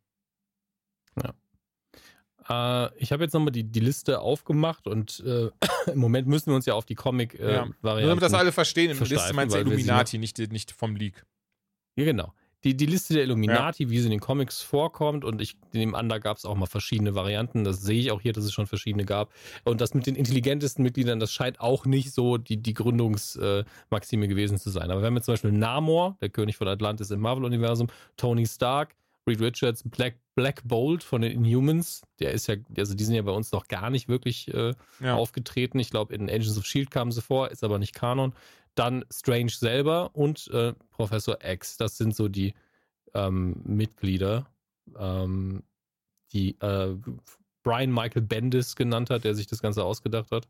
[1.23, 2.89] ja.
[2.89, 5.51] Äh, ich habe jetzt nochmal die, die Liste aufgemacht und äh,
[5.87, 7.77] im Moment müssen wir uns ja auf die Comic-Variante.
[7.85, 7.95] Äh, ja.
[7.95, 11.25] Nur damit das alle verstehen, in der Liste meinst du Illuminati, nicht, nicht vom Leak.
[11.95, 12.35] Ja, genau
[12.65, 13.91] die, die Liste der Illuminati, ja.
[13.91, 16.67] wie sie in den Comics vorkommt, und ich nehme an, da gab es auch mal
[16.67, 17.65] verschiedene Varianten.
[17.65, 19.33] Das sehe ich auch hier, dass es schon verschiedene gab.
[19.65, 24.59] Und das mit den intelligentesten Mitgliedern, das scheint auch nicht so die, die Gründungsmaxime gewesen
[24.59, 24.91] zu sein.
[24.91, 28.95] Aber wir haben jetzt zum Beispiel Namor, der König von Atlantis im Marvel-Universum, Tony Stark,
[29.27, 33.23] Reed Richards, Black, Black Bolt von den Inhumans, der ist ja, also die sind ja
[33.23, 35.15] bei uns noch gar nicht wirklich äh, Ja.
[35.15, 35.79] aufgetreten.
[35.79, 38.33] Ich glaube, in Agents of Shield kamen sie vor, ist aber nicht Kanon.
[38.75, 41.77] Dann Strange selber und äh, Professor X.
[41.77, 42.55] Das sind so die
[43.15, 44.47] ähm, Mitglieder,
[44.99, 45.63] ähm,
[46.33, 46.97] die äh,
[47.63, 50.49] Brian Michael Bendis genannt hat, der sich das Ganze ausgedacht hat.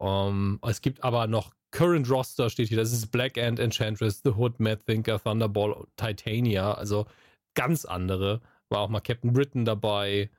[0.00, 2.78] Ähm, es gibt aber noch Current Roster steht hier.
[2.78, 6.72] Das ist Black Ant, Enchantress, The Hood, Mad Thinker, Thunderball, Titania.
[6.72, 7.06] Also
[7.54, 8.40] ganz andere.
[8.68, 10.30] War auch mal Captain Britain dabei.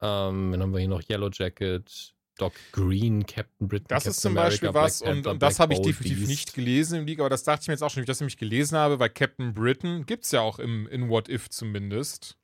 [0.00, 3.86] Ähm, dann haben wir hier noch Yellow Jacket, Doc Green, Captain Britain.
[3.88, 5.80] Das Captain ist zum America, Beispiel Black was, und, Panther, und das Black habe ich
[5.82, 6.28] definitiv Beast.
[6.30, 8.20] nicht gelesen im League, aber das dachte ich mir jetzt auch schon, wie ich das
[8.20, 12.36] nämlich gelesen habe, weil Captain Britain gibt es ja auch im, in What If zumindest.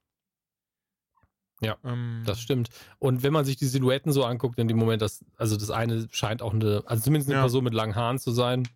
[1.63, 2.69] Ja, Ähm, Das stimmt.
[2.99, 6.07] Und wenn man sich die Silhouetten so anguckt, in dem Moment, das, also das eine
[6.11, 7.43] scheint auch eine, also zumindest eine Ja.
[7.43, 8.69] Person mit langen Haaren zu sein,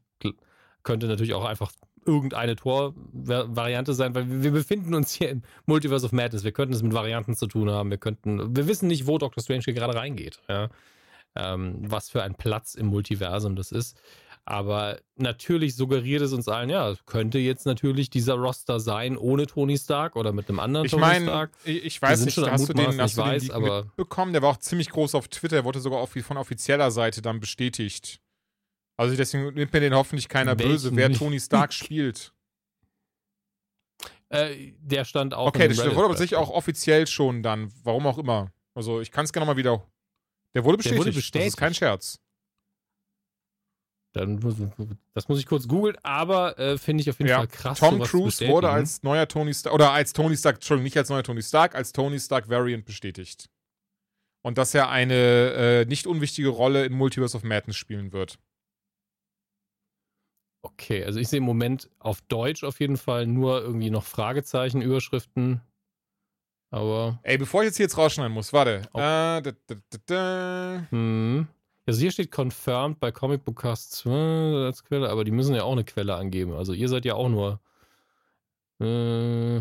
[0.83, 1.73] könnte natürlich auch einfach
[2.07, 6.43] irgendeine Tor-Variante sein, weil wir wir befinden uns hier im Multiverse of Madness.
[6.45, 7.91] Wir könnten es mit Varianten zu tun haben.
[7.91, 10.41] Wir könnten, wir wissen nicht, wo Doctor Strange hier gerade reingeht.
[10.49, 10.71] Ja?
[11.37, 13.97] Ähm, was für ein Platz im Multiversum das ist.
[14.45, 19.79] Aber natürlich suggeriert es uns allen, ja, könnte jetzt natürlich dieser Roster sein ohne Tony
[19.79, 21.53] Stark oder mit einem anderen ich Tony meine, Stark.
[21.65, 24.33] ich, ich weiß nicht, schon hast du den, hast ich den weiß, Leak aber- mitbekommen?
[24.33, 28.21] Der war auch ziemlich groß auf Twitter, der wurde sogar von offizieller Seite dann bestätigt.
[28.97, 31.13] Also deswegen nimmt mir den hoffentlich keiner Welchen böse, wer?
[31.13, 32.33] Tony Stark spielt.
[34.31, 35.49] Äh, der stand auch.
[35.49, 38.51] Okay, das wurde aber sicher auch offiziell schon dann, warum auch immer.
[38.75, 39.87] Also ich kann es gerne mal wieder.
[40.55, 40.99] Der wurde Der bestätigt.
[40.99, 41.49] wurde Das bestätigt.
[41.49, 42.21] ist kein Scherz.
[44.13, 44.41] Dann,
[45.15, 47.79] das muss ich kurz googeln, aber äh, finde ich auf jeden Ja, Fall krass.
[47.79, 51.23] Tom Cruise wurde als neuer Tony Stark, oder als Tony Stark, Entschuldigung, nicht als neuer
[51.23, 53.49] Tony Stark, als Tony Stark Variant bestätigt.
[54.43, 55.15] Und dass er eine
[55.53, 58.41] äh, nicht unwichtige Rolle in Multiverse of Madness spielen wird.
[60.63, 64.83] Okay, also ich sehe im Moment auf Deutsch auf jeden Fall nur irgendwie noch Fragezeichen,
[64.83, 65.61] Überschriften.
[66.71, 68.83] Aber, Ey, bevor ich jetzt hier jetzt rausschneiden muss, warte.
[68.93, 68.99] Oh.
[68.99, 69.75] Äh, da, da,
[70.07, 71.49] da, hm.
[71.87, 75.65] Also hier steht confirmed bei Comic Book Cast äh, als Quelle, aber die müssen ja
[75.65, 76.55] auch eine Quelle angeben.
[76.55, 77.61] Also ihr seid ja auch nur.
[78.81, 79.57] Äh,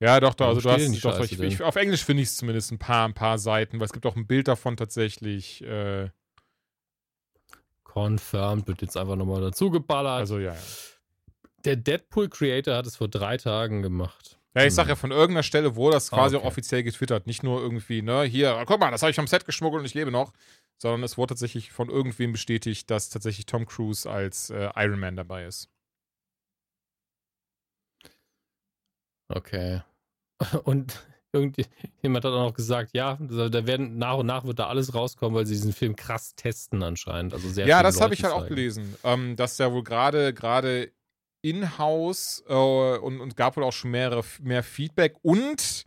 [0.00, 2.72] Ja, doch, doch, also du hast doch, ich, ich, auf Englisch finde ich es zumindest
[2.72, 5.62] ein paar, ein paar Seiten, weil es gibt auch ein Bild davon tatsächlich.
[5.62, 6.08] Äh,
[7.84, 10.20] confirmed wird jetzt einfach nochmal dazu geballert.
[10.20, 10.60] also ja, ja.
[11.64, 14.39] Der Deadpool Creator hat es vor drei Tagen gemacht.
[14.56, 14.98] Ja, ich sag ja, Hm.
[14.98, 16.44] von irgendeiner Stelle wurde das Ah, quasi okay.
[16.44, 17.26] auch offiziell getwittert.
[17.26, 19.94] Nicht nur irgendwie, ne, hier, guck mal, das habe ich vom Set geschmuggelt und ich
[19.94, 20.32] lebe noch.
[20.78, 25.14] Sondern es wurde tatsächlich von irgendwem bestätigt, dass tatsächlich Tom Cruise als äh, Iron Man
[25.16, 25.68] dabei ist.
[29.28, 29.82] Okay.
[30.64, 34.94] Und irgendjemand hat auch noch gesagt, ja, da werden nach und nach wird da alles
[34.94, 37.34] rauskommen, weil sie diesen Film krass testen anscheinend.
[37.34, 38.54] Also sehr ja, das habe ich halt auch zeigen.
[38.56, 38.96] gelesen.
[39.04, 40.90] Ähm, dass der wohl gerade gerade
[41.42, 45.84] in-house äh, und, und gab wohl auch schon mehrere, mehr Feedback und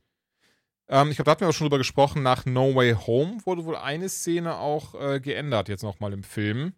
[0.90, 3.66] ähm, ich glaube, da hatten wir auch schon drüber gesprochen, nach No Way Home wurde
[3.66, 6.74] wohl eine Szene auch äh, geändert, jetzt nochmal im Film.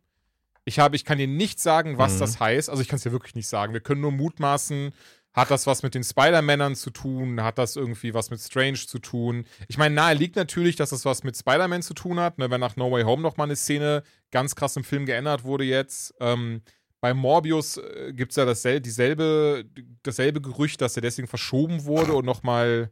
[0.64, 2.20] Ich habe, ich kann dir nicht sagen, was Mhm.
[2.20, 2.70] das heißt.
[2.70, 3.74] Also ich kann es dir wirklich nicht sagen.
[3.74, 4.94] Wir können nur mutmaßen,
[5.34, 7.42] hat das was mit den Spider-Männern zu tun?
[7.44, 9.46] Hat das irgendwie was mit Strange zu tun?
[9.68, 12.62] Ich meine, nahe liegt natürlich, dass das was mit Spider-Man zu tun hat, ne, wenn
[12.62, 16.14] nach No Way Home nochmal eine Szene ganz krass im Film geändert wurde jetzt.
[16.20, 16.62] Ähm,
[17.06, 19.66] bei Morbius äh, gibt es ja dasselbe, dieselbe,
[20.02, 22.90] dasselbe Gerücht, dass er deswegen verschoben wurde und nochmal.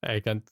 [0.00, 0.46] Ey, ganz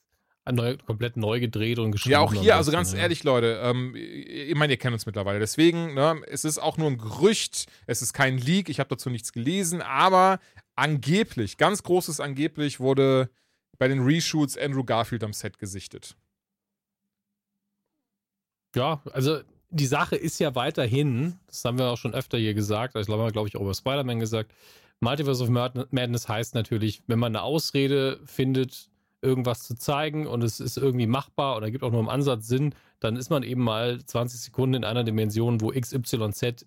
[0.51, 2.11] neu, komplett neu gedreht und geschrieben.
[2.11, 5.39] Ja, auch hier, also ganz ehrlich, Leute, ähm, ich meine, ihr kennt uns mittlerweile.
[5.39, 9.09] Deswegen, ne, es ist auch nur ein Gerücht, es ist kein Leak, ich habe dazu
[9.09, 10.39] nichts gelesen, aber
[10.75, 13.31] angeblich, ganz großes angeblich, wurde
[13.79, 16.15] bei den Reshoots Andrew Garfield am Set gesichtet.
[18.75, 19.41] Ja, also
[19.75, 23.31] die Sache ist ja weiterhin, das haben wir auch schon öfter hier gesagt, ich glaube,
[23.31, 24.53] glaube ich, auch über Spider-Man gesagt,
[25.01, 28.89] Multiverse of Mad- Madness heißt natürlich, wenn man eine Ausrede findet,
[29.21, 32.73] irgendwas zu zeigen und es ist irgendwie machbar oder gibt auch nur im Ansatz Sinn,
[32.99, 36.65] dann ist man eben mal 20 Sekunden in einer Dimension, wo XYZ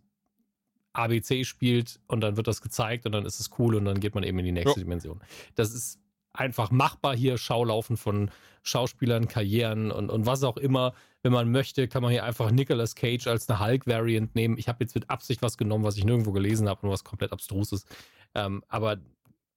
[0.93, 4.15] ABC spielt und dann wird das gezeigt und dann ist es cool und dann geht
[4.15, 4.85] man eben in die nächste Ja.
[4.85, 5.21] Dimension.
[5.55, 5.99] Das ist
[6.39, 8.31] einfach machbar hier, Schaulaufen von
[8.63, 10.95] Schauspielern, Karrieren und, und was auch immer.
[11.23, 14.57] Wenn man möchte, kann man hier einfach Nicolas Cage als eine Hulk-Variant nehmen.
[14.59, 17.33] Ich habe jetzt mit Absicht was genommen, was ich nirgendwo gelesen habe und was komplett
[17.33, 17.89] abstrus ist.
[18.35, 18.99] Ähm, aber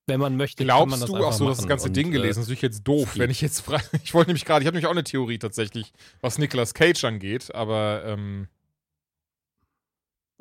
[0.08, 2.12] wenn man möchte, kann man Glaubst das du, ach so, das ganze Und, Ding äh,
[2.12, 3.84] gelesen, das ist jetzt doof, wenn ich jetzt frage.
[4.04, 7.54] Ich wollte nämlich gerade, ich habe nämlich auch eine Theorie tatsächlich, was Nicolas Cage angeht,
[7.54, 8.48] aber ähm,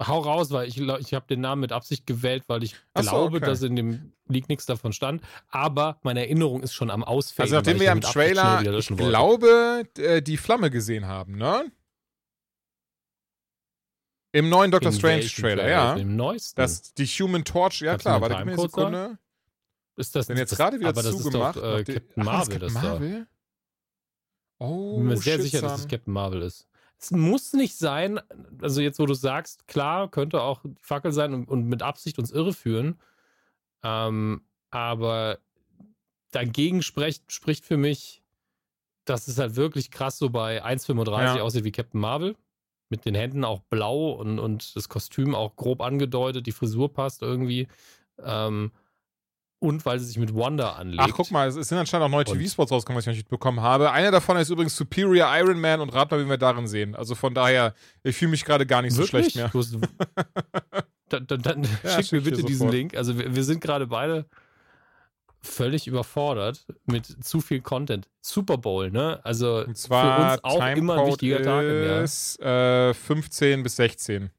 [0.06, 3.10] Hau raus, weil ich, ich habe den Namen mit Absicht gewählt, weil ich Ach so,
[3.10, 3.46] glaube, okay.
[3.46, 5.22] dass in dem Leak nichts davon stand.
[5.50, 7.44] Aber meine Erinnerung ist schon am Ausfällen.
[7.44, 9.04] also nachdem wir ich ja im Trailer, ich wollte.
[9.08, 11.70] glaube, äh, die Flamme gesehen haben, ne?
[14.32, 15.94] Im neuen Doctor In Strange welchem Trailer, ja.
[15.94, 16.60] Im neuesten.
[16.60, 19.18] Das, die Human Torch, ja klar, warte, gib mir eine Sekunde.
[19.96, 21.56] Ist das Denn jetzt das, gerade wieder aber das zugemacht.
[21.56, 22.88] ist doch äh, Captain Ach, das Marvel, ist das Captain da.
[22.92, 23.26] Marvel?
[24.60, 25.88] Oh, bin mir sehr sicher, dass es.
[25.88, 26.69] Captain Marvel ist.
[27.00, 28.20] Es muss nicht sein,
[28.60, 32.18] also jetzt, wo du sagst, klar, könnte auch die Fackel sein und, und mit Absicht
[32.18, 33.00] uns irreführen.
[33.82, 35.38] Ähm, aber
[36.30, 38.22] dagegen spricht, spricht für mich,
[39.06, 41.42] dass es halt wirklich krass so bei 1,35 Ja.
[41.42, 42.36] aussieht wie Captain Marvel.
[42.90, 47.22] Mit den Händen auch blau und, und das Kostüm auch grob angedeutet, die Frisur passt
[47.22, 47.68] irgendwie.
[48.18, 48.72] Ähm,
[49.60, 51.00] und weil sie sich mit Wanda anlegt.
[51.02, 53.60] Ach, guck mal, es sind anscheinend auch neue TV-Spots rausgekommen, was ich noch nicht mitbekommen
[53.60, 53.92] habe.
[53.92, 56.94] Einer davon ist übrigens Superior Iron Man und rat mal, wie wir darin sehen.
[56.96, 59.32] Also von daher, ich fühle mich gerade gar nicht so Wirklich?
[59.32, 59.50] schlecht mehr.
[61.10, 62.72] Dann dann, dann Ja, schick schick mir bitte diesen sofort.
[62.74, 62.96] Link.
[62.96, 64.26] Also wir, wir sind gerade beide
[65.42, 68.08] völlig überfordert mit zu viel Content.
[68.20, 69.20] Super Bowl, ne?
[69.24, 72.02] Also Und zwar für uns auch immer ein Timecode wichtiger Tag im Jahr.
[72.02, 74.30] ist äh, 15 bis 16.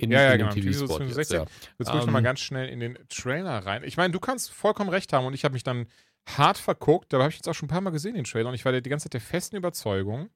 [0.00, 1.16] In, Ja, ja, in genau, TV TV-Spot 16.
[1.16, 1.40] jetzt, ja.
[1.78, 3.84] Jetzt gucke ich nochmal Ähm, ganz schnell in den Trailer rein.
[3.84, 5.86] Ich meine, du kannst vollkommen recht haben und ich habe mich dann
[6.26, 7.12] hart verguckt.
[7.12, 8.48] Da habe ich jetzt auch schon ein paar Mal gesehen, den Trailer.
[8.48, 10.30] Und ich war die ganze Zeit der festen Überzeugung,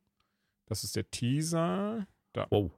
[0.67, 2.07] das ist der Teaser.
[2.51, 2.73] Wow.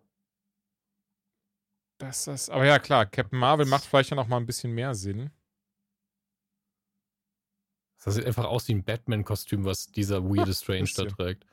[1.98, 2.50] Das ist das.
[2.50, 5.30] Aber ja, klar, Captain Marvel macht vielleicht ja noch mal ein bisschen mehr Sinn.
[8.04, 11.44] Das sieht einfach aus wie ein Batman-Kostüm, was dieser weirde Strange da trägt.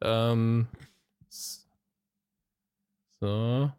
[0.00, 0.66] Ähm,
[3.20, 3.72] so.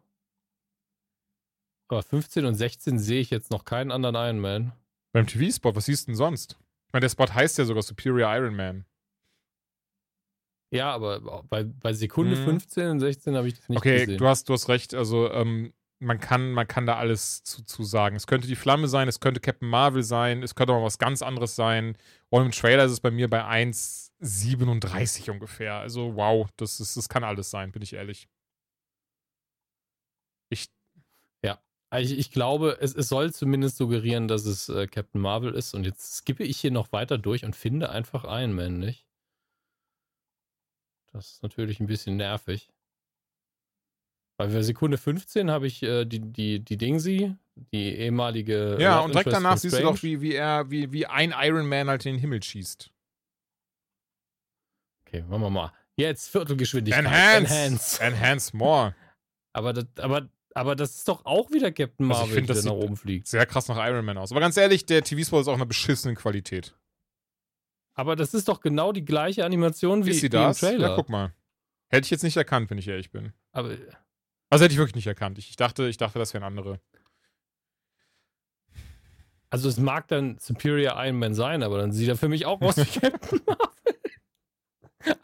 [1.92, 4.72] Aber 15 und 16 sehe ich jetzt noch keinen anderen Iron Man.
[5.12, 6.56] Beim TV-Spot, was siehst du denn sonst?
[6.86, 8.86] Ich meine, der Spot heißt ja sogar Superior Iron Man.
[10.70, 12.44] Ja, aber bei, bei Sekunde Mhm.
[12.44, 14.16] 15 und 16 habe ich das nicht okay, gesehen.
[14.16, 14.94] du hast, du hast recht.
[14.94, 18.16] Also, ähm, man kann, man kann da alles zu, zu sagen.
[18.16, 21.20] Es könnte die Flamme sein, es könnte Captain Marvel sein, es könnte auch was ganz
[21.20, 21.98] anderes sein.
[22.30, 25.74] Und im Trailer ist es bei mir bei 1,37 ungefähr.
[25.74, 28.28] Also, wow, das, ist, das kann alles sein, bin ich ehrlich.
[30.48, 30.70] Ich,
[31.42, 31.58] Also
[32.00, 35.74] ich, ich glaube, es, es soll zumindest suggerieren, dass es äh, Captain Marvel ist.
[35.74, 39.06] Und jetzt skippe ich hier noch weiter durch und finde einfach Iron Man nicht.
[41.12, 42.70] Das ist natürlich ein bisschen nervig.
[44.38, 48.78] Weil bei Sekunde 15 habe ich äh, die, die, die Dingsy, die ehemalige.
[48.80, 51.68] ja, Love und direkt danach siehst du doch, wie, wie er, wie, wie ein Iron
[51.68, 52.90] Man halt in den Himmel schießt.
[55.06, 55.72] Okay, machen wir mal.
[55.96, 57.04] Jetzt Viertelgeschwindigkeit.
[57.04, 57.54] Enhance!
[57.54, 58.02] Enhance.
[58.02, 58.94] Enhance more.
[59.52, 62.56] Aber, das, aber, aber das ist doch auch wieder Captain Also ich Marvel, find, der
[62.56, 63.26] das nach oben fliegt.
[63.26, 64.30] Sehr krass nach Iron Man aus.
[64.30, 66.74] Aber ganz ehrlich, der TV-Spot ist auch eine beschissene Qualität.
[67.94, 70.52] Aber das ist doch genau die gleiche Animation wie, Ist sie wie im?
[70.52, 70.88] Trailer.
[70.90, 71.32] Ja, guck mal.
[71.88, 73.32] Hätte ich jetzt nicht erkannt, wenn ich ehrlich bin.
[73.52, 73.76] Aber
[74.48, 75.38] Also hätte ich wirklich nicht erkannt.
[75.38, 76.80] Ich, ich dachte, ich dachte, das wären andere.
[79.50, 82.62] Also es mag dann Superior Iron Man sein, aber dann sieht er für mich auch
[82.62, 83.68] aus wie Captain Marvel.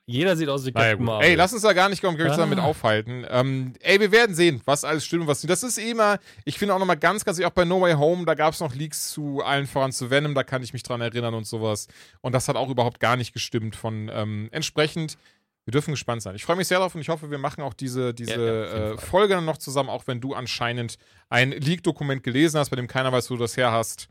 [0.06, 1.04] Jeder sieht aus wie Naja, Captain.
[1.06, 1.28] Marvel.
[1.28, 2.36] Ey, lass uns da gar nicht konkret Ah.
[2.36, 3.24] damit aufhalten.
[3.28, 5.50] Ähm, ey, wir werden sehen, was alles stimmt und was nicht.
[5.50, 8.24] Das ist eh immer, ich finde auch nochmal ganz, ganz, auch bei No Way Home,
[8.24, 11.00] da gab es noch Leaks zu allen voran zu Venom, da kann ich mich dran
[11.00, 11.88] erinnern und sowas.
[12.20, 15.18] Und das hat auch überhaupt gar nicht gestimmt von ähm, entsprechend.
[15.64, 16.34] Wir dürfen gespannt sein.
[16.34, 18.96] Ich freue mich sehr drauf und ich hoffe, wir machen auch diese, diese Ja, äh.
[18.98, 20.96] Folge dann noch zusammen, auch wenn du anscheinend
[21.28, 24.08] ein Leak-Dokument gelesen hast, bei dem keiner weiß, wo du das her hast.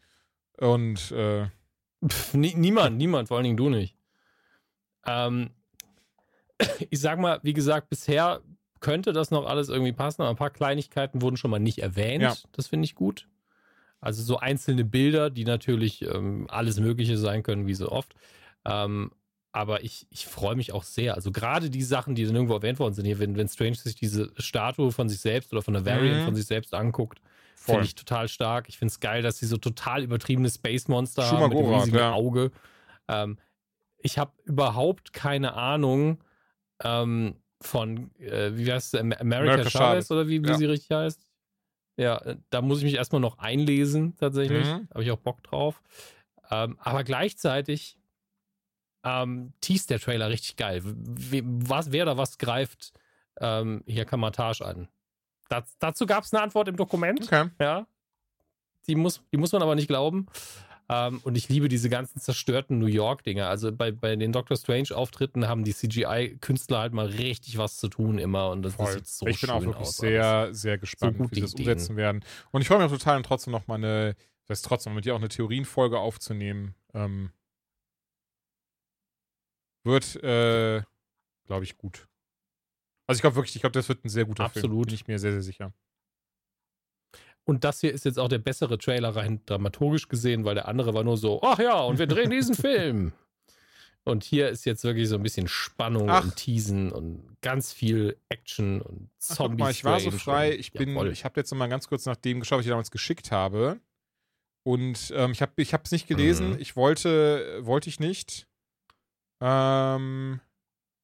[0.60, 1.48] Und äh,
[2.08, 3.96] Pff, nie, niemand, niemand, vor allen Dingen du nicht.
[5.08, 5.50] Ähm,
[6.90, 8.42] ich sag mal, wie gesagt, bisher
[8.80, 12.22] könnte das noch alles irgendwie passen, aber ein paar Kleinigkeiten wurden schon mal nicht erwähnt.
[12.22, 12.36] Ja.
[12.52, 13.28] Das finde ich gut.
[14.00, 18.14] Also so einzelne Bilder, die natürlich ähm, alles Mögliche sein können, wie so oft.
[18.66, 19.12] Ähm,
[19.52, 21.16] aber ich, ich freue mich auch sehr.
[21.16, 23.96] Also gerade die Sachen, die dann irgendwo erwähnt worden sind hier, wenn, wenn Strange sich
[23.96, 26.26] diese Statue von sich selbst oder von der Variant Mhm.
[26.26, 27.20] von sich selbst anguckt.
[27.56, 28.70] Finde ich total stark.
[28.70, 31.98] Ich finde es geil, dass sie so total übertriebene Space Monster haben mit dem riesigen
[31.98, 32.14] ja.
[32.14, 32.52] Auge.
[33.08, 33.40] Ähm,
[33.98, 36.20] ich habe überhaupt keine Ahnung
[36.84, 39.72] ähm, von, äh, wie heißt es, Am- America, America Chavez
[40.08, 40.12] Chavez.
[40.12, 40.58] oder wie, wie Ja.
[40.58, 41.26] sie richtig heißt.
[41.98, 44.66] Ja, äh, da muss ich mich erstmal noch einlesen, tatsächlich.
[44.68, 44.88] Mhm.
[44.92, 45.82] Habe ich auch Bock drauf.
[46.52, 47.98] Ähm, aber gleichzeitig
[49.04, 50.82] ähm, teast der Trailer richtig geil.
[50.84, 52.92] We, was, wer da was greift,
[53.40, 54.88] ähm, hier Kamatage an.
[55.50, 57.22] Das, dazu gab es eine Antwort im Dokument.
[57.24, 57.50] Okay.
[57.60, 57.88] Ja.
[58.88, 60.28] Die muss, die muss man aber nicht glauben.
[60.90, 63.48] Ähm, und ich liebe diese ganzen zerstörten New York-Dinger.
[63.48, 68.20] Also bei, bei den Doctor Strange-Auftritten haben die CGI-Künstler halt mal richtig was zu tun
[68.20, 68.50] immer.
[68.52, 68.94] Und das, Voll.
[68.94, 69.98] sieht so ich bin auch wirklich aus.
[69.98, 71.68] sehr, sehr gespannt, gute wie sie das Ideen.
[71.68, 72.24] umsetzen werden.
[72.52, 74.16] Und ich freue mich auch total, trotzdem noch mal eine,
[74.46, 76.74] das heißt trotzdem, mit dir auch eine Theorienfolge aufzunehmen.
[76.94, 77.32] Ähm,
[79.84, 80.84] wird, äh,
[81.46, 82.08] glaube ich, gut.
[83.08, 84.66] Also ich glaube wirklich, ich glaube, das wird ein sehr guter Film.
[84.66, 84.88] Absolut.
[84.88, 85.74] Bin ich mir sehr, sehr sicher.
[87.48, 90.94] Und das hier ist jetzt auch der bessere Trailer rein dramaturgisch gesehen, weil der andere
[90.94, 93.14] war nur so, ach ja, und wir drehen diesen Film.
[94.04, 96.24] Und hier ist jetzt wirklich so ein bisschen Spannung Ach.
[96.24, 99.60] und Teasen und ganz viel Action und Ach, guck Zombies.
[99.60, 100.56] mal, ich war so frei.
[100.56, 102.92] Ich bin, ich habe jetzt noch mal ganz kurz nach dem geschaut, was ich damals
[102.92, 103.80] geschickt habe.
[104.64, 106.52] Und ähm, ich habe ich es nicht gelesen.
[106.52, 106.60] Mhm.
[106.60, 108.48] Ich wollte, wollte ich nicht.
[109.42, 110.42] Ähm,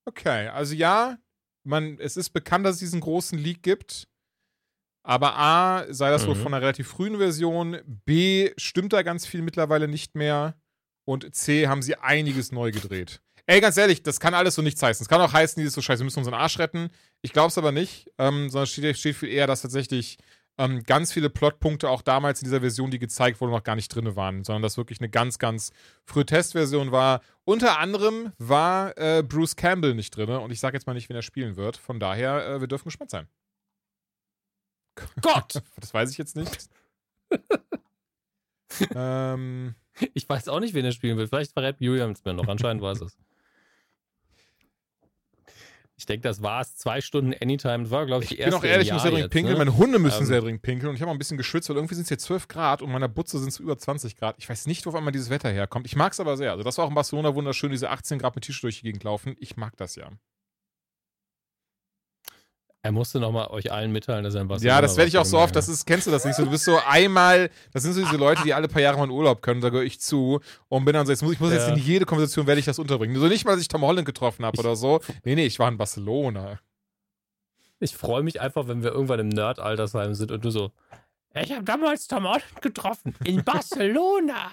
[0.05, 1.17] okay, also ja,
[1.63, 4.09] man, es ist bekannt, dass es diesen großen Leak gibt.
[5.03, 6.41] Aber A, sei das wohl Mhm.
[6.43, 7.79] von einer relativ frühen Version.
[8.05, 10.55] B, stimmt da ganz viel mittlerweile nicht mehr.
[11.05, 13.19] Und C, haben sie einiges neu gedreht.
[13.45, 15.03] Ey, ganz ehrlich, das kann alles so nichts heißen.
[15.03, 16.87] Es kann auch heißen, die ist so scheiße, wir müssen unseren Arsch retten.
[17.21, 20.17] Ich glaube es aber nicht, ähm, sondern steht, steht viel eher, dass tatsächlich
[20.57, 23.89] ähm, ganz viele Plotpunkte auch damals in dieser Version, die gezeigt wurden, noch gar nicht
[23.93, 25.71] drin waren, sondern das wirklich eine ganz, ganz
[26.05, 27.19] frühe Testversion war.
[27.43, 31.15] Unter anderem war äh, Bruce Campbell nicht drin und ich sage jetzt mal nicht, wen
[31.17, 31.75] er spielen wird.
[31.75, 33.27] Von daher, äh, wir dürfen gespannt sein.
[35.21, 35.61] Gott!
[35.79, 36.69] Das weiß ich jetzt nicht.
[38.95, 39.75] ähm,
[40.13, 41.27] Ich weiß auch nicht, wen er spielen will.
[41.27, 42.47] Vielleicht verrät Julian es mir noch.
[42.47, 43.17] Anscheinend weiß es.
[45.95, 46.75] Ich denke, das war es.
[46.75, 47.83] Zwei Stunden Anytime.
[47.83, 49.53] Das war, glaube ich, die ich bin auch ehrlich, ich muss sehr dringend jetzt, pinkeln.
[49.53, 49.59] ne?
[49.65, 51.75] Meine Hunde müssen Ähm, sehr dringend pinkeln und ich habe auch ein bisschen geschwitzt, weil
[51.77, 54.35] irgendwie sind es hier 12 Grad und meiner Butze sind es über 20 Grad.
[54.39, 55.85] Ich weiß nicht, wo auf einmal dieses Wetter herkommt.
[55.85, 56.51] Ich mag es aber sehr.
[56.51, 59.03] Also, das war auch in Barcelona wunderschön, diese 18 Grad mit T-Shirt durch die Gegend
[59.03, 59.35] laufen.
[59.39, 60.09] Ich mag das ja.
[62.85, 65.23] Er musste nochmal euch allen mitteilen, dass er in Barcelona Ja, das werde ich auch
[65.23, 65.55] so oft.
[65.55, 66.43] Das ist, kennst du das nicht so?
[66.43, 69.09] Du bist so einmal, das sind so diese Leute, die alle paar Jahre mal in
[69.09, 71.69] Urlaub können, da gehöre ich zu und bin dann so, jetzt muss ich muss jetzt
[71.69, 71.73] Ja.
[71.75, 73.17] in jede Konversation werde ich das unterbringen.
[73.17, 74.99] So nicht mal, dass ich Tom Holland getroffen habe oder so.
[75.23, 76.59] Nee, nee, ich war in Barcelona.
[77.79, 80.71] Ich freue mich einfach, wenn wir irgendwann im Nerd-Altersheim sind und du so,
[81.35, 83.15] ich habe damals Tom Holland getroffen.
[83.23, 84.51] In Barcelona.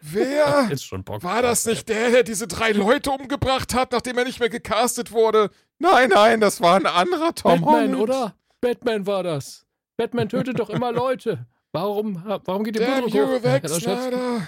[0.00, 0.70] Wer?
[1.04, 5.12] War das nicht der, der diese drei Leute umgebracht hat, nachdem er nicht mehr gecastet
[5.12, 5.50] wurde?
[5.78, 7.96] Nein, nein, das war ein anderer Tom Batman, Holland.
[7.96, 8.34] oder?
[8.60, 9.66] Batman war das.
[9.96, 11.46] Batman tötet doch immer Leute.
[11.72, 13.58] Warum, warum geht die Damn Blutdruck hoch?
[13.60, 14.46] Das schätzt- Snyder.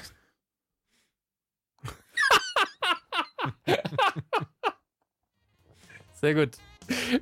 [6.21, 6.51] Sehr gut.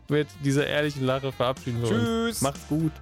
[0.09, 1.98] Mit dieser ehrlichen Lache verabschieden wir uns.
[2.05, 2.40] Tschüss.
[2.40, 2.93] Macht's gut.